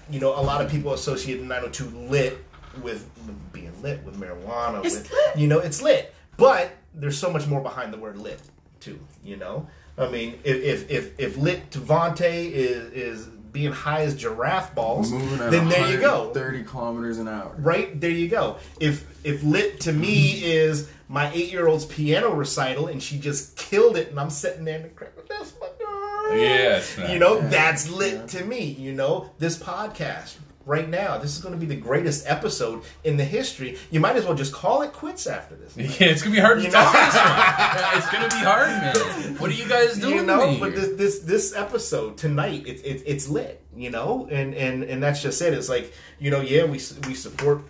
you 0.08 0.20
know, 0.20 0.40
a 0.40 0.44
lot 0.44 0.64
of 0.64 0.70
people 0.70 0.94
associate 0.94 1.42
902 1.42 1.86
lit 2.10 2.46
with, 2.84 3.10
with 3.26 3.54
being 3.54 3.74
lit 3.82 4.04
with 4.04 4.20
marijuana. 4.20 4.84
with, 4.84 5.12
You 5.36 5.48
know, 5.48 5.58
it's 5.58 5.82
lit, 5.82 6.14
but 6.38 6.72
there's 6.94 7.18
so 7.18 7.32
much 7.32 7.48
more 7.48 7.62
behind 7.62 7.92
the 7.92 7.98
word 7.98 8.20
lit, 8.20 8.40
too. 8.80 9.00
You 9.24 9.38
know, 9.38 9.68
I 9.98 10.10
mean, 10.10 10.40
if 10.44 10.58
if 10.62 10.92
if, 10.92 11.20
if 11.20 11.38
lit 11.38 11.72
to 11.72 11.80
Vonte 11.80 12.22
is 12.22 12.92
is 12.92 13.28
being 13.54 13.72
high 13.72 14.02
as 14.02 14.16
giraffe 14.16 14.74
balls, 14.76 15.12
Moving 15.12 15.40
at 15.40 15.52
then 15.52 15.70
there 15.70 15.90
you 15.92 16.00
go. 16.00 16.32
30 16.34 16.64
kilometers 16.64 17.20
an 17.20 17.28
hour. 17.28 17.54
Right 17.60 18.00
there 18.02 18.10
you 18.10 18.28
go. 18.28 18.58
If 18.80 19.06
if 19.24 19.44
lit 19.44 19.80
to 19.82 19.94
me 19.94 20.44
is 20.44 20.90
my 21.08 21.32
eight 21.34 21.52
year 21.52 21.68
old's 21.68 21.86
piano 21.86 22.34
recital 22.34 22.88
and 22.88 23.02
she 23.02 23.20
just 23.20 23.56
killed 23.56 23.96
it 23.96 24.10
and 24.10 24.20
I'm 24.20 24.30
sitting 24.32 24.66
there 24.66 24.78
and 24.78 24.86
the 24.86 24.90
crowd, 24.90 25.12
that's 25.30 25.54
my 25.62 25.68
girl. 25.80 26.38
Yes, 26.38 26.98
man. 26.98 27.12
You 27.12 27.20
know, 27.20 27.38
Yeah. 27.38 27.48
that's 27.48 27.90
lit 27.90 28.28
to 28.30 28.44
me. 28.44 28.64
You 28.64 28.94
know, 28.94 29.30
this 29.38 29.58
podcast 29.58 30.36
right 30.66 30.88
now, 30.90 31.18
this 31.18 31.36
is 31.36 31.42
going 31.42 31.54
to 31.54 31.60
be 31.60 31.66
the 31.66 31.80
greatest 31.80 32.26
episode 32.28 32.84
in 33.04 33.18
the 33.18 33.26
history. 33.26 33.78
You 33.92 34.00
might 34.00 34.16
as 34.16 34.26
well 34.26 34.36
just 34.36 34.54
call 34.54 34.82
it 34.82 34.94
quits 34.94 35.28
after 35.28 35.56
this. 35.56 35.76
Yeah, 35.76 36.08
it's 36.08 36.22
gonna 36.22 36.36
be 36.36 36.42
hard 36.42 36.60
to 36.60 36.64
You 36.64 36.72
top 36.72 36.94
know? 36.94 37.00
this 37.06 37.16
one. 37.16 37.98
It's 37.98 38.10
gonna 38.10 38.30
be 38.30 38.46
hard, 38.46 38.68
man. 38.70 39.36
What 39.38 39.50
are 39.50 39.54
you 39.54 39.68
guys 39.68 39.98
doing? 39.98 40.14
you 40.16 40.20
to 40.22 40.26
know 40.26 40.58
but 40.60 40.74
this 40.76 40.90
this 40.96 41.20
this 41.20 41.56
episode 41.56 42.18
tonight 42.18 42.66
it, 42.68 42.80
it, 42.86 43.04
it's 43.06 43.28
lit 43.30 43.64
you 43.76 43.90
know 43.90 44.28
and 44.32 44.54
and 44.54 44.84
and 44.84 45.02
that's 45.02 45.22
just 45.22 45.42
it 45.42 45.54
it's 45.54 45.70
like 45.70 45.94
you 46.20 46.30
know 46.32 46.42
yeah 46.42 46.64
we 46.64 46.80
we 47.08 47.14
support 47.14 47.62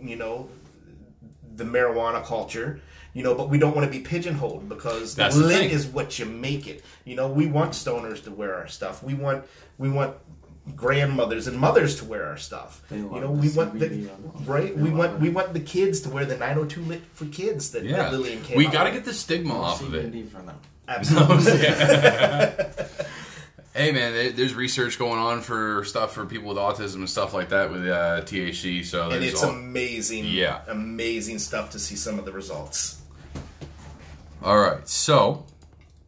you 0.00 0.16
know 0.16 0.48
the 1.56 1.64
marijuana 1.64 2.24
culture 2.24 2.80
you 3.12 3.22
know 3.22 3.34
but 3.34 3.48
we 3.48 3.58
don't 3.58 3.74
want 3.74 3.90
to 3.90 3.90
be 3.90 4.02
pigeonholed 4.04 4.68
because 4.68 5.14
That's 5.14 5.36
lit 5.36 5.70
is 5.70 5.86
what 5.86 6.18
you 6.18 6.26
make 6.26 6.66
it 6.66 6.84
you 7.04 7.16
know 7.16 7.28
we 7.28 7.46
want 7.46 7.72
stoners 7.72 8.22
to 8.24 8.30
wear 8.30 8.54
our 8.54 8.68
stuff 8.68 9.02
we 9.02 9.14
want 9.14 9.44
we 9.78 9.90
want 9.90 10.16
grandmothers 10.76 11.46
and 11.46 11.58
mothers 11.58 11.96
to 11.96 12.04
wear 12.04 12.26
our 12.26 12.36
stuff 12.36 12.82
They 12.90 12.96
you 12.96 13.02
know 13.04 13.20
the 13.20 13.30
we 13.30 13.48
want 13.50 13.78
the 13.78 13.86
CBD 13.88 14.14
on 14.14 14.22
them. 14.22 14.44
right 14.46 14.76
we 14.76 14.90
want 14.90 15.14
it. 15.14 15.20
we 15.20 15.28
want 15.30 15.52
the 15.52 15.60
kids 15.60 16.00
to 16.02 16.10
wear 16.10 16.24
the 16.24 16.36
902 16.36 16.80
lit 16.82 17.02
for 17.12 17.26
kids 17.26 17.70
that, 17.72 17.84
yeah, 17.84 17.96
that 17.96 18.12
Lillian 18.12 18.42
came 18.42 18.56
we 18.56 18.66
got 18.66 18.84
to 18.84 18.90
get 18.90 19.04
the 19.04 19.12
stigma 19.14 19.54
off 19.54 19.82
of 19.82 19.94
it. 19.94 20.12
For 20.30 20.42
them. 20.42 20.58
absolutely 20.88 21.52
Hey 23.72 23.92
man, 23.92 24.34
there's 24.34 24.54
research 24.54 24.98
going 24.98 25.20
on 25.20 25.42
for 25.42 25.84
stuff 25.84 26.12
for 26.12 26.26
people 26.26 26.48
with 26.48 26.56
autism 26.58 26.96
and 26.96 27.08
stuff 27.08 27.32
like 27.32 27.50
that 27.50 27.70
with 27.70 27.86
uh, 27.86 28.20
THC. 28.22 28.84
So 28.84 29.10
and 29.10 29.22
it's 29.24 29.44
all, 29.44 29.50
amazing 29.50 30.24
Yeah. 30.24 30.62
amazing 30.66 31.38
stuff 31.38 31.70
to 31.70 31.78
see 31.78 31.94
some 31.94 32.18
of 32.18 32.24
the 32.24 32.32
results 32.32 33.00
all 34.42 34.58
right. 34.58 34.88
So 34.88 35.44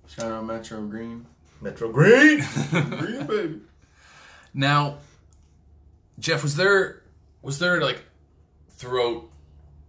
Shout 0.09 0.33
out 0.33 0.45
Metro 0.45 0.81
Green. 0.83 1.25
metro 1.61 1.91
green 1.93 2.45
Green, 2.71 3.27
baby. 3.27 3.61
Now, 4.55 4.99
Jeff, 6.19 6.43
was 6.43 6.57
there 6.57 7.03
was 7.43 7.59
there 7.59 7.81
like 7.81 8.05
throughout 8.71 9.29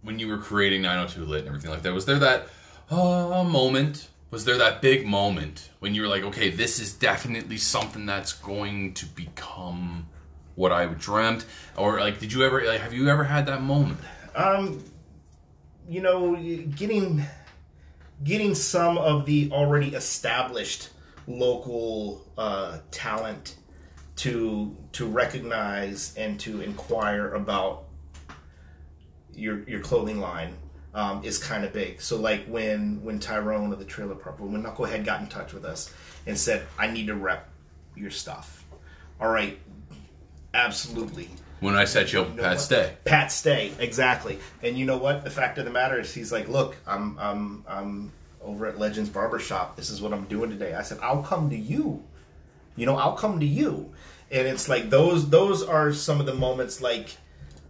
when 0.02 0.18
you 0.18 0.28
were 0.28 0.38
creating 0.38 0.82
902 0.82 1.24
lit 1.24 1.40
and 1.40 1.48
everything 1.48 1.70
like 1.70 1.82
that? 1.82 1.92
Was 1.92 2.06
there 2.06 2.18
that 2.18 2.48
uh, 2.90 3.44
moment? 3.44 4.08
Was 4.30 4.44
there 4.44 4.58
that 4.58 4.82
big 4.82 5.06
moment 5.06 5.70
when 5.78 5.94
you 5.94 6.02
were 6.02 6.08
like, 6.08 6.24
okay, 6.24 6.50
this 6.50 6.80
is 6.80 6.92
definitely 6.92 7.56
something 7.56 8.04
that's 8.04 8.32
going 8.32 8.94
to 8.94 9.06
become 9.06 10.08
what 10.56 10.72
I 10.72 10.86
dreamt? 10.86 11.46
Or 11.76 12.00
like, 12.00 12.18
did 12.18 12.32
you 12.32 12.44
ever 12.44 12.64
like 12.64 12.80
have 12.80 12.92
you 12.92 13.08
ever 13.08 13.24
had 13.24 13.46
that 13.46 13.62
moment? 13.62 13.98
um 14.34 14.82
you 15.88 16.00
know 16.00 16.34
getting 16.76 17.22
getting 18.22 18.54
some 18.54 18.96
of 18.98 19.26
the 19.26 19.50
already 19.52 19.94
established 19.94 20.90
local 21.26 22.24
uh, 22.36 22.78
talent 22.90 23.56
to 24.16 24.76
to 24.92 25.06
recognize 25.06 26.14
and 26.16 26.38
to 26.40 26.60
inquire 26.60 27.34
about 27.34 27.84
your 29.34 29.68
your 29.68 29.80
clothing 29.80 30.20
line 30.20 30.56
um, 30.94 31.24
is 31.24 31.38
kind 31.38 31.64
of 31.64 31.72
big. 31.72 32.00
So 32.00 32.16
like 32.16 32.46
when 32.46 33.02
when 33.02 33.18
Tyrone 33.18 33.72
of 33.72 33.78
the 33.78 33.84
Trailer 33.84 34.14
Park, 34.14 34.38
when 34.38 34.62
Knucklehead 34.62 35.04
got 35.04 35.20
in 35.20 35.26
touch 35.26 35.52
with 35.52 35.64
us 35.64 35.92
and 36.26 36.38
said, 36.38 36.66
"I 36.78 36.86
need 36.88 37.08
to 37.08 37.14
rep 37.14 37.48
your 37.96 38.10
stuff." 38.10 38.64
All 39.20 39.30
right, 39.30 39.58
absolutely. 40.52 41.28
When 41.60 41.74
I 41.74 41.84
set 41.84 42.12
you 42.12 42.20
up 42.20 42.28
with 42.28 42.36
know 42.36 42.42
Pat 42.42 42.52
what? 42.52 42.60
Stay. 42.60 42.96
Pat 43.04 43.32
Stay, 43.32 43.72
exactly. 43.78 44.38
And 44.62 44.78
you 44.78 44.84
know 44.84 44.98
what? 44.98 45.24
The 45.24 45.30
fact 45.30 45.58
of 45.58 45.64
the 45.64 45.70
matter 45.70 45.98
is, 45.98 46.14
he's 46.14 46.30
like, 46.30 46.48
"Look, 46.48 46.76
I'm 46.86 47.18
I'm 47.18 47.64
I'm 47.66 48.12
over 48.40 48.66
at 48.66 48.78
Legends 48.78 49.10
Barbershop. 49.10 49.76
This 49.76 49.90
is 49.90 50.00
what 50.00 50.12
I'm 50.12 50.24
doing 50.26 50.50
today." 50.50 50.74
I 50.74 50.82
said, 50.82 50.98
"I'll 51.02 51.22
come 51.22 51.50
to 51.50 51.56
you." 51.56 52.04
You 52.76 52.86
know, 52.86 52.96
I'll 52.96 53.16
come 53.16 53.40
to 53.40 53.46
you. 53.46 53.92
And 54.30 54.48
it's 54.48 54.68
like 54.68 54.90
those 54.90 55.30
those 55.30 55.62
are 55.62 55.92
some 55.92 56.20
of 56.20 56.26
the 56.26 56.34
moments 56.34 56.80
like 56.80 57.16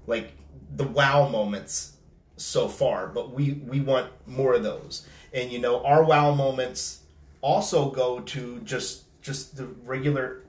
like 0.07 0.33
the 0.75 0.85
wow 0.85 1.29
moments 1.29 1.97
so 2.37 2.69
far, 2.69 3.09
but 3.09 3.33
we 3.33 3.53
we 3.53 3.81
want 3.81 4.11
more 4.27 4.55
of 4.55 4.63
those. 4.63 5.07
And 5.33 5.53
you 5.53 5.59
know, 5.59 5.85
our 5.85 6.05
wow 6.05 6.35
moments 6.35 7.01
also 7.41 7.91
go 7.91 8.21
to 8.21 8.61
just 8.61 9.05
just 9.21 9.57
the 9.57 9.67
regular 9.85 10.43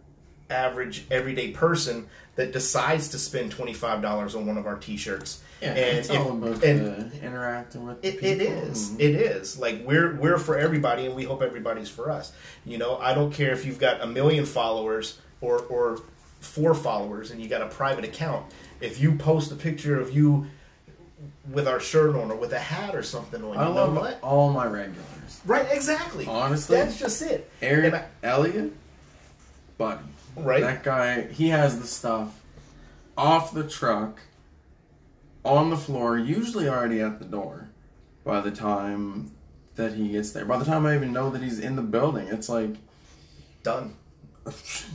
average 0.49 1.05
everyday 1.09 1.51
person 1.51 2.07
that 2.35 2.51
decides 2.51 3.07
to 3.09 3.17
spend 3.17 3.51
$25 3.51 4.35
on 4.35 4.45
one 4.45 4.57
of 4.57 4.67
our 4.67 4.75
t-shirts. 4.75 5.41
Yeah, 5.61 5.69
and 5.69 5.97
it's 5.97 6.09
if- 6.09 6.19
all 6.19 6.31
about 6.31 6.63
and- 6.63 7.11
the 7.11 7.21
interacting 7.25 7.85
with 7.87 8.01
the 8.01 8.07
it, 8.09 8.15
it 8.23 8.39
people 8.39 8.57
is. 8.71 8.89
and- 8.91 9.01
It 9.01 9.15
is. 9.15 9.57
Like 9.57 9.83
we're 9.85 10.15
we're 10.15 10.37
for 10.37 10.57
everybody, 10.57 11.05
and 11.05 11.15
we 11.15 11.23
hope 11.23 11.41
everybody's 11.41 11.89
for 11.89 12.11
us. 12.11 12.31
You 12.65 12.77
know, 12.77 12.97
I 12.97 13.13
don't 13.13 13.31
care 13.31 13.51
if 13.53 13.65
you've 13.65 13.79
got 13.79 14.01
a 14.01 14.07
million 14.07 14.45
followers 14.45 15.17
or 15.41 15.59
or 15.63 16.01
four 16.41 16.73
followers, 16.75 17.31
and 17.31 17.41
you 17.41 17.47
got 17.47 17.61
a 17.61 17.67
private 17.67 18.03
account. 18.05 18.45
If 18.81 18.99
you 18.99 19.15
post 19.15 19.51
a 19.51 19.55
picture 19.55 19.99
of 19.99 20.11
you 20.15 20.47
with 21.51 21.67
our 21.67 21.79
shirt 21.79 22.15
on 22.15 22.29
or 22.29 22.35
with 22.35 22.51
a 22.53 22.59
hat 22.59 22.93
or 22.95 23.01
something 23.01 23.41
on, 23.43 23.53
you 23.53 23.59
I 23.59 23.65
know 23.65 23.71
love 23.73 23.95
what? 23.95 24.19
all 24.21 24.51
my 24.51 24.65
regulars. 24.65 25.01
Right? 25.45 25.65
Exactly. 25.71 26.25
Honestly, 26.27 26.77
that's 26.77 26.99
just 26.99 27.21
it. 27.21 27.49
Eric 27.61 27.85
And 27.85 27.95
I- 27.95 28.05
Elliott, 28.23 28.73
buddy. 29.77 30.01
Right. 30.35 30.61
That 30.61 30.83
guy, 30.83 31.21
he 31.27 31.49
has 31.49 31.79
the 31.79 31.87
stuff 31.87 32.37
off 33.17 33.53
the 33.53 33.63
truck, 33.63 34.19
on 35.45 35.69
the 35.69 35.77
floor, 35.77 36.17
usually 36.17 36.67
already 36.67 36.99
at 37.01 37.19
the 37.19 37.25
door 37.25 37.69
by 38.23 38.41
the 38.41 38.51
time 38.51 39.31
that 39.75 39.93
he 39.93 40.09
gets 40.09 40.31
there. 40.31 40.45
By 40.45 40.57
the 40.57 40.65
time 40.65 40.85
I 40.85 40.95
even 40.95 41.13
know 41.13 41.29
that 41.29 41.41
he's 41.41 41.59
in 41.59 41.75
the 41.75 41.81
building, 41.81 42.27
it's 42.27 42.49
like, 42.49 42.75
Done. 43.63 43.95
yeah, 44.45 44.51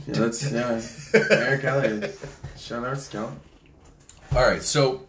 that's, 0.07 0.51
yeah. 0.51 0.81
Eric 1.29 1.63
Elliott. 1.65 2.17
Shout 2.57 2.85
out 2.85 2.97
Scout. 2.97 3.33
All 4.33 4.41
right, 4.41 4.63
so 4.63 5.05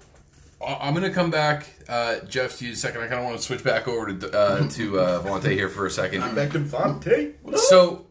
I- 0.65 0.79
I'm 0.83 0.95
gonna 0.95 1.11
come 1.13 1.31
back, 1.31 1.67
uh, 1.89 2.21
Jeff, 2.29 2.59
to 2.59 2.65
you 2.65 2.71
in 2.71 2.75
a 2.75 2.77
second. 2.77 3.03
I 3.03 3.07
kind 3.07 3.21
of 3.21 3.25
want 3.27 3.37
to 3.37 3.43
switch 3.43 3.63
back 3.63 3.87
over 3.87 4.13
to 4.13 4.37
uh, 4.37 4.69
to 4.71 4.99
uh, 4.99 5.23
Vonte 5.23 5.51
here 5.53 5.69
for 5.69 5.87
a 5.87 5.91
second. 5.91 6.25
I'm 6.25 6.35
Back 6.35 6.51
to 6.53 6.59
Vonte. 6.59 7.35
So, 7.57 8.07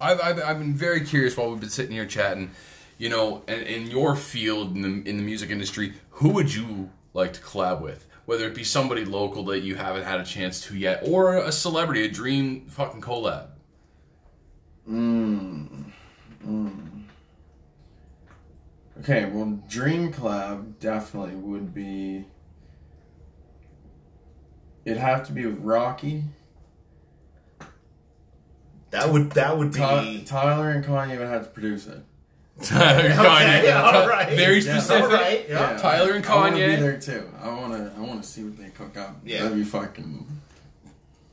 I've, 0.00 0.20
I've, 0.22 0.42
I've 0.42 0.58
been 0.58 0.72
very 0.74 1.02
curious 1.02 1.36
while 1.36 1.50
we've 1.50 1.60
been 1.60 1.68
sitting 1.68 1.92
here 1.92 2.06
chatting. 2.06 2.52
You 2.96 3.08
know, 3.10 3.42
and 3.48 3.62
in 3.62 3.86
your 3.90 4.14
field 4.16 4.74
in 4.74 4.82
the 4.82 5.08
in 5.08 5.16
the 5.18 5.22
music 5.22 5.50
industry, 5.50 5.92
who 6.20 6.28
would 6.30 6.54
you 6.54 6.90
like 7.14 7.32
to 7.32 7.40
collab 7.40 7.80
with? 7.80 8.06
Whether 8.26 8.46
it 8.46 8.54
be 8.54 8.62
somebody 8.62 9.04
local 9.04 9.42
that 9.44 9.60
you 9.60 9.74
haven't 9.74 10.04
had 10.04 10.20
a 10.20 10.24
chance 10.24 10.60
to 10.66 10.76
yet, 10.76 11.02
or 11.04 11.36
a 11.36 11.50
celebrity, 11.50 12.04
a 12.04 12.10
dream 12.10 12.66
fucking 12.66 13.00
collab. 13.00 13.48
Hmm. 14.86 15.64
Hmm. 16.44 16.78
Okay, 19.00 19.24
well, 19.24 19.62
Dream 19.66 20.12
Collab 20.12 20.78
definitely 20.78 21.34
would 21.34 21.72
be. 21.72 22.26
It'd 24.84 24.98
have 24.98 25.26
to 25.28 25.32
be 25.32 25.46
with 25.46 25.58
Rocky. 25.60 26.24
That 28.90 29.08
would 29.10 29.30
that 29.32 29.56
would 29.56 29.72
be 29.72 29.78
Ty- 29.78 30.22
Tyler 30.26 30.70
and 30.70 30.84
Kanye 30.84 31.18
would 31.18 31.28
have 31.28 31.44
to 31.44 31.50
produce 31.50 31.86
it. 31.86 32.04
Kanye, 32.68 33.82
all 33.94 34.08
right. 34.08 34.28
very 34.36 34.58
Yeah. 34.60 34.78
specific. 34.78 35.02
All 35.04 35.08
right. 35.10 35.46
Yeah. 35.48 35.76
Tyler 35.78 36.12
and 36.12 36.24
Kanye. 36.24 36.30
I 36.30 36.40
want 36.40 36.54
to 36.56 36.66
be 36.66 36.76
there 36.76 37.00
too. 37.00 37.30
I 37.42 37.48
want 37.48 37.72
to. 37.72 37.92
I 37.96 38.00
want 38.00 38.22
to 38.22 38.28
see 38.28 38.42
what 38.44 38.56
they 38.58 38.68
cook 38.70 38.96
up. 38.96 39.16
Yeah. 39.24 39.42
That'd 39.44 39.58
be 39.58 39.64
fucking. 39.64 40.26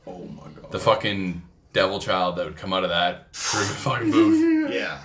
Oh 0.06 0.24
my 0.24 0.42
god. 0.60 0.70
The 0.72 0.78
fucking 0.78 1.42
devil 1.72 1.98
child 1.98 2.36
that 2.36 2.46
would 2.46 2.56
come 2.56 2.72
out 2.72 2.82
of 2.84 2.90
that 2.90 3.32
friggin' 3.32 3.64
fucking 3.84 4.10
booth. 4.10 4.70
Yeah. 4.72 5.00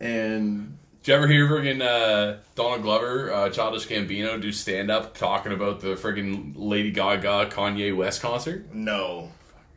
and 0.00 0.76
Did 1.02 1.08
you 1.10 1.14
ever 1.14 1.26
hear 1.28 1.48
friggin' 1.48 1.80
uh, 1.82 2.38
Donald 2.54 2.82
Glover, 2.82 3.32
uh, 3.32 3.50
Childish 3.50 3.86
Gambino, 3.88 4.40
do 4.40 4.52
stand 4.52 4.90
up 4.90 5.16
talking 5.16 5.52
about 5.52 5.80
the 5.80 5.94
friggin' 5.94 6.52
Lady 6.56 6.90
Gaga 6.92 7.50
Kanye 7.52 7.96
West 7.96 8.20
concert? 8.22 8.72
No. 8.74 9.30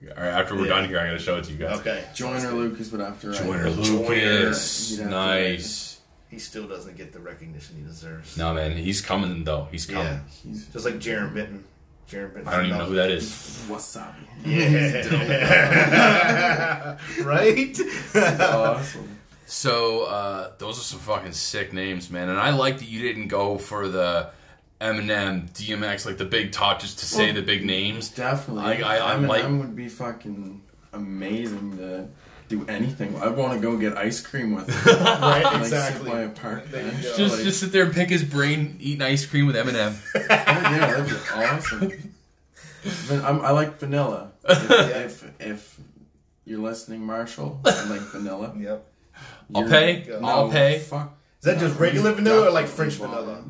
All 0.03 0.07
right, 0.17 0.17
after 0.29 0.55
we're 0.55 0.63
Yeah. 0.63 0.69
done 0.75 0.87
here, 0.87 0.99
I'm 0.99 1.07
gonna 1.07 1.19
show 1.19 1.37
it 1.37 1.43
to 1.45 1.51
you 1.51 1.57
guys. 1.59 1.79
Okay. 1.79 2.03
Joyner 2.15 2.51
Lucas 2.53 2.91
would 2.91 3.01
after 3.01 3.33
to. 3.33 3.37
write 3.43 3.45
Joyner 3.45 3.67
it. 3.67 3.75
Lucas, 3.77 4.89
He'd 4.89 4.99
have 5.01 5.09
nice. 5.11 5.90
He 6.31 6.39
still 6.39 6.67
doesn't 6.67 6.95
get 6.97 7.11
the 7.13 7.19
recognition 7.19 7.75
he 7.77 7.83
deserves. 7.83 8.35
No 8.37 8.53
man, 8.53 8.75
he's 8.77 9.01
coming 9.01 9.43
though. 9.43 9.67
He's 9.69 9.85
coming. 9.85 10.05
Yeah. 10.05 10.19
He's 10.43 10.65
Just 10.67 10.85
like 10.85 10.95
Jarren 10.95 11.33
Benton. 11.35 11.63
Jarren 12.09 12.33
Benton. 12.33 12.47
I 12.47 12.55
don't 12.57 12.65
even 12.67 12.77
know 12.79 12.85
who 12.85 12.95
that 12.95 13.11
is. 13.11 13.25
wasabi. 13.69 14.15
Yeah. 14.45 15.07
right? 17.23 17.79
awesome. 18.41 19.17
So 19.45 20.03
uh, 20.05 20.51
those 20.57 20.79
are 20.79 20.83
some 20.83 20.99
fucking 20.99 21.33
sick 21.33 21.73
names, 21.73 22.09
man. 22.09 22.29
And 22.29 22.39
I 22.39 22.51
like 22.51 22.79
that 22.79 22.87
you 22.87 23.01
didn't 23.01 23.27
go 23.27 23.57
for 23.57 23.89
the 23.89 24.29
Eminem, 24.79 25.51
DMX, 25.51 26.05
like 26.05 26.17
the 26.17 26.23
big 26.25 26.53
top, 26.53 26.79
just 26.79 26.99
to 26.99 27.05
say 27.05 27.25
Well, 27.27 27.35
the 27.35 27.41
big 27.41 27.65
names. 27.65 28.07
Definitely. 28.09 28.81
I- 28.83 28.97
I- 28.97 29.13
I'm 29.13 29.23
Eminem 29.23 29.27
like- 29.27 29.43
would 29.49 29.75
be 29.75 29.89
fucking 29.89 30.61
amazing 30.93 31.77
to 31.77 32.07
do 32.51 32.65
anything. 32.67 33.15
I 33.17 33.29
want 33.29 33.53
to 33.53 33.59
go 33.59 33.77
get 33.77 33.97
ice 33.97 34.21
cream 34.21 34.53
with 34.55 34.69
him. 34.85 35.03
right, 35.03 35.43
like, 35.43 35.61
exactly. 35.61 36.05
Sit 36.05 36.13
by 36.13 36.21
a 36.21 36.29
park 36.29 36.71
bench. 36.71 37.01
Just 37.01 37.35
like, 37.35 37.43
just 37.43 37.59
sit 37.59 37.71
there 37.71 37.85
and 37.85 37.93
pick 37.93 38.09
his 38.09 38.23
brain, 38.23 38.77
eating 38.79 39.01
ice 39.01 39.25
cream 39.25 39.47
with 39.47 39.55
Eminem. 39.55 39.95
oh, 40.15 40.19
yeah, 40.29 40.87
that'd 40.87 41.07
be 41.07 41.15
awesome. 41.33 42.13
I'm, 43.25 43.41
I 43.41 43.51
like 43.51 43.79
vanilla. 43.79 44.31
If, 44.47 45.23
if 45.31 45.41
if 45.41 45.79
you're 46.45 46.59
listening, 46.59 47.05
Marshall, 47.05 47.59
I 47.65 47.89
like 47.89 48.01
vanilla. 48.01 48.53
Yep. 48.57 48.85
I'll 49.55 49.67
pay. 49.67 50.05
No, 50.07 50.27
I'll 50.27 50.49
pay. 50.51 50.79
Fuck. 50.79 51.17
Is 51.39 51.45
that 51.45 51.59
just 51.59 51.79
regular 51.79 52.13
vanilla 52.13 52.47
or 52.47 52.51
like 52.51 52.67
French 52.67 52.99
want 52.99 53.13
vanilla? 53.13 53.39
it. 53.39 53.45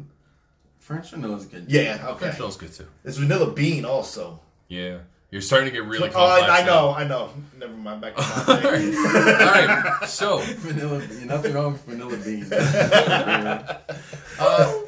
French 0.79 1.11
vanilla's 1.11 1.45
good. 1.45 1.65
Yeah. 1.69 2.05
Okay. 2.11 2.25
That 2.25 2.37
feels 2.37 2.57
good 2.57 2.73
too. 2.73 2.87
It's 3.03 3.17
vanilla 3.17 3.51
bean 3.51 3.85
also. 3.85 4.39
Yeah, 4.67 4.99
you're 5.31 5.41
starting 5.41 5.69
to 5.69 5.71
get 5.71 5.85
really 5.85 6.09
oh, 6.09 6.11
complex. 6.11 6.51
I, 6.51 6.59
I 6.59 6.65
now. 6.65 6.65
know. 6.65 6.93
I 6.93 7.03
know. 7.05 7.29
Never 7.57 7.73
mind. 7.73 8.01
Back 8.01 8.15
to 8.17 8.21
my 8.47 8.53
All 8.53 8.61
right. 8.69 8.81
thing. 8.81 8.97
All 8.97 9.93
right. 9.93 10.05
So, 10.05 10.37
Vanilla. 10.57 11.01
Nothing 11.25 11.53
wrong 11.53 11.71
with 11.71 11.85
vanilla 11.85 12.17
beans. 12.17 12.51
uh, 12.51 13.77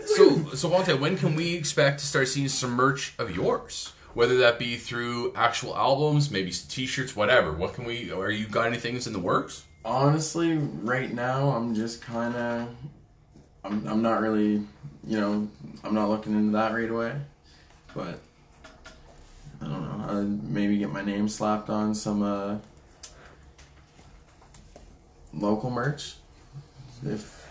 so, 0.05 0.49
so 0.53 0.69
Vonte, 0.69 0.99
when 0.99 1.17
can 1.17 1.35
we 1.35 1.55
expect 1.55 2.01
to 2.01 2.05
start 2.05 2.27
seeing 2.27 2.49
some 2.49 2.71
merch 2.71 3.13
of 3.17 3.33
yours? 3.33 3.93
Whether 4.15 4.37
that 4.39 4.59
be 4.59 4.75
through 4.75 5.33
actual 5.33 5.75
albums, 5.77 6.29
maybe 6.29 6.51
some 6.51 6.69
T-shirts, 6.69 7.15
whatever. 7.15 7.53
What 7.53 7.73
can 7.73 7.85
we? 7.85 8.11
Are 8.11 8.29
you 8.29 8.45
got 8.45 8.67
any 8.67 8.77
things 8.77 9.07
in 9.07 9.13
the 9.13 9.19
works? 9.19 9.63
Honestly, 9.85 10.57
right 10.57 11.11
now 11.11 11.51
I'm 11.51 11.73
just 11.73 12.01
kind 12.01 12.35
of. 12.35 12.67
I'm. 13.63 13.87
I'm 13.87 14.01
not 14.01 14.19
really. 14.19 14.61
You 15.07 15.19
know. 15.21 15.47
I'm 15.85 15.93
not 15.93 16.09
looking 16.09 16.33
into 16.33 16.51
that 16.51 16.73
right 16.73 16.89
away, 16.89 17.15
but. 17.95 18.19
I 19.63 19.69
don't 19.69 19.97
know. 19.97 20.19
I'd 20.19 20.43
maybe 20.43 20.77
get 20.77 20.91
my 20.91 21.03
name 21.03 21.29
slapped 21.29 21.69
on 21.69 21.95
some 21.95 22.21
uh, 22.21 22.57
local 25.33 25.69
merch. 25.69 26.15
If 27.05 27.41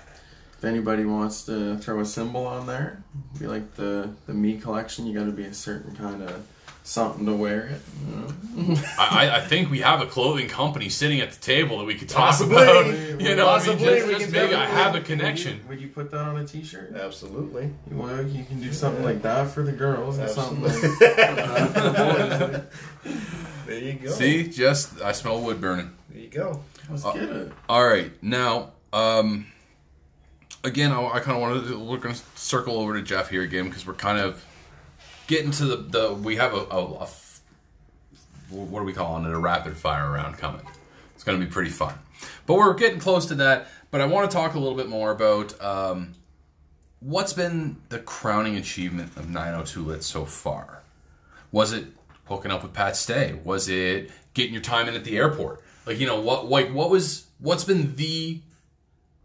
if 0.58 0.64
anybody 0.64 1.04
wants 1.04 1.44
to 1.46 1.76
throw 1.78 2.00
a 2.00 2.04
symbol 2.04 2.46
on 2.46 2.66
there, 2.66 3.02
be 3.38 3.46
like 3.46 3.74
the 3.74 4.10
the 4.26 4.34
me 4.34 4.58
collection. 4.58 5.06
You 5.06 5.18
got 5.18 5.26
to 5.26 5.32
be 5.32 5.44
a 5.44 5.54
certain 5.54 5.96
kind 5.96 6.22
of 6.22 6.46
something 6.84 7.26
to 7.26 7.32
wear 7.32 7.66
it. 7.68 7.80
You 8.08 8.16
know? 8.74 8.74
I, 8.98 9.26
I- 9.28 9.36
I 9.36 9.40
think 9.40 9.70
we 9.70 9.80
have 9.80 10.00
a 10.00 10.06
clothing 10.06 10.48
company 10.48 10.88
sitting 10.88 11.20
at 11.20 11.30
the 11.30 11.40
table 11.40 11.78
that 11.78 11.84
we 11.84 11.94
could 11.94 12.08
talk 12.08 12.30
Possibly. 12.30 12.56
about. 12.56 12.86
You 13.22 13.36
know, 13.36 13.46
Possibly. 13.46 13.86
I 13.86 13.90
mean, 13.90 13.96
just, 13.98 14.06
We 14.06 14.12
just 14.14 14.24
can 14.24 14.32
maybe 14.32 14.54
I 14.54 14.64
have 14.66 14.94
a 14.94 14.98
Would 14.98 15.04
connection. 15.06 15.58
you, 15.58 15.68
would 15.68 15.80
you 15.80 15.88
put 15.88 16.10
that 16.10 16.20
on 16.20 16.36
a 16.38 16.44
T-shirt? 16.46 16.94
Absolutely. 16.96 17.70
Well, 17.90 18.26
you 18.26 18.44
can 18.44 18.60
do 18.60 18.72
something 18.72 19.04
like 19.04 19.22
that 19.22 19.50
for 19.50 19.62
the 19.62 19.70
girls 19.72 20.18
and 20.18 20.28
something 20.28 20.60
like 20.62 20.72
Absolutely. 20.72 21.06
that 21.06 21.72
for 21.72 21.80
the 21.80 22.58
boys. 23.04 23.14
There 23.66 23.78
you 23.78 23.92
go. 23.94 24.10
See, 24.10 24.48
just 24.48 25.00
I 25.02 25.12
smell 25.12 25.40
wood 25.40 25.60
burning. 25.60 25.92
There 26.10 26.20
you 26.20 26.28
go. 26.28 26.62
Let's 26.90 27.04
Uh, 27.04 27.12
get 27.12 27.22
it. 27.22 27.52
All 27.68 27.86
right, 27.86 28.10
now, 28.22 28.72
um, 28.92 29.46
again, 30.64 30.90
I, 30.92 31.00
I 31.06 31.20
kind 31.20 31.36
of 31.36 31.40
wanted 31.42 31.68
to 31.68 31.78
we're 31.78 31.98
going 31.98 32.14
to 32.14 32.20
circle 32.34 32.76
over 32.78 32.94
to 32.94 33.02
Jeff 33.02 33.30
here 33.30 33.42
again 33.42 33.68
because 33.68 33.86
we're 33.86 33.94
kind 33.94 34.18
of 34.18 34.44
getting 35.26 35.50
to 35.52 35.64
the 35.64 35.76
the 35.76 36.14
we 36.14 36.36
have 36.36 36.54
a, 36.54 36.58
a, 36.70 37.08
what 38.50 38.80
are 38.80 38.84
we 38.84 38.92
calling 38.92 39.24
it 39.24 39.32
a 39.32 39.38
rapid 39.38 39.76
fire 39.76 40.10
round 40.10 40.38
coming. 40.38 40.66
It's 41.14 41.24
going 41.24 41.38
to 41.38 41.44
be 41.44 41.50
pretty 41.50 41.70
fun, 41.70 41.94
but 42.46 42.54
we're 42.54 42.74
getting 42.74 42.98
close 42.98 43.26
to 43.26 43.34
that. 43.36 43.68
But 43.90 44.00
I 44.00 44.06
want 44.06 44.30
to 44.30 44.34
talk 44.34 44.54
a 44.54 44.58
little 44.58 44.76
bit 44.76 44.88
more 44.88 45.10
about 45.10 45.60
um, 45.62 46.14
what's 47.00 47.32
been 47.32 47.76
the 47.90 47.98
crowning 47.98 48.56
achievement 48.56 49.16
of 49.16 49.28
902 49.28 49.82
Lit 49.82 50.02
so 50.02 50.24
far. 50.24 50.82
Was 51.50 51.72
it 51.72 51.86
hooking 52.24 52.50
up 52.50 52.62
with 52.62 52.72
Pat 52.72 52.96
Stay? 52.96 53.38
Was 53.44 53.68
it 53.68 54.10
getting 54.34 54.52
your 54.52 54.62
time 54.62 54.88
in 54.88 54.94
at 54.94 55.04
the 55.04 55.16
airport? 55.16 55.62
Like 55.86 55.98
you 55.98 56.06
know 56.06 56.20
what? 56.20 56.48
Like 56.48 56.72
what 56.72 56.90
was 56.90 57.26
what's 57.38 57.64
been 57.64 57.96
the 57.96 58.40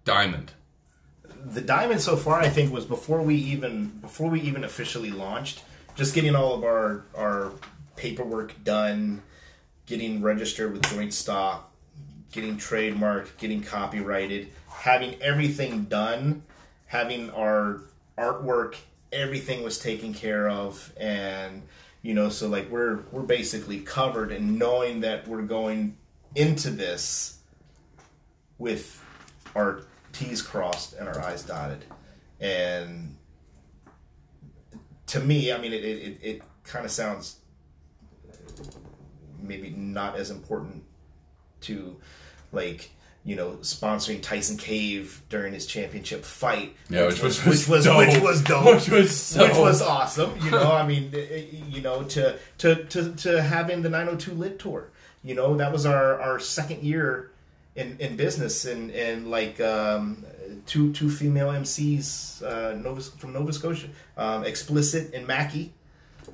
diamond? 0.06 0.52
the 1.46 1.62
diamond 1.62 2.02
so 2.02 2.16
far 2.18 2.40
i 2.40 2.50
think 2.50 2.74
was 2.74 2.86
before 2.86 3.22
we 3.22 3.36
even 3.36 3.88
before 4.02 4.30
we 4.30 4.42
even 4.42 4.64
officially 4.64 5.12
launched 5.12 5.64
just 5.98 6.16
getting 6.16 6.36
all 6.36 6.54
of 6.54 6.64
our 6.64 7.04
our 7.16 7.52
paperwork 7.96 8.54
done 8.64 9.22
getting 9.86 10.22
registered 10.22 10.72
with 10.72 10.82
joint 10.84 11.14
stock 11.14 11.72
getting 12.32 12.56
trademarked 12.58 13.38
getting 13.38 13.62
copyrighted 13.62 14.50
having 14.70 15.22
everything 15.22 15.84
done 15.86 16.42
having 16.86 17.30
our 17.32 17.82
artwork 18.18 18.76
everything 19.12 19.64
was 19.64 19.78
taken 19.80 20.14
care 20.14 20.50
of 20.50 20.94
and 20.98 21.62
you 22.02 22.14
know 22.14 22.30
so 22.30 22.48
like 22.48 22.70
we're 22.70 23.00
we're 23.12 23.24
basically 23.24 23.80
covered 23.80 24.32
and 24.32 24.58
knowing 24.58 25.02
that 25.02 25.28
we're 25.28 25.42
going 25.42 25.98
into 26.36 26.70
this 26.70 27.40
with 28.58 29.04
our 29.56 29.82
T's 30.14 30.42
crossed 30.42 30.94
and 30.94 31.08
our 31.08 31.20
I's 31.20 31.44
dotted. 31.44 31.84
And 32.40 33.17
to 35.08 35.20
me, 35.20 35.52
I 35.52 35.58
mean, 35.58 35.74
it, 35.74 35.84
it, 35.84 36.20
it, 36.22 36.42
kind 36.64 36.84
of 36.84 36.92
sounds 36.92 37.38
maybe 39.42 39.70
not 39.70 40.18
as 40.18 40.30
important 40.30 40.84
to 41.62 41.96
like 42.52 42.92
you 43.24 43.36
know 43.38 43.52
sponsoring 43.62 44.22
Tyson 44.22 44.58
Cave 44.58 45.22
during 45.30 45.54
his 45.54 45.66
championship 45.66 46.26
fight, 46.26 46.76
Yeah, 46.90 47.08
which, 47.08 47.22
was, 47.22 47.44
which 47.46 47.68
was 47.68 47.86
dope. 47.86 48.00
which 48.00 48.20
was 48.22 48.42
dope, 48.42 48.66
Which 48.76 48.90
was 48.90 49.18
so- 49.18 49.44
which 49.48 49.56
was 49.58 49.82
awesome. 49.82 50.38
You 50.44 50.52
know, 50.52 50.72
I 50.72 50.86
mean, 50.86 51.14
you 51.70 51.82
know, 51.82 52.04
to 52.04 52.38
to 52.60 52.84
to 52.86 53.14
to 53.16 53.42
having 53.42 53.82
the 53.82 53.90
902 53.90 54.34
Lit 54.34 54.60
tour. 54.60 54.90
You 55.24 55.36
know, 55.36 55.56
that 55.58 55.72
was 55.72 55.86
our 55.86 56.20
our 56.22 56.40
second 56.40 56.84
year 56.84 57.32
in 57.76 57.98
in 58.00 58.16
business, 58.18 58.66
and 58.66 58.92
and 58.92 59.30
like 59.30 59.60
um, 59.62 60.26
two 60.68 60.94
two 60.94 61.10
female 61.10 61.48
MCs 61.48 62.44
uh, 62.44 62.76
Nova, 62.78 63.02
from 63.02 63.34
Nova 63.34 63.52
Scotia, 63.52 63.88
um, 64.18 64.44
explicit 64.44 65.14
and 65.14 65.26
Mackie 65.26 65.74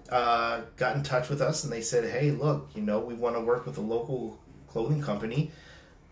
uh, 0.09 0.61
got 0.75 0.95
in 0.95 1.03
touch 1.03 1.29
with 1.29 1.41
us 1.41 1.63
and 1.63 1.71
they 1.71 1.81
said, 1.81 2.09
"Hey, 2.09 2.31
look, 2.31 2.69
you 2.75 2.81
know, 2.81 2.99
we 2.99 3.13
want 3.13 3.35
to 3.35 3.41
work 3.41 3.65
with 3.65 3.77
a 3.77 3.81
local 3.81 4.39
clothing 4.67 5.01
company. 5.01 5.51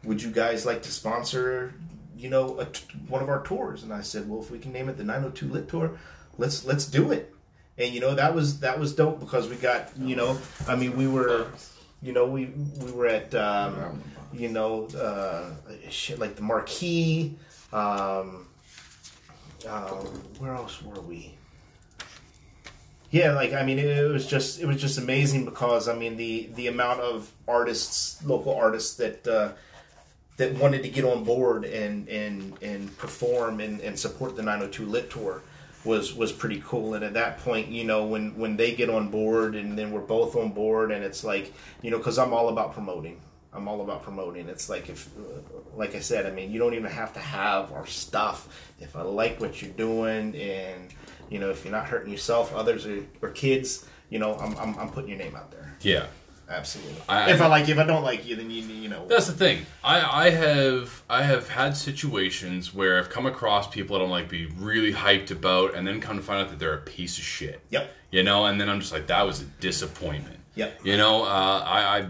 Would 0.03 0.21
you 0.21 0.31
guys 0.31 0.65
like 0.65 0.81
to 0.83 0.91
sponsor, 0.91 1.73
you 2.17 2.29
know, 2.29 2.59
a 2.59 2.65
t- 2.65 2.85
one 3.07 3.21
of 3.21 3.29
our 3.29 3.43
tours?" 3.43 3.83
And 3.83 3.91
I 3.91 4.01
said, 4.01 4.29
"Well, 4.29 4.41
if 4.41 4.51
we 4.51 4.59
can 4.59 4.71
name 4.71 4.87
it 4.89 4.97
the 4.97 5.03
902 5.03 5.47
Lit 5.47 5.67
Tour, 5.67 5.97
let's 6.37 6.65
let's 6.65 6.85
do 6.85 7.11
it." 7.11 7.33
And 7.77 7.93
you 7.93 7.99
know, 7.99 8.15
that 8.15 8.35
was 8.35 8.59
that 8.59 8.79
was 8.79 8.93
dope 8.93 9.19
because 9.19 9.49
we 9.49 9.55
got, 9.55 9.89
you 9.97 10.15
know, 10.15 10.37
I 10.67 10.75
mean, 10.75 10.95
we 10.95 11.07
were, 11.07 11.47
you 12.01 12.13
know, 12.13 12.25
we 12.27 12.45
we 12.79 12.91
were 12.91 13.07
at, 13.07 13.33
um, 13.33 14.03
you 14.33 14.49
know, 14.49 14.85
uh, 14.87 15.51
shit 15.89 16.19
like 16.19 16.35
the 16.35 16.43
Marquee. 16.43 17.37
Um, 17.73 18.47
uh, 19.67 19.91
where 20.39 20.53
else 20.53 20.81
were 20.81 21.01
we? 21.01 21.33
Yeah, 23.11 23.33
like 23.33 23.53
I 23.53 23.63
mean, 23.63 23.77
it, 23.77 23.85
it 23.85 24.11
was 24.11 24.25
just 24.25 24.59
it 24.61 24.65
was 24.65 24.79
just 24.81 24.97
amazing 24.97 25.45
because 25.45 25.87
I 25.87 25.95
mean 25.95 26.15
the 26.17 26.49
the 26.55 26.67
amount 26.67 27.01
of 27.01 27.31
artists, 27.47 28.23
local 28.25 28.55
artists 28.55 28.95
that 28.95 29.27
uh, 29.27 29.51
that 30.37 30.53
wanted 30.55 30.81
to 30.83 30.89
get 30.89 31.03
on 31.03 31.23
board 31.23 31.65
and 31.65 32.07
and 32.07 32.57
and 32.61 32.97
perform 32.97 33.59
and, 33.59 33.81
and 33.81 33.99
support 33.99 34.35
the 34.35 34.41
902 34.41 34.85
Lit 34.85 35.09
Tour 35.11 35.41
was 35.83 36.13
was 36.15 36.31
pretty 36.31 36.61
cool. 36.65 36.93
And 36.93 37.03
at 37.03 37.13
that 37.13 37.39
point, 37.39 37.67
you 37.67 37.83
know, 37.83 38.05
when 38.05 38.37
when 38.37 38.55
they 38.55 38.73
get 38.73 38.89
on 38.89 39.09
board 39.09 39.55
and 39.55 39.77
then 39.77 39.91
we're 39.91 40.01
both 40.01 40.35
on 40.35 40.51
board, 40.51 40.91
and 40.91 41.03
it's 41.03 41.23
like 41.23 41.53
you 41.81 41.91
know, 41.91 41.97
because 41.97 42.17
I'm 42.17 42.33
all 42.33 42.49
about 42.49 42.73
promoting. 42.73 43.19
I'm 43.53 43.67
all 43.67 43.81
about 43.81 44.03
promoting. 44.03 44.47
It's 44.47 44.69
like 44.69 44.89
if, 44.89 45.09
uh, 45.17 45.57
like 45.75 45.95
I 45.95 45.99
said, 45.99 46.25
I 46.25 46.31
mean, 46.31 46.51
you 46.51 46.59
don't 46.59 46.73
even 46.73 46.89
have 46.91 47.13
to 47.13 47.19
have 47.19 47.71
our 47.73 47.85
stuff. 47.85 48.47
If 48.79 48.95
I 48.95 49.01
like 49.01 49.41
what 49.41 49.61
you're 49.61 49.71
doing, 49.71 50.35
and 50.35 50.93
you 51.29 51.39
know, 51.39 51.49
if 51.49 51.63
you're 51.65 51.71
not 51.73 51.87
hurting 51.87 52.11
yourself, 52.11 52.53
others 52.55 52.85
or, 52.85 53.03
or 53.21 53.29
kids, 53.29 53.85
you 54.09 54.19
know, 54.19 54.35
I'm, 54.35 54.57
I'm 54.57 54.79
I'm 54.79 54.89
putting 54.89 55.09
your 55.09 55.19
name 55.19 55.35
out 55.35 55.51
there. 55.51 55.75
Yeah. 55.81 56.05
Absolutely. 56.49 57.01
I- 57.07 57.31
if 57.31 57.41
I 57.41 57.47
like 57.47 57.67
you, 57.69 57.73
if 57.73 57.79
I 57.79 57.85
don't 57.85 58.03
like 58.03 58.25
you, 58.27 58.35
then 58.35 58.51
you 58.51 58.61
you 58.61 58.89
know. 58.89 59.07
That's 59.07 59.27
the 59.27 59.33
thing. 59.33 59.65
I, 59.83 60.25
I 60.27 60.29
have 60.31 61.01
I 61.09 61.23
have 61.23 61.47
had 61.49 61.77
situations 61.77 62.73
where 62.73 62.99
I've 62.99 63.09
come 63.09 63.25
across 63.25 63.67
people 63.69 63.97
that 63.97 64.03
I'm 64.03 64.11
like 64.11 64.27
be 64.29 64.47
really 64.47 64.91
hyped 64.93 65.31
about, 65.31 65.75
and 65.75 65.87
then 65.87 66.01
come 66.01 66.17
to 66.17 66.23
find 66.23 66.41
out 66.41 66.49
that 66.49 66.59
they're 66.59 66.73
a 66.73 66.81
piece 66.81 67.17
of 67.17 67.23
shit. 67.23 67.61
Yep. 67.69 67.89
You 68.11 68.23
know, 68.23 68.45
and 68.45 68.59
then 68.59 68.67
I'm 68.69 68.81
just 68.81 68.91
like, 68.91 69.07
that 69.07 69.25
was 69.25 69.41
a 69.41 69.45
disappointment. 69.61 70.39
Yep. 70.55 70.81
You 70.83 70.97
know, 70.97 71.23
uh, 71.23 71.63
I, 71.65 71.99
I 71.99 72.05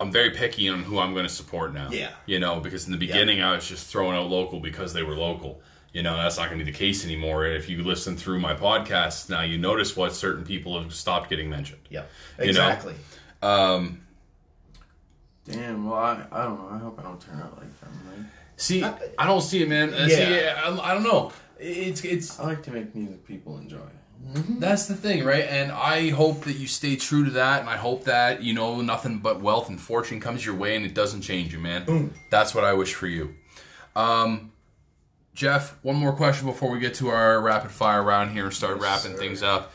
I'm 0.00 0.10
very 0.10 0.30
picky 0.30 0.68
on 0.68 0.82
who 0.82 0.98
I'm 0.98 1.12
going 1.12 1.26
to 1.26 1.32
support 1.32 1.74
now. 1.74 1.90
Yeah. 1.90 2.10
You 2.26 2.40
know, 2.40 2.58
because 2.58 2.86
in 2.86 2.92
the 2.92 2.98
beginning 2.98 3.42
I 3.42 3.54
was 3.54 3.68
just 3.68 3.86
throwing 3.86 4.16
out 4.16 4.28
local 4.28 4.58
because 4.58 4.94
they 4.94 5.02
were 5.02 5.14
local. 5.14 5.60
You 5.92 6.02
know, 6.02 6.16
that's 6.16 6.38
not 6.38 6.46
going 6.48 6.58
to 6.58 6.64
be 6.64 6.70
the 6.70 6.76
case 6.76 7.04
anymore. 7.04 7.46
If 7.46 7.68
you 7.68 7.82
listen 7.82 8.16
through 8.16 8.40
my 8.40 8.54
podcast 8.54 9.28
now, 9.28 9.42
you 9.42 9.58
notice 9.58 9.96
what 9.96 10.14
certain 10.14 10.44
people 10.44 10.80
have 10.80 10.94
stopped 10.94 11.28
getting 11.28 11.50
mentioned. 11.50 11.82
Yep. 11.90 12.10
You 12.38 12.44
know? 12.44 12.48
Exactly. 12.48 12.94
Um, 13.42 14.00
Damn. 15.44 15.88
Well, 15.88 15.98
I, 15.98 16.24
I 16.30 16.44
don't 16.44 16.58
know. 16.60 16.68
I 16.70 16.78
hope 16.78 16.98
I 16.98 17.02
don't 17.02 17.20
turn 17.20 17.40
out 17.40 17.58
like 17.58 17.80
them. 17.80 17.90
Like, 18.08 18.26
see, 18.56 18.84
I 18.84 19.26
don't 19.26 19.40
see 19.40 19.62
it, 19.62 19.68
man. 19.68 19.92
Uh, 19.92 20.08
See, 20.08 20.22
I, 20.22 20.90
I 20.90 20.94
don't 20.94 21.02
know. 21.02 21.32
It's 21.58 22.04
it's 22.04 22.38
I 22.38 22.44
like 22.44 22.62
to 22.64 22.70
make 22.70 22.94
music 22.94 23.26
people 23.26 23.58
enjoy. 23.58 23.78
That's 24.22 24.86
the 24.86 24.94
thing, 24.94 25.24
right? 25.24 25.44
And 25.44 25.72
I 25.72 26.10
hope 26.10 26.44
that 26.44 26.56
you 26.56 26.66
stay 26.66 26.96
true 26.96 27.24
to 27.24 27.30
that, 27.32 27.60
and 27.60 27.68
I 27.68 27.76
hope 27.76 28.04
that 28.04 28.42
you 28.42 28.52
know 28.52 28.80
nothing 28.80 29.18
but 29.18 29.40
wealth 29.40 29.68
and 29.68 29.80
fortune 29.80 30.20
comes 30.20 30.44
your 30.44 30.54
way, 30.54 30.76
and 30.76 30.84
it 30.84 30.94
doesn't 30.94 31.22
change 31.22 31.52
you, 31.52 31.58
man. 31.58 32.14
That's 32.30 32.54
what 32.54 32.62
I 32.64 32.74
wish 32.74 32.94
for 32.94 33.06
you. 33.06 33.34
Um, 33.96 34.52
Jeff, 35.34 35.78
one 35.82 35.96
more 35.96 36.12
question 36.12 36.46
before 36.46 36.70
we 36.70 36.78
get 36.78 36.94
to 36.94 37.08
our 37.08 37.40
rapid 37.40 37.70
fire 37.70 38.02
round 38.02 38.30
here 38.32 38.44
and 38.44 38.54
start 38.54 38.78
wrapping 38.78 39.12
sir. 39.12 39.18
things 39.18 39.42
up. 39.42 39.72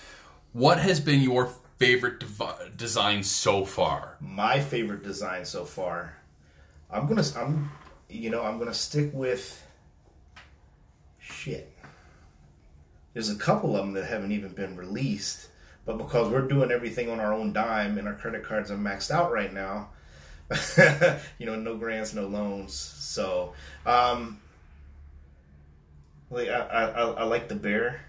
What 0.53 0.79
has 0.79 0.99
been 0.99 1.21
your 1.21 1.49
favorite 1.77 2.19
dev- 2.19 2.77
design 2.77 3.23
so 3.23 3.65
far? 3.65 4.15
my 4.21 4.59
favorite 4.59 5.03
design 5.03 5.43
so 5.43 5.65
far. 5.65 6.17
I'm 6.91 7.07
gonna, 7.07 7.23
I'm, 7.35 7.71
you 8.09 8.29
know, 8.29 8.43
I'm 8.43 8.59
gonna 8.59 8.73
stick 8.73 9.09
with. 9.11 9.61
Shit. 11.19 11.74
There's 13.15 13.29
a 13.31 13.35
couple 13.35 13.75
of 13.75 13.83
them 13.85 13.93
that 13.93 14.05
haven't 14.05 14.31
even 14.33 14.51
been 14.51 14.75
released, 14.75 15.47
but 15.85 15.97
because 15.97 16.29
we're 16.31 16.47
doing 16.47 16.69
everything 16.69 17.09
on 17.09 17.19
our 17.19 17.33
own 17.33 17.51
dime 17.53 17.97
and 17.97 18.07
our 18.07 18.13
credit 18.13 18.43
cards 18.43 18.69
are 18.69 18.77
maxed 18.77 19.09
out 19.09 19.31
right 19.31 19.51
now, 19.51 19.87
you 21.39 21.45
know, 21.47 21.55
no 21.55 21.75
grants, 21.77 22.13
no 22.13 22.27
loans. 22.27 22.73
So, 22.73 23.53
um, 23.85 24.39
like 26.29 26.49
I, 26.49 26.59
I, 26.59 26.83
I 26.83 27.03
I 27.11 27.23
like 27.23 27.47
the 27.47 27.55
bear. 27.55 28.01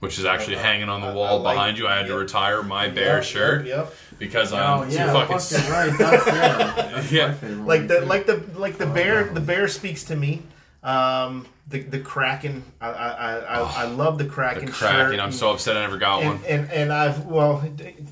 Which 0.00 0.18
is 0.18 0.26
actually 0.26 0.56
I- 0.58 0.62
hanging 0.62 0.88
on 0.90 1.00
the 1.00 1.06
I- 1.06 1.10
I 1.12 1.14
wall 1.14 1.40
like- 1.40 1.54
behind 1.54 1.78
you. 1.78 1.86
I 1.88 1.96
had 1.96 2.06
to 2.08 2.14
retire 2.16 2.62
my 2.62 2.88
bear 2.88 3.16
Yep, 3.16 3.24
shirt 3.24 3.66
Yep. 3.66 3.76
yep. 3.86 3.94
because 4.18 4.52
Oh 4.52 4.56
I'm 4.58 4.90
yeah, 4.90 5.06
too 5.06 5.12
fucking. 5.12 5.38
fucking 5.38 5.70
right. 5.72 5.98
That's 5.98 6.26
yeah. 6.26 6.74
That's 6.92 7.12
Yeah. 7.12 7.34
like 7.64 7.80
one, 7.80 7.86
the 7.86 8.00
too. 8.00 8.04
like 8.04 8.26
the 8.26 8.44
like 8.58 8.76
the 8.78 8.90
Oh, 8.90 8.92
bear 8.92 9.26
wow. 9.26 9.32
the 9.32 9.40
bear 9.40 9.66
speaks 9.68 10.04
to 10.04 10.16
me 10.16 10.42
um 10.84 11.46
the 11.68 11.80
the 11.80 11.98
kraken 11.98 12.62
i 12.80 12.88
i 12.88 13.08
i, 13.08 13.38
I, 13.38 13.82
I 13.82 13.84
love 13.86 14.18
the 14.18 14.24
the 14.24 14.30
kraken 14.30 14.68
Kraken. 14.68 15.12
shirt 15.12 15.20
I'm 15.20 15.32
so 15.32 15.50
upset 15.50 15.76
I 15.76 15.80
never 15.80 15.96
got 15.96 16.22
one. 16.22 16.36
and, 16.36 16.44
and 16.46 16.70
and 16.70 16.92
i've 16.92 17.24
well 17.24 17.64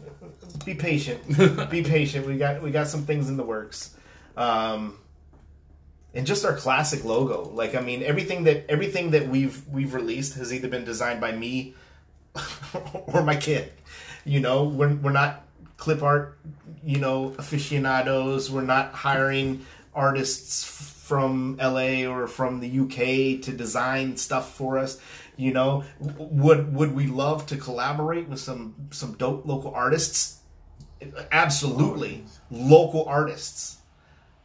be 0.65 0.75
patient. 0.75 1.21
Be 1.71 1.83
patient. 1.97 2.27
We 2.27 2.37
got 2.39 2.63
we 2.63 2.71
got 2.71 2.87
some 2.87 3.05
things 3.05 3.29
in 3.29 3.37
the 3.37 3.43
works. 3.43 3.97
Um 4.37 4.97
and 6.15 6.27
just 6.27 6.45
our 6.45 6.55
classic 6.57 7.05
logo. 7.05 7.51
Like 7.51 7.75
i 7.75 7.81
mean 7.81 8.03
everything 8.03 8.45
that 8.45 8.65
everything 8.71 9.11
that 9.11 9.29
we've 9.29 9.67
we've 9.69 9.93
released 9.95 10.35
has 10.35 10.53
either 10.53 10.69
been 10.69 10.85
designed 10.85 11.21
by 11.21 11.33
me 11.33 11.75
or 13.07 13.23
my 13.23 13.37
kid. 13.37 13.73
You 14.25 14.41
know 14.41 14.65
we're, 14.65 14.95
we're 14.95 15.13
not 15.13 15.45
clip 15.77 16.03
art 16.03 16.39
you 16.85 16.99
know 16.99 17.35
aficionados. 17.39 18.51
We're 18.51 18.63
not 18.63 18.93
hiring 18.93 19.67
artists 19.95 20.65
from 21.13 21.57
la 21.59 21.91
or 22.13 22.27
from 22.27 22.61
the 22.61 22.71
uk 22.81 22.97
to 23.45 23.53
design 23.65 24.17
stuff 24.17 24.55
for 24.57 24.79
us 24.79 25.01
you 25.37 25.53
know? 25.53 25.85
Would 25.99 26.75
would 26.75 26.95
we 26.95 27.07
love 27.07 27.47
to 27.47 27.57
collaborate 27.57 28.29
with 28.29 28.41
some 28.41 28.75
some 28.91 29.15
dope 29.15 29.47
local 29.47 29.75
artists? 29.75 30.39
Absolutely. 31.31 32.25
Local 32.51 33.05
artists. 33.07 33.79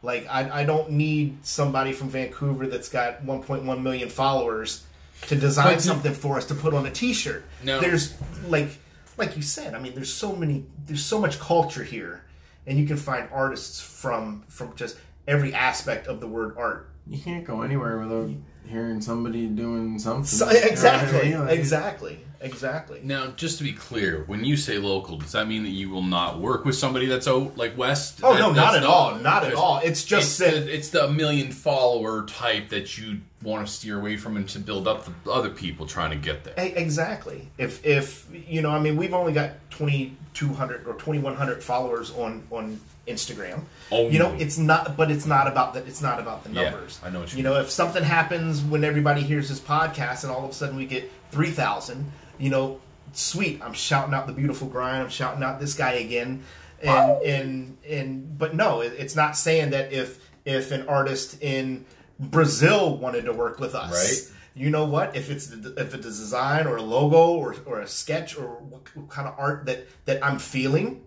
Like 0.02 0.26
I, 0.30 0.60
I 0.60 0.64
don't 0.64 0.92
need 0.92 1.44
somebody 1.44 1.92
from 1.92 2.08
vancouver 2.08 2.66
that's 2.66 2.88
got 2.88 3.24
1.1 3.24 3.82
million 3.82 4.08
followers 4.08 4.84
to 5.22 5.36
design 5.36 5.74
But- 5.74 5.82
something 5.82 6.14
for 6.14 6.36
us 6.36 6.46
to 6.46 6.54
put 6.54 6.74
on 6.74 6.86
a 6.86 6.90
t-shirt. 6.90 7.44
No. 7.64 7.80
there's 7.80 8.14
like 8.46 8.68
like 9.16 9.34
you 9.36 9.42
said 9.42 9.74
i 9.74 9.80
mean 9.80 9.92
there's 9.96 10.12
so 10.12 10.36
many 10.36 10.64
there's 10.86 11.04
so 11.04 11.18
much 11.20 11.40
culture 11.40 11.82
here 11.82 12.22
and 12.68 12.78
you 12.78 12.86
can 12.86 12.96
find 12.96 13.28
artists 13.32 13.80
from 13.80 14.44
from 14.46 14.76
just 14.76 14.96
every 15.28 15.54
aspect 15.54 16.06
of 16.08 16.18
the 16.20 16.26
word 16.26 16.54
art 16.56 16.90
You 17.06 17.18
can't 17.20 17.44
go 17.44 17.62
anywhere 17.62 17.98
without 18.00 18.30
hearing 18.66 19.00
somebody 19.00 19.46
doing 19.46 19.98
something. 19.98 20.24
so, 20.24 20.46
You 20.50 20.54
know 20.54 20.60
I 20.60 20.68
exactly 20.70 21.28
mean? 21.30 21.38
Like, 21.40 21.58
exactly 21.58 22.18
exactly 22.40 23.00
Now, 23.02 23.28
just 23.32 23.58
to 23.58 23.64
be 23.64 23.72
clear, 23.72 24.22
when 24.28 24.44
you 24.44 24.56
say 24.56 24.78
local, 24.78 25.16
does 25.18 25.32
that 25.32 25.48
mean 25.48 25.64
that 25.64 25.70
you 25.70 25.90
will 25.90 26.02
not 26.04 26.38
work 26.38 26.64
with 26.64 26.76
somebody 26.76 27.06
that's 27.06 27.26
out 27.26 27.56
like 27.56 27.76
west? 27.76 28.20
oh 28.22 28.32
That- 28.32 28.38
no 28.40 28.52
not 28.52 28.76
at 28.76 28.84
all 28.84 29.16
not 29.16 29.44
at 29.44 29.54
all 29.54 29.78
it's 29.82 30.04
just 30.04 30.40
it's 30.40 30.52
that 30.54 30.64
the, 30.66 30.74
it's 30.74 30.88
the 30.90 31.08
million 31.10 31.50
follower 31.50 32.24
type 32.26 32.68
that 32.68 32.96
you 32.96 33.20
want 33.42 33.66
to 33.66 33.72
steer 33.72 33.98
away 33.98 34.16
from 34.16 34.36
and 34.36 34.48
to 34.50 34.58
build 34.60 34.86
up 34.88 35.04
the 35.24 35.30
other 35.30 35.50
people 35.50 35.86
trying 35.86 36.10
to 36.10 36.16
get 36.16 36.42
there. 36.44 36.54
Exactly. 36.58 37.48
If 37.56 37.84
if 37.86 38.26
you 38.48 38.62
know, 38.62 38.70
I 38.70 38.80
mean, 38.80 38.96
we've 38.96 39.14
only 39.14 39.32
got 39.32 39.50
twenty 39.70 40.16
two 40.34 40.48
hundred 40.48 40.86
or 40.88 40.94
twenty 40.94 41.20
one 41.20 41.36
hundred 41.36 41.62
followers 41.62 42.10
on 42.12 42.42
on 42.50 42.80
Instagram. 43.08 43.62
Only. 43.90 44.12
You 44.12 44.18
know, 44.20 44.34
it's 44.38 44.58
not, 44.58 44.96
but 44.96 45.10
it's 45.10 45.26
not 45.26 45.46
about 45.48 45.74
that. 45.74 45.86
it's 45.88 46.02
not 46.02 46.20
about 46.20 46.44
the 46.44 46.50
Yeah, 46.50 46.70
numbers. 46.70 47.00
I 47.04 47.10
know 47.10 47.20
what 47.20 47.32
you 47.32 47.38
You 47.38 47.42
know, 47.44 47.56
if 47.60 47.70
something 47.70 48.02
happens 48.04 48.62
when 48.62 48.84
everybody 48.84 49.22
hears 49.22 49.48
this 49.48 49.60
podcast, 49.60 50.22
and 50.22 50.30
all 50.32 50.44
of 50.44 50.50
a 50.50 50.54
sudden 50.54 50.76
we 50.76 50.86
get 50.86 51.10
three 51.30 51.50
thousand, 51.50 52.12
you 52.38 52.50
know, 52.50 52.80
sweet. 53.12 53.60
I'm 53.62 53.72
shouting 53.72 54.14
out 54.14 54.26
the 54.26 54.32
beautiful 54.32 54.68
grind. 54.68 55.02
I'm 55.02 55.08
shouting 55.10 55.42
out 55.42 55.58
this 55.60 55.74
guy 55.74 55.92
again, 55.92 56.44
and 56.82 57.22
and 57.22 57.76
and 57.88 58.38
but 58.38 58.54
no, 58.54 58.80
it, 58.82 58.92
it's 58.98 59.16
not 59.16 59.36
saying 59.36 59.70
that 59.70 59.92
if 59.92 60.18
if 60.44 60.70
an 60.70 60.86
artist 60.88 61.42
in 61.42 61.84
Brazil 62.20 62.96
wanted 62.96 63.24
to 63.26 63.32
work 63.32 63.58
with 63.60 63.74
us, 63.74 63.92
Right. 63.92 64.34
you 64.54 64.70
know 64.70 64.84
what 64.84 65.14
if 65.16 65.30
it's 65.30 65.50
if 65.52 65.94
it's 65.94 65.94
a 65.94 65.98
design 65.98 66.66
or 66.66 66.76
a 66.76 66.82
logo 66.82 67.32
or, 67.34 67.54
or 67.64 67.80
a 67.80 67.86
sketch 67.86 68.36
or 68.36 68.46
what 68.56 68.82
kind 69.08 69.28
of 69.28 69.34
art 69.38 69.66
that 69.66 69.86
that 70.06 70.24
i'm 70.24 70.38
feeling 70.40 71.04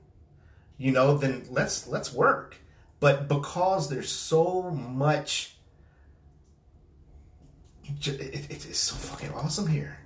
you 0.82 0.92
know 0.92 1.16
then 1.16 1.46
let's 1.52 1.88
let's 1.88 2.12
work. 2.12 2.58
But 3.00 3.28
because 3.28 3.88
there's 3.88 4.10
so 4.10 4.64
much 4.72 5.56
it, 7.84 8.08
it, 8.08 8.52
it's 8.52 8.80
so 8.80 8.96
fucking 8.96 9.32
awesome 9.34 9.68
here. 9.68 10.00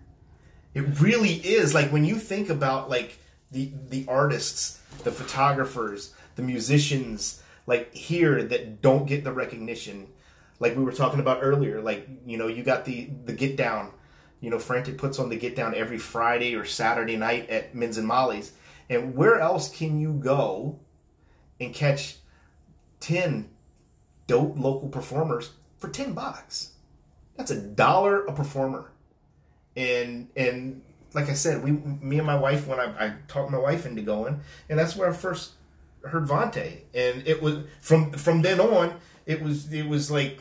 It 0.74 1.00
really 1.00 1.34
is. 1.34 1.74
Like 1.74 1.94
when 1.94 2.04
you 2.04 2.18
think 2.18 2.50
about 2.50 2.90
like 2.90 3.18
the 3.52 3.72
the 3.90 4.06
artists 4.10 4.82
the 5.04 5.12
photographers 5.12 6.14
the 6.36 6.42
musicians 6.42 7.42
like 7.68 7.94
here 7.94 8.44
that 8.44 8.82
don't 8.82 9.06
get 9.06 9.24
the 9.24 9.32
recognition 9.32 10.08
like 10.60 10.76
we 10.76 10.84
were 10.84 10.92
talking 10.92 11.20
about 11.20 11.40
earlier 11.42 11.80
like 11.80 12.08
you 12.26 12.38
know 12.38 12.48
you 12.48 12.64
got 12.64 12.84
the 12.86 13.10
the 13.26 13.34
get 13.34 13.56
down. 13.56 13.92
You 14.42 14.50
know 14.52 14.60
frantic 14.60 14.98
puts 14.98 15.18
on 15.20 15.30
the 15.30 15.38
get 15.38 15.56
down 15.56 15.74
every 15.74 15.98
friday 15.98 16.54
or 16.54 16.66
saturday 16.66 17.16
night 17.16 17.50
at 17.50 17.74
Menz 17.74 17.98
and 17.98 18.08
Mollyz 18.08 18.52
and 18.90 19.16
where 19.16 19.40
else 19.40 19.70
can 19.76 20.00
you 20.00 20.14
go 20.14 20.80
and 21.60 21.74
catch 21.74 22.18
10 23.00 23.50
dope 24.28 24.58
local 24.58 24.90
performers 24.90 25.52
for 25.78 25.90
10 25.90 26.14
bucks? 26.14 26.72
That's 27.38 27.52
a 27.52 27.60
dollar 27.62 28.26
a 28.26 28.34
performer. 28.34 28.92
And 29.76 30.30
and 30.38 30.82
like 31.14 31.30
I 31.30 31.34
said, 31.34 31.64
we 31.64 31.72
me 31.72 32.18
and 32.18 32.26
my 32.28 32.36
wife 32.38 32.68
when 32.68 32.80
I, 32.80 32.86
I 33.08 33.14
talked 33.28 33.52
my 33.52 33.58
wife 33.58 33.86
into 33.86 34.02
going, 34.02 34.40
and 34.70 34.80
that's 34.80 34.96
where 34.96 35.10
I 35.10 35.14
first 35.14 35.52
heard 36.04 36.28
Vonte, 36.28 36.82
and 36.94 37.28
it 37.28 37.42
was 37.42 37.60
from 37.82 38.12
from 38.12 38.42
then 38.42 38.60
on, 38.60 38.96
it 39.26 39.42
was 39.42 39.72
it 39.74 39.88
was 39.88 40.10
like 40.12 40.40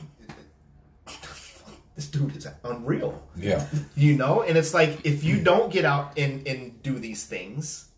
this 1.97 2.07
dude 2.09 2.36
is 2.36 2.47
unreal, 2.64 3.22
Yeah. 3.36 3.66
you 3.97 4.16
know, 4.16 4.42
and 4.42 4.57
it's 4.57 4.74
like 4.74 5.05
if 5.05 5.24
you 5.24 5.40
don't 5.42 5.72
get 5.72 5.84
out 5.84 6.16
and 6.18 6.47
and 6.47 6.82
do 6.82 6.99
these 6.99 7.24
things, 7.24 7.88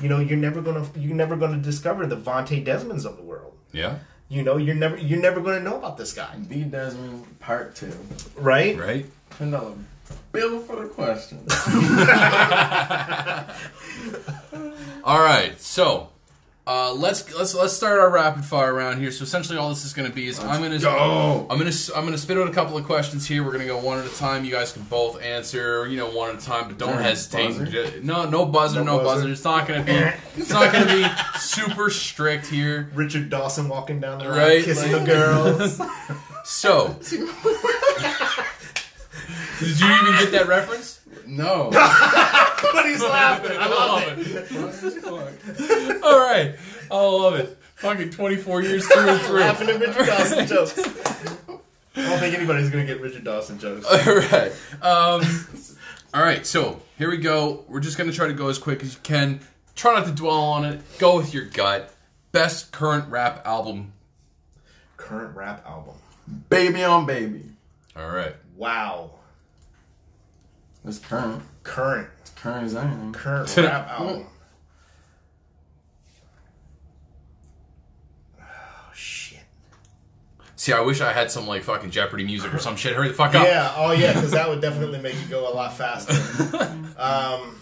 you 0.00 0.08
know, 0.08 0.18
you're 0.18 0.38
never 0.38 0.60
gonna 0.60 0.86
you're 0.96 1.16
never 1.16 1.36
gonna 1.36 1.58
discover 1.58 2.06
the 2.06 2.16
Vonte 2.16 2.64
Desmonds 2.64 3.04
of 3.04 3.16
the 3.16 3.22
world. 3.22 3.54
Yeah. 3.72 3.98
You 4.28 4.42
know, 4.42 4.56
you're 4.56 4.74
never 4.74 4.96
you're 4.96 5.20
never 5.20 5.40
gonna 5.40 5.60
know 5.60 5.76
about 5.76 5.96
this 5.96 6.12
guy, 6.12 6.36
B 6.36 6.62
Desmond 6.62 7.38
Part 7.40 7.74
Two. 7.74 7.92
right? 8.36 8.78
Right. 8.78 9.06
Ten 9.30 9.50
dollar 9.50 9.74
bill 10.32 10.60
for 10.60 10.76
the 10.76 10.88
question. 10.88 11.38
All 15.04 15.20
right. 15.20 15.60
So. 15.60 16.10
Uh, 16.70 16.92
let's 16.94 17.34
let's 17.34 17.52
let's 17.52 17.72
start 17.72 17.98
our 17.98 18.08
rapid 18.10 18.44
fire 18.44 18.72
round 18.72 19.00
here. 19.00 19.10
So 19.10 19.24
essentially, 19.24 19.58
all 19.58 19.70
this 19.70 19.84
is 19.84 19.92
going 19.92 20.08
to 20.08 20.14
be 20.14 20.28
is 20.28 20.38
I'm 20.38 20.60
going 20.60 20.70
to 20.70 20.78
go. 20.78 21.44
I'm 21.50 21.58
gonna 21.58 21.72
I'm 21.96 22.04
gonna 22.04 22.16
spit 22.16 22.38
out 22.38 22.46
a 22.48 22.52
couple 22.52 22.76
of 22.78 22.84
questions 22.84 23.26
here. 23.26 23.42
We're 23.42 23.50
gonna 23.50 23.66
go 23.66 23.78
one 23.78 23.98
at 23.98 24.06
a 24.06 24.16
time. 24.16 24.44
You 24.44 24.52
guys 24.52 24.72
can 24.72 24.82
both 24.84 25.20
answer, 25.20 25.88
you 25.88 25.96
know, 25.96 26.10
one 26.10 26.30
at 26.30 26.40
a 26.40 26.46
time, 26.46 26.68
but 26.68 26.78
don't 26.78 26.96
hesitate. 27.02 27.58
buzzer? 27.58 28.00
No, 28.04 28.30
no 28.30 28.46
buzzer, 28.46 28.84
no, 28.84 28.98
No 28.98 29.02
buzzer. 29.02 29.22
buzzer. 29.22 29.32
It's 29.32 29.42
not 29.42 29.66
gonna 29.66 29.82
be 29.82 30.40
it's 30.40 30.50
not 30.50 30.72
gonna 30.72 30.86
be 30.86 31.04
super 31.40 31.90
strict 31.90 32.46
here. 32.46 32.88
Richard 32.94 33.30
Dawson 33.30 33.68
walking 33.68 33.98
down 33.98 34.18
the 34.20 34.26
line, 34.26 34.38
Right, 34.38 34.62
kissing 34.64 34.92
like- 34.92 35.04
the 35.04 35.10
girls. 35.12 35.80
So, 36.44 36.96
did 37.02 37.12
you 37.12 37.26
even 39.60 40.14
get 40.18 40.32
that 40.32 40.46
reference? 40.48 40.99
No. 41.30 41.70
but 42.72 42.86
he's 42.86 43.02
laughing. 43.02 43.56
I 43.58 43.68
love 43.68 44.18
it. 44.18 44.26
it. 44.50 46.02
All 46.02 46.18
right, 46.18 46.56
I 46.90 46.96
love 46.96 47.34
it. 47.34 47.56
Fucking 47.76 48.10
24 48.10 48.62
years 48.62 48.86
through 48.86 49.08
and 49.08 49.20
through. 49.22 49.40
Laughing 49.40 49.68
at 49.70 49.80
Richard 49.80 50.06
Dawson 50.06 50.46
jokes. 50.46 50.78
I 51.96 52.08
don't 52.08 52.18
think 52.18 52.34
anybody's 52.34 52.68
gonna 52.68 52.84
get 52.84 53.00
Richard 53.00 53.24
Dawson 53.24 53.58
jokes. 53.58 53.86
All 53.86 54.16
right. 54.16 54.52
Um, 54.82 55.22
all 56.12 56.22
right. 56.22 56.44
So 56.44 56.82
here 56.98 57.08
we 57.10 57.16
go. 57.16 57.64
We're 57.68 57.80
just 57.80 57.96
gonna 57.96 58.12
try 58.12 58.26
to 58.26 58.34
go 58.34 58.48
as 58.48 58.58
quick 58.58 58.82
as 58.82 58.94
you 58.94 59.00
can. 59.02 59.40
Try 59.76 59.94
not 59.94 60.04
to 60.06 60.12
dwell 60.12 60.40
on 60.40 60.64
it. 60.64 60.80
Go 60.98 61.16
with 61.16 61.32
your 61.32 61.44
gut. 61.44 61.94
Best 62.32 62.70
current 62.72 63.08
rap 63.08 63.46
album. 63.46 63.92
Current 64.96 65.34
rap 65.34 65.64
album. 65.66 65.94
baby 66.50 66.84
on 66.84 67.06
baby. 67.06 67.44
All 67.96 68.10
right. 68.10 68.34
Wow. 68.56 69.12
It's 70.84 70.98
current. 70.98 71.42
Current, 71.62 72.08
It's 72.22 72.30
current 72.30 72.64
as 72.66 72.74
anything. 72.76 73.12
current 73.12 73.54
rap 73.56 73.88
album. 73.88 74.26
Oh 78.40 78.44
shit. 78.94 79.40
See, 80.56 80.72
I 80.72 80.80
wish 80.80 81.00
I 81.00 81.12
had 81.12 81.30
some 81.30 81.46
like 81.46 81.62
fucking 81.62 81.90
Jeopardy 81.90 82.24
music 82.24 82.52
or 82.54 82.58
some 82.58 82.76
shit. 82.76 82.94
Hurry 82.94 83.08
the 83.08 83.14
fuck 83.14 83.34
up. 83.34 83.46
Yeah, 83.46 83.72
oh 83.76 83.92
yeah, 83.92 84.12
because 84.14 84.30
that 84.32 84.48
would 84.48 84.60
definitely 84.60 85.00
make 85.00 85.14
you 85.20 85.26
go 85.28 85.50
a 85.50 85.54
lot 85.54 85.76
faster. 85.76 86.14
Um, 87.00 87.56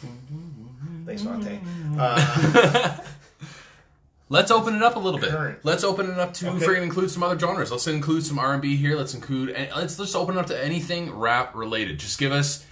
thanks, 1.06 1.22
Vonte. 1.22 1.60
Uh, 1.96 2.96
Let's 4.28 4.50
open 4.50 4.74
it 4.74 4.82
up 4.82 4.96
a 4.96 4.98
little 4.98 5.20
bit. 5.20 5.30
Current. 5.30 5.60
Let's 5.62 5.84
open 5.84 6.10
it 6.10 6.18
up 6.18 6.34
to 6.34 6.50
Okay. 6.50 6.66
freaking 6.66 6.82
include 6.82 7.08
some 7.12 7.22
other 7.22 7.38
genres. 7.38 7.70
Let's 7.70 7.86
include 7.86 8.26
some 8.26 8.40
R 8.40 8.52
and 8.54 8.60
B 8.60 8.74
here. 8.74 8.96
Let's 8.96 9.14
include 9.14 9.50
and 9.50 9.70
let's 9.76 9.96
just 9.96 10.16
open 10.16 10.36
it 10.36 10.40
up 10.40 10.46
to 10.48 10.60
anything 10.64 11.12
rap 11.14 11.54
related. 11.54 12.00
Just 12.00 12.18
give 12.18 12.32
us 12.32 12.66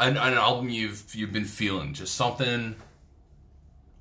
an, 0.00 0.16
an 0.16 0.34
album 0.34 0.68
you've 0.68 1.14
you've 1.14 1.32
been 1.32 1.44
feeling. 1.44 1.94
Just 1.94 2.14
something. 2.14 2.76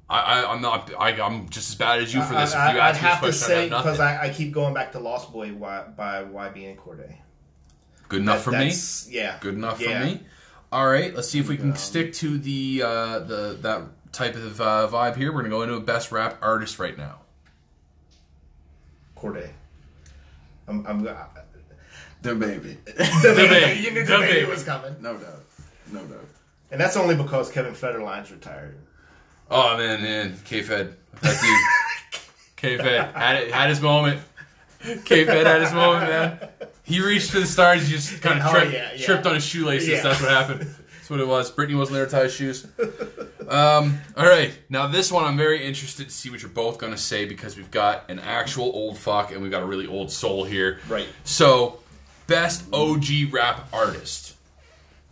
I, 0.09 0.19
I 0.43 0.51
I'm 0.53 0.61
not 0.61 0.91
I, 0.99 1.09
I'm 1.21 1.49
just 1.49 1.69
as 1.69 1.75
bad 1.75 2.01
as 2.01 2.13
you 2.13 2.21
for 2.23 2.33
this. 2.33 2.53
I, 2.55 2.69
if 2.69 2.75
you 2.75 2.79
I, 2.81 2.89
I'd 2.89 2.95
ask 2.95 3.01
me 3.01 3.01
this 3.01 3.09
have 3.09 3.19
to 3.19 3.25
question, 3.27 3.47
say 3.47 3.63
I 3.65 3.81
because 3.81 3.99
I, 3.99 4.23
I 4.25 4.29
keep 4.29 4.51
going 4.51 4.73
back 4.73 4.91
to 4.93 4.99
Lost 4.99 5.31
Boy 5.31 5.53
y, 5.53 5.83
by 5.95 6.23
YBN 6.23 6.77
Cordae. 6.77 7.15
Good 8.07 8.21
enough 8.21 8.43
That- 8.45 8.51
for 8.51 8.51
me. 8.51 9.15
Yeah, 9.15 9.37
Good 9.39 9.53
enough 9.55 9.79
Yeah. 9.79 9.99
for 9.99 10.05
me. 10.05 10.21
All 10.71 10.87
right, 10.87 11.13
let's 11.15 11.27
see 11.29 11.39
if 11.39 11.47
we 11.49 11.57
can 11.57 11.75
stick 11.75 12.13
to 12.13 12.37
the 12.37 12.81
uh, 12.85 13.19
the 13.19 13.57
that 13.61 13.81
type 14.11 14.35
of 14.35 14.59
uh, 14.61 14.87
vibe 14.91 15.15
here. 15.15 15.31
We're 15.31 15.41
gonna 15.41 15.49
go 15.49 15.61
into 15.63 15.75
a 15.75 15.79
best 15.79 16.11
rap 16.11 16.37
artist 16.41 16.77
right 16.79 16.97
now. 16.97 17.19
Corday. 19.15 19.51
I'm, 20.67 20.85
I'm, 20.87 21.03
The 21.03 22.35
baby. 22.35 22.77
the 22.85 23.33
baby. 23.35 23.81
You 23.81 23.91
knew 23.91 24.05
The 24.05 24.11
the 24.13 24.17
baby 24.19 24.33
baby. 24.41 24.49
was 24.51 24.63
coming, 24.63 24.95
no 25.01 25.17
doubt. 25.17 25.43
No 25.91 26.01
doubt. 26.05 26.25
and 26.71 26.79
that's 26.79 26.95
only 26.97 27.15
because 27.15 27.51
Kevin 27.51 27.73
Federline's 27.73 28.31
retired. 28.31 28.77
Oh 29.51 29.77
man, 29.77 30.01
man, 30.03 30.37
K 30.45 30.61
Fed, 30.61 30.95
that 31.21 31.41
dude, 31.41 32.21
K 32.55 32.77
Fed 32.77 33.15
had 33.15 33.35
it, 33.43 33.51
had 33.51 33.69
his 33.69 33.81
moment. 33.81 34.21
K 35.05 35.25
Fed 35.25 35.45
had 35.47 35.61
his 35.61 35.73
moment, 35.73 36.09
man. 36.09 36.49
He 36.83 37.01
reached 37.01 37.31
for 37.31 37.39
the 37.39 37.45
stars, 37.45 37.87
he 37.87 37.93
just 37.93 38.21
kind 38.21 38.39
of 38.39 38.45
Oh, 38.47 38.51
tripped, 38.51 38.73
yeah, 38.73 38.91
yeah. 38.95 39.05
tripped 39.05 39.25
on 39.25 39.35
his 39.35 39.43
shoelaces. 39.45 39.89
Yeah. 39.89 40.01
That's 40.03 40.21
what 40.21 40.29
happened. 40.31 40.61
That's 40.61 41.09
what 41.09 41.19
it 41.19 41.27
was. 41.27 41.51
Britney 41.51 41.77
wasn't 41.77 41.95
there 41.95 42.05
to 42.05 42.11
tie 42.11 42.23
his 42.23 42.33
shoes. 42.33 42.67
Um, 43.47 43.99
all 44.15 44.25
right, 44.27 44.53
now 44.69 44.85
this 44.87 45.11
one 45.11 45.25
I'm 45.25 45.37
very 45.37 45.65
interested 45.65 46.05
to 46.09 46.11
see 46.13 46.29
what 46.29 46.41
you're 46.41 46.51
both 46.51 46.77
gonna 46.77 46.97
say 46.97 47.25
because 47.25 47.57
we've 47.57 47.71
got 47.71 48.09
an 48.09 48.19
actual 48.19 48.65
old 48.65 48.97
fuck 48.97 49.31
and 49.31 49.41
we've 49.41 49.49
got 49.51 49.63
a 49.63 49.65
really 49.65 49.87
old 49.87 50.11
soul 50.11 50.43
here. 50.43 50.79
Right. 50.87 51.07
So, 51.23 51.79
best 52.27 52.63
OG 52.71 53.05
rap 53.31 53.67
artist. 53.73 54.35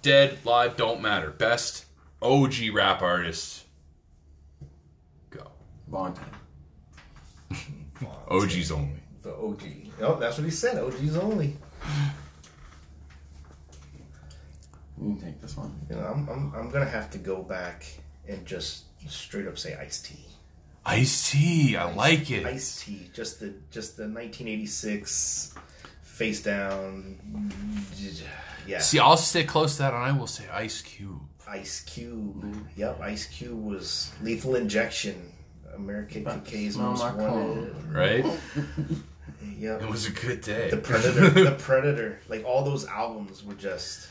Dead, 0.07 0.37
live, 0.45 0.77
don't 0.77 1.01
matter. 1.01 1.31
Best 1.31 1.83
OG 2.21 2.53
rap 2.71 3.01
artist. 3.01 3.65
Go. 5.29 5.51
Vonte. 5.91 6.21
OGs 8.29 8.71
only. 8.71 9.01
The 9.21 9.35
OG. 9.35 9.63
Oh, 9.99 10.15
that's 10.15 10.37
what 10.37 10.45
he 10.45 10.49
said. 10.49 10.77
OG's 10.77 11.17
only. 11.17 11.57
You 14.97 15.09
can 15.09 15.19
take 15.19 15.41
this 15.41 15.57
one. 15.57 15.77
You 15.89 15.97
know, 15.97 16.03
I'm, 16.03 16.29
I'm, 16.29 16.53
I'm 16.55 16.69
gonna 16.69 16.85
have 16.85 17.11
to 17.11 17.17
go 17.17 17.43
back 17.43 17.85
and 18.29 18.45
just 18.45 18.85
straight 19.09 19.45
up 19.45 19.57
say 19.57 19.75
Ice 19.75 20.01
T. 20.01 20.15
Ice 20.85 21.31
T, 21.31 21.75
I 21.75 21.93
like 21.93 22.31
it. 22.31 22.45
Ice 22.45 22.85
T. 22.85 23.09
Just 23.13 23.41
the 23.41 23.55
just 23.71 23.97
the 23.97 24.03
1986 24.03 25.53
face 26.01 26.41
down. 26.41 27.19
Yeah. 28.67 28.79
See, 28.79 28.99
I'll 28.99 29.17
stay 29.17 29.43
close 29.43 29.73
to 29.77 29.83
that, 29.83 29.93
and 29.93 30.03
I 30.03 30.11
will 30.11 30.27
say 30.27 30.43
Ice 30.51 30.81
Cube. 30.81 31.21
Ice 31.47 31.81
Cube. 31.81 32.67
Yep, 32.75 32.99
Ice 33.01 33.25
Cube 33.27 33.63
was 33.63 34.11
Lethal 34.21 34.55
Injection. 34.55 35.31
American 35.75 36.25
Cookies 36.25 36.73
smell 36.73 36.89
most 36.91 36.99
my 37.01 37.13
wanted. 37.13 37.93
Right? 37.93 38.25
Yep. 39.59 39.83
It 39.83 39.89
was 39.89 40.07
a 40.07 40.11
good 40.11 40.41
day. 40.41 40.69
The 40.71 40.77
Predator. 40.77 41.29
the 41.45 41.51
Predator. 41.51 42.19
Like 42.27 42.43
all 42.45 42.63
those 42.63 42.85
albums 42.87 43.43
were 43.43 43.53
just. 43.53 44.07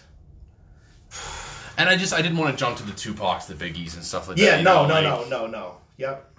and 1.79 1.89
I 1.89 1.97
just 1.97 2.13
I 2.13 2.23
didn't 2.23 2.39
want 2.39 2.57
to 2.57 2.57
jump 2.65 2.77
to 2.79 2.83
the 2.85 2.93
Tupacs, 2.93 3.47
the 3.47 3.55
Biggies, 3.55 3.95
and 3.95 4.05
stuff 4.05 4.29
like 4.29 4.39
Yeah. 4.39 4.53
that. 4.53 4.59
you 4.59 4.65
No. 4.65 4.87
know, 4.87 5.01
No. 5.01 5.11
like- 5.21 5.29
No. 5.31 5.41
No. 5.41 5.47
No. 5.47 5.77
Yep. 5.99 6.31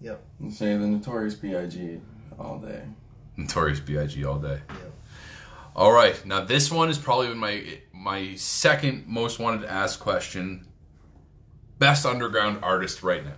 Yep. 0.00 0.22
You 0.40 0.50
say 0.50 0.76
the 0.76 0.86
Notorious 0.86 1.34
B.I.G. 1.34 2.00
all 2.38 2.58
day. 2.58 2.82
Notorious 3.36 3.80
B.I.G. 3.80 4.24
all 4.24 4.38
day. 4.38 4.60
Yep. 4.68 4.91
All 5.74 5.92
right, 5.92 6.24
now 6.26 6.44
this 6.44 6.70
one 6.70 6.90
is 6.90 6.98
probably 6.98 7.34
my 7.34 7.78
my 7.92 8.34
second 8.34 9.06
most 9.06 9.38
wanted 9.38 9.62
to 9.62 9.70
ask 9.70 9.98
question. 9.98 10.66
Best 11.78 12.04
underground 12.06 12.58
artist 12.62 13.02
right 13.02 13.24
now. 13.24 13.32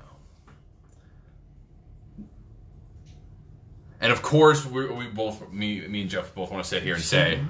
And 4.01 4.13
of 4.13 4.21
course, 4.21 4.67
we, 4.67 4.87
we 4.87 5.07
both, 5.07 5.51
me, 5.51 5.81
me 5.89 6.03
and 6.03 6.11
Jeff, 6.11 6.35
both 6.35 6.51
want 6.51 6.63
to 6.63 6.69
sit 6.69 6.83
here 6.83 6.95
and 6.95 7.03
say, 7.03 7.41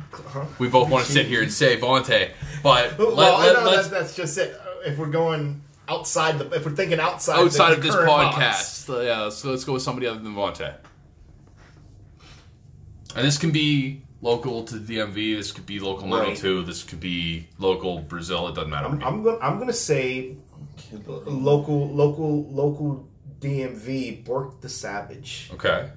we 0.60 0.68
both 0.68 0.88
want 0.88 1.04
to 1.04 1.10
sit 1.10 1.26
here 1.26 1.42
and 1.42 1.52
say 1.52 1.76
Vonte, 1.78 2.30
but 2.62 2.96
Well, 2.96 3.12
let, 3.12 3.40
let, 3.40 3.64
that's, 3.64 3.88
that's 3.88 4.14
just 4.14 4.38
it. 4.38 4.54
Uh, 4.54 4.88
If 4.88 4.96
we're 4.96 5.08
going 5.08 5.62
outside 5.88 6.38
the, 6.38 6.48
if 6.50 6.64
we're 6.64 6.70
thinking 6.70 7.00
outside 7.00 7.40
outside 7.40 7.72
the, 7.72 7.76
of 7.78 7.82
this 7.82 7.96
podcast, 7.96 8.30
box, 8.30 8.68
so, 8.68 9.00
yeah, 9.00 9.22
let's, 9.22 9.44
let's 9.44 9.64
go 9.64 9.72
with 9.72 9.82
somebody 9.82 10.06
other 10.06 10.20
than 10.20 10.32
Vonte. 10.32 10.74
And 13.16 13.26
this 13.26 13.36
can 13.36 13.50
be 13.50 14.03
local 14.24 14.64
to 14.64 14.74
DMV. 14.76 15.36
This 15.36 15.52
could 15.52 15.66
be 15.66 15.78
local 15.80 16.04
Right. 16.08 16.28
902. 16.34 16.62
This 16.64 16.82
could 16.82 17.00
be 17.00 17.46
local 17.58 18.00
Brazil. 18.00 18.48
It 18.48 18.54
doesn't 18.54 18.70
matter. 18.70 18.86
I'm. 18.88 19.02
I'm 19.02 19.22
going. 19.22 19.38
I'm 19.42 19.56
going 19.56 19.68
to 19.68 19.72
say 19.72 20.36
local, 21.26 21.88
local, 21.88 22.44
local 22.50 23.08
DMV. 23.40 24.24
Bork 24.24 24.60
the 24.60 24.68
Savage. 24.68 25.50
okay. 25.54 25.90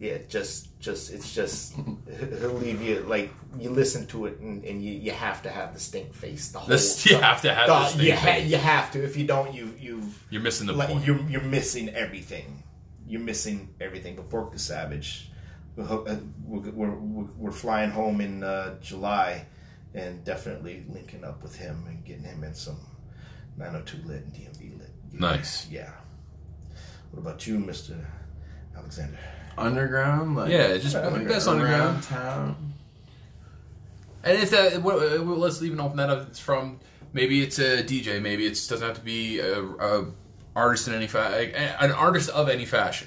Yeah, 0.00 0.18
just, 0.28 0.78
just 0.80 1.12
it's 1.14 1.32
just 1.32 1.74
he'll 2.40 2.50
leave 2.54 2.82
you 2.82 3.00
like 3.14 3.30
you 3.58 3.70
listen 3.70 4.06
to 4.08 4.26
it 4.26 4.38
and, 4.40 4.62
and 4.64 4.82
you, 4.84 4.92
you 4.92 5.12
have 5.12 5.40
to 5.44 5.48
have 5.48 5.72
the 5.72 5.78
stink 5.80 6.12
face. 6.12 6.48
The 6.50 6.58
whole 6.58 6.68
This 6.68 7.06
you 7.06 7.16
have 7.16 7.40
to 7.42 7.54
have 7.54 7.68
the- 7.68 7.78
this 7.84 7.94
thing. 7.94 8.06
you, 8.06 8.16
ha- 8.16 8.44
you 8.44 8.56
have 8.56 8.90
to. 8.92 9.02
If 9.04 9.16
you 9.16 9.24
don't, 9.26 9.54
you 9.54 9.72
you've 9.80 10.26
You're 10.30 10.42
missing 10.42 10.66
the 10.66 10.72
like 10.72 10.88
point. 10.88 11.06
you're 11.06 11.20
you're 11.30 11.40
missing 11.58 11.88
everything. 11.90 12.64
You're 13.06 13.20
missing 13.22 13.72
everything. 13.80 14.16
But 14.16 14.28
Bork 14.28 14.52
the 14.52 14.58
Savage, 14.58 15.30
we're 15.76 15.84
uh, 15.84 16.16
we're, 16.46 16.70
we're, 16.70 16.90
we're, 16.94 17.24
we're 17.36 17.50
flying 17.52 17.90
home 17.90 18.20
in 18.20 18.42
uh, 18.44 18.78
July, 18.80 19.46
and 19.94 20.24
definitely 20.24 20.84
linking 20.88 21.24
up 21.24 21.42
with 21.42 21.56
him 21.56 21.84
and 21.88 22.04
getting 22.04 22.24
him 22.24 22.44
in 22.44 22.54
some 22.54 22.78
902 23.56 24.08
lit 24.08 24.24
and 24.24 24.32
DMV 24.34 24.78
lit. 24.78 24.90
Nice. 25.12 25.68
Yeah. 25.70 25.90
What 27.10 27.20
about 27.20 27.46
you, 27.46 27.58
Mister 27.58 27.94
Alexander? 28.76 29.18
Underground? 29.56 30.34
Like, 30.36 30.50
Yeah, 30.50 30.76
just 30.78 30.94
like 30.96 31.26
that's 31.28 31.46
around 31.46 31.60
underground. 31.60 32.02
town. 32.02 32.72
And 34.24 34.38
if 34.42 34.50
that, 34.50 34.82
what- 34.82 34.96
uh, 34.98 35.22
let's 35.22 35.62
even 35.62 35.80
open 35.80 35.96
that 35.98 36.10
up. 36.10 36.28
It's 36.28 36.40
from 36.40 36.80
maybe 37.12 37.42
it's 37.42 37.58
a 37.58 37.82
DJ. 37.84 38.20
Maybe 38.20 38.46
it 38.46 38.52
doesn't 38.54 38.80
have 38.82 38.96
to 38.96 39.04
be 39.04 39.38
a, 39.38 39.62
a 39.62 40.06
artist 40.56 40.88
in 40.88 40.94
any 40.94 41.06
fa- 41.06 41.30
an 41.80 41.92
artist 41.92 42.30
of 42.30 42.48
any 42.48 42.64
fashion. 42.64 43.06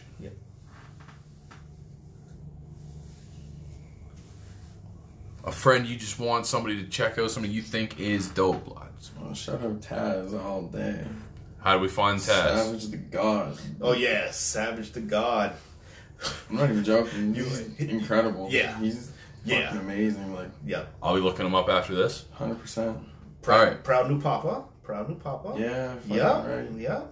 A 5.48 5.52
friend 5.52 5.88
you 5.88 5.96
just 5.96 6.20
want 6.20 6.46
somebody 6.46 6.84
to 6.84 6.90
check 6.90 7.18
out, 7.18 7.32
somebody 7.32 7.54
you 7.54 7.62
think 7.62 8.00
is 8.02 8.28
dope. 8.28 8.68
Like, 8.76 8.84
Oh, 9.24 9.34
shout 9.34 9.62
out 9.64 9.80
Taz 9.80 10.38
all 10.44 10.64
day. 10.64 11.06
How 11.60 11.76
do 11.76 11.80
we 11.80 11.88
find 11.88 12.20
Taz? 12.20 12.24
Savage 12.26 12.88
the 12.88 12.98
God. 12.98 13.58
Oh 13.80 13.94
yeah, 13.94 14.30
Savage 14.32 14.92
the 14.92 15.00
God. 15.00 15.54
I'm 16.50 16.58
not 16.58 16.70
even 16.70 16.84
joking. 16.84 17.34
He's 17.78 17.80
incredible. 17.80 18.50
Yeah. 18.52 18.78
He's 18.80 19.10
Yeah. 19.46 19.68
fucking 19.68 19.80
amazing. 19.80 20.36
Like, 20.36 20.50
Yeah. 20.66 20.84
I'll 21.02 21.16
be 21.16 21.22
looking 21.22 21.46
him 21.46 21.56
up 21.56 21.70
after 21.70 21.96
this. 21.96 22.26
100%. 22.38 23.00
Proud, 23.42 23.58
All 23.60 23.66
right. 23.66 23.84
proud 23.84 24.10
new 24.10 24.20
papa. 24.20 24.66
Proud 24.84 25.08
new 25.08 25.16
papa. 25.16 25.56
Yeah, 25.58 25.94
Yeah. 26.08 26.46
right. 26.46 26.70
Yeah. 26.76 27.04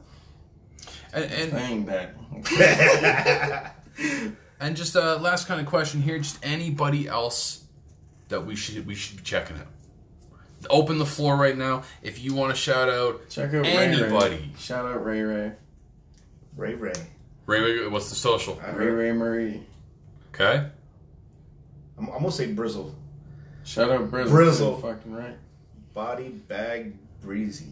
And 1.13 1.23
and, 1.31 1.51
Saying 1.51 1.85
that. 1.85 3.75
and 4.59 4.75
just 4.75 4.95
a 4.95 5.15
last 5.15 5.47
kind 5.47 5.61
of 5.61 5.67
question 5.67 6.01
here. 6.01 6.17
Just 6.17 6.37
anybody 6.43 7.07
else 7.07 7.64
that 8.29 8.45
we 8.45 8.55
should 8.55 8.85
we 8.85 8.95
should 8.95 9.17
be 9.17 9.23
checking 9.23 9.57
out. 9.57 9.67
Open 10.69 10.97
the 10.97 11.05
floor 11.05 11.35
right 11.35 11.57
now. 11.57 11.83
If 12.01 12.23
you 12.23 12.33
want 12.33 12.53
to 12.53 12.59
shout 12.59 12.89
out 12.89 13.29
Check 13.29 13.53
out 13.53 13.63
Ray 13.63 13.75
Anybody. 13.75 14.35
Ray. 14.35 14.49
Shout 14.57 14.85
out 14.85 15.05
Ray 15.05 15.21
Ray. 15.21 15.51
Ray 16.55 16.73
Ray. 16.75 16.93
Ray, 17.45 17.61
Ray, 17.61 17.87
what's 17.87 18.09
the 18.09 18.15
social? 18.15 18.59
I 18.65 18.71
Ray. 18.71 18.87
Ray 18.87 19.11
Marie. 19.11 19.63
Okay. 20.33 20.67
I'm, 21.97 22.09
I'm 22.09 22.19
gonna 22.19 22.31
say 22.31 22.53
Brizzle. 22.53 22.93
Shout 23.63 23.91
out 23.91 24.09
Brizzle. 24.09 24.29
Brizzle. 24.29 24.81
Fucking 24.81 25.13
right. 25.13 25.37
Body 25.93 26.29
bag 26.29 26.93
breezy. 27.21 27.67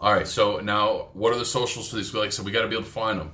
All 0.00 0.12
right. 0.12 0.26
So 0.26 0.58
now, 0.58 1.08
what 1.12 1.32
are 1.32 1.38
the 1.38 1.44
socials 1.44 1.90
for 1.90 1.96
these? 1.96 2.12
Like, 2.12 2.32
so 2.32 2.42
we 2.42 2.50
got 2.52 2.62
to 2.62 2.68
be 2.68 2.74
able 2.74 2.84
to 2.84 2.90
find 2.90 3.20
them. 3.20 3.30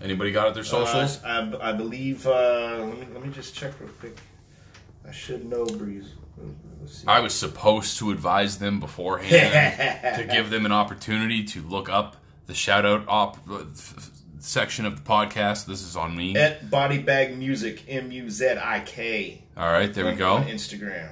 Anybody 0.00 0.32
got 0.32 0.48
it? 0.48 0.54
Their 0.54 0.64
socials? 0.64 1.22
Uh, 1.24 1.56
I, 1.60 1.70
I 1.70 1.72
believe. 1.72 2.26
Uh, 2.26 2.78
let 2.80 2.98
me 2.98 3.06
let 3.14 3.24
me 3.24 3.32
just 3.32 3.54
check 3.54 3.72
real 3.80 3.90
quick. 4.00 4.18
I 5.06 5.12
should 5.12 5.44
know 5.44 5.64
Breeze. 5.64 6.12
I 7.06 7.20
was 7.20 7.32
supposed 7.34 7.98
to 7.98 8.10
advise 8.10 8.58
them 8.58 8.80
beforehand 8.80 10.18
to 10.18 10.24
give 10.34 10.50
them 10.50 10.66
an 10.66 10.72
opportunity 10.72 11.44
to 11.44 11.62
look 11.62 11.88
up 11.88 12.16
the 12.46 12.54
shout 12.54 12.84
out 12.84 13.04
op- 13.08 13.38
section 14.38 14.84
of 14.84 14.96
the 14.96 15.02
podcast. 15.10 15.66
This 15.66 15.82
is 15.82 15.96
on 15.96 16.14
me. 16.16 16.36
At 16.36 16.70
Body 16.70 16.98
Bag 16.98 17.38
Music, 17.38 17.84
M 17.88 18.10
U 18.10 18.28
Z 18.28 18.56
I 18.60 18.80
K. 18.80 19.42
All 19.56 19.70
right, 19.70 19.92
there 19.92 20.04
we 20.04 20.12
go. 20.12 20.34
On 20.34 20.44
Instagram. 20.46 21.10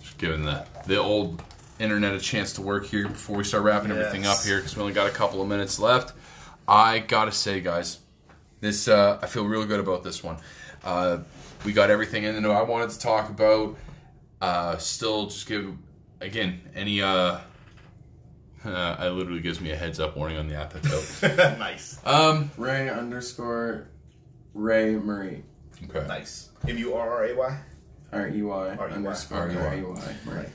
Just 0.00 0.18
giving 0.18 0.44
the 0.44 0.66
the 0.86 0.96
old 0.98 1.42
internet 1.78 2.14
a 2.14 2.20
chance 2.20 2.52
to 2.54 2.62
work 2.62 2.86
here 2.86 3.08
before 3.08 3.36
we 3.36 3.44
start 3.44 3.64
wrapping 3.64 3.90
everything 3.90 4.26
up 4.26 4.38
here 4.42 4.58
because 4.58 4.76
we 4.76 4.82
only 4.82 4.94
got 4.94 5.08
a 5.08 5.12
couple 5.12 5.42
of 5.42 5.48
minutes 5.48 5.78
left. 5.78 6.14
I 6.66 7.00
gotta 7.00 7.32
say, 7.32 7.60
guys, 7.60 7.98
this 8.64 8.88
uh, 8.88 9.18
I 9.22 9.26
feel 9.26 9.44
real 9.44 9.64
good 9.66 9.80
about 9.80 10.02
this 10.02 10.22
one. 10.22 10.36
Uh, 10.82 11.18
we 11.64 11.72
got 11.72 11.90
everything 11.90 12.24
in 12.24 12.40
that 12.42 12.50
I 12.50 12.62
wanted 12.62 12.90
to 12.90 12.98
talk 12.98 13.30
about. 13.30 13.76
Uh, 14.40 14.76
still, 14.78 15.26
just 15.26 15.46
give 15.46 15.74
again 16.20 16.60
any. 16.74 17.02
Uh, 17.02 17.38
uh, 18.64 18.96
it 19.00 19.10
literally 19.10 19.40
gives 19.40 19.60
me 19.60 19.70
a 19.70 19.76
heads 19.76 20.00
up 20.00 20.16
warning 20.16 20.38
on 20.38 20.48
the 20.48 20.54
app. 20.54 20.72
That's 20.72 21.22
out. 21.22 21.58
nice. 21.58 22.00
um. 22.04 22.50
Ray 22.56 22.88
underscore 22.88 23.88
Ray 24.54 24.96
Marie. 24.96 25.42
Okay. 25.84 26.06
Nice. 26.06 26.50
M 26.66 26.78
U 26.78 26.94
R 26.94 27.10
R 27.10 27.24
A 27.26 27.36
Y? 27.36 27.58
R 28.12 28.28
E 28.28 28.42
Y 28.42 28.76
R-E-Y. 28.76 28.94
underscore 28.94 29.38
R-E-Y. 29.38 29.60
R 29.60 29.76
E 29.76 29.82
Y. 29.82 30.16
Marie. 30.24 30.46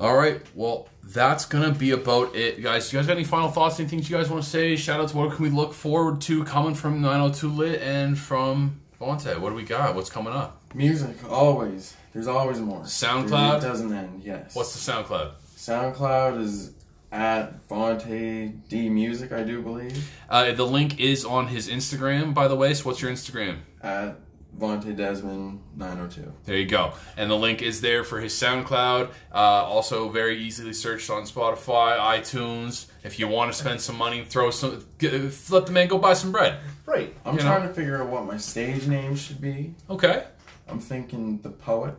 All 0.00 0.16
right. 0.16 0.40
Well, 0.54 0.88
that's 1.04 1.44
gonna 1.44 1.72
be 1.72 1.90
about 1.90 2.34
it, 2.34 2.62
guys. 2.62 2.90
You 2.90 2.98
guys 2.98 3.06
got 3.06 3.18
any 3.18 3.24
final 3.24 3.50
thoughts? 3.50 3.78
Anything 3.78 3.98
you 3.98 4.08
guys 4.08 4.30
want 4.30 4.42
to 4.42 4.48
say? 4.48 4.74
Shout 4.74 4.98
out 4.98 5.10
to 5.10 5.16
what 5.18 5.34
can 5.36 5.42
we 5.44 5.50
look 5.50 5.74
forward 5.74 6.22
to 6.22 6.42
coming 6.44 6.74
from 6.74 7.02
902 7.02 7.48
Lit 7.50 7.82
and 7.82 8.18
from 8.18 8.80
Vonte? 8.98 9.38
What 9.38 9.50
do 9.50 9.54
we 9.54 9.62
got? 9.62 9.94
What's 9.94 10.08
coming 10.08 10.32
up? 10.32 10.62
Music, 10.74 11.16
always. 11.30 11.96
There's 12.14 12.28
always 12.28 12.60
more. 12.60 12.80
SoundCloud? 12.80 13.58
It 13.58 13.60
doesn't 13.60 13.92
end, 13.92 14.22
yes. 14.24 14.54
What's 14.54 14.72
the 14.72 14.90
SoundCloud? 14.90 15.32
SoundCloud 15.56 16.40
is 16.40 16.72
at 17.12 17.68
Vonte 17.68 18.68
D 18.70 18.88
Music, 18.88 19.32
I 19.32 19.42
do 19.42 19.60
believe. 19.60 20.10
Uh, 20.30 20.52
the 20.52 20.66
link 20.66 20.98
is 20.98 21.26
on 21.26 21.48
his 21.48 21.68
Instagram, 21.68 22.32
by 22.32 22.48
the 22.48 22.56
way. 22.56 22.72
So, 22.72 22.84
what's 22.86 23.02
your 23.02 23.10
Instagram? 23.10 23.58
At 23.82 24.16
Vonte 24.58 24.94
Desmond 24.96 25.60
902. 25.76 26.32
There 26.44 26.56
you 26.56 26.66
go. 26.66 26.92
And 27.16 27.30
the 27.30 27.36
link 27.36 27.62
is 27.62 27.80
there 27.80 28.04
for 28.04 28.20
his 28.20 28.32
SoundCloud. 28.34 29.10
Uh, 29.32 29.36
also, 29.36 30.08
very 30.08 30.38
easily 30.38 30.72
searched 30.72 31.08
on 31.08 31.22
Spotify, 31.22 31.98
iTunes. 31.98 32.86
If 33.04 33.18
you 33.18 33.28
want 33.28 33.52
to 33.52 33.58
spend 33.58 33.80
some 33.80 33.96
money, 33.96 34.24
throw 34.24 34.50
some, 34.50 34.84
get, 34.98 35.12
let 35.50 35.66
the 35.66 35.72
man 35.72 35.88
go 35.88 35.98
buy 35.98 36.12
some 36.14 36.32
bread. 36.32 36.58
Right. 36.84 37.14
I'm 37.24 37.34
You 37.36 37.40
trying 37.40 37.62
know? 37.62 37.68
to 37.68 37.74
figure 37.74 38.02
out 38.02 38.08
what 38.10 38.26
my 38.26 38.36
stage 38.36 38.86
name 38.86 39.14
should 39.16 39.40
be. 39.40 39.74
Okay. 39.88 40.24
I'm 40.68 40.80
thinking 40.80 41.40
The 41.40 41.50
Poet 41.50 41.94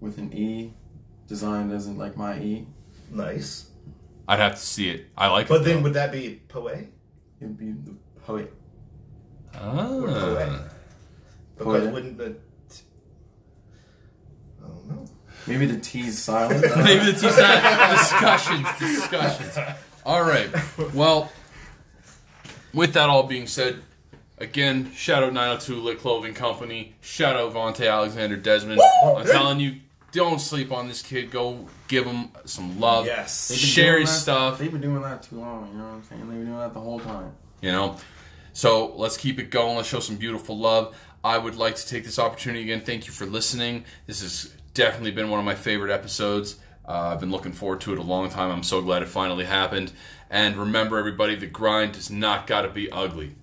with 0.00 0.18
an 0.18 0.32
E 0.32 0.72
designed 1.26 1.72
as 1.72 1.86
in 1.86 1.98
like 1.98 2.16
my 2.16 2.38
E. 2.38 2.66
Nice. 3.10 3.70
I'd 4.28 4.38
have 4.38 4.54
to 4.54 4.60
see 4.60 4.88
it. 4.90 5.06
I 5.16 5.28
like 5.28 5.48
But 5.48 5.56
it. 5.56 5.58
But 5.58 5.64
then 5.64 5.76
though. 5.76 5.82
would 5.82 5.94
that 5.94 6.12
be 6.12 6.40
Poe? 6.48 6.68
It'd 7.40 7.58
be 7.58 7.72
The 7.72 7.94
Poet. 8.24 8.52
Ah. 9.54 9.86
Poe. 9.88 10.60
Because 11.56 11.84
Poe. 11.84 11.90
wouldn't 11.92 12.18
the. 12.18 12.36
I 14.62 14.68
don't 14.68 14.88
know. 14.88 15.06
Maybe 15.46 15.66
the 15.66 15.78
T's 15.78 16.18
silent. 16.22 16.60
Maybe 16.76 17.04
the 17.12 17.18
two 17.18 17.30
side 17.30 17.90
discussions, 17.96 18.66
discussions. 18.78 19.58
All 20.04 20.22
right. 20.22 20.48
Well, 20.94 21.30
with 22.74 22.92
that 22.94 23.08
all 23.08 23.22
being 23.24 23.46
said, 23.46 23.80
again, 24.38 24.92
shout 24.92 25.22
out 25.22 25.32
902 25.32 25.80
Lit 25.82 25.98
Clothing 26.00 26.34
Company. 26.34 26.94
Shout 27.00 27.36
out 27.36 27.52
Vonte 27.54 27.88
Alexander 27.90 28.36
Desmond. 28.36 28.80
I'm 29.04 29.24
telling 29.26 29.60
you, 29.60 29.76
don't 30.12 30.40
sleep 30.40 30.72
on 30.72 30.88
this 30.88 31.02
kid. 31.02 31.30
Go 31.30 31.66
give 31.88 32.06
him 32.06 32.30
some 32.44 32.80
love. 32.80 33.06
Yes. 33.06 33.52
Share 33.54 34.00
his 34.00 34.10
that- 34.10 34.16
stuff. 34.16 34.58
They've 34.58 34.70
been 34.72 34.80
doing 34.80 35.02
that 35.02 35.22
too 35.22 35.40
long. 35.40 35.68
You 35.72 35.78
know 35.78 35.84
what 35.84 35.94
I'm 35.94 36.02
saying? 36.04 36.20
They've 36.22 36.30
been 36.38 36.46
doing 36.46 36.58
that 36.58 36.74
the 36.74 36.80
whole 36.80 37.00
time. 37.00 37.32
You 37.60 37.72
know? 37.72 37.96
So 38.52 38.94
let's 38.96 39.16
keep 39.16 39.38
it 39.38 39.50
going. 39.50 39.76
Let's 39.76 39.88
show 39.88 40.00
some 40.00 40.16
beautiful 40.16 40.58
love. 40.58 40.96
I 41.26 41.38
would 41.38 41.56
like 41.56 41.74
to 41.74 41.84
take 41.84 42.04
this 42.04 42.20
opportunity 42.20 42.62
again. 42.62 42.82
Thank 42.82 43.08
you 43.08 43.12
for 43.12 43.26
listening. 43.26 43.84
This 44.06 44.22
has 44.22 44.54
definitely 44.74 45.10
been 45.10 45.28
one 45.28 45.40
of 45.40 45.44
my 45.44 45.56
favorite 45.56 45.92
episodes. 45.92 46.54
Uh, 46.86 47.10
I've 47.12 47.18
been 47.18 47.32
looking 47.32 47.50
forward 47.50 47.80
to 47.80 47.92
it 47.92 47.98
a 47.98 48.02
long 48.02 48.30
time. 48.30 48.52
I'm 48.52 48.62
so 48.62 48.80
glad 48.80 49.02
it 49.02 49.08
finally 49.08 49.44
happened. 49.44 49.90
And 50.30 50.56
remember, 50.56 50.98
everybody, 50.98 51.34
the 51.34 51.48
grind 51.48 51.94
does 51.94 52.12
not 52.12 52.46
got 52.46 52.62
to 52.62 52.68
be 52.68 52.92
ugly. 52.92 53.34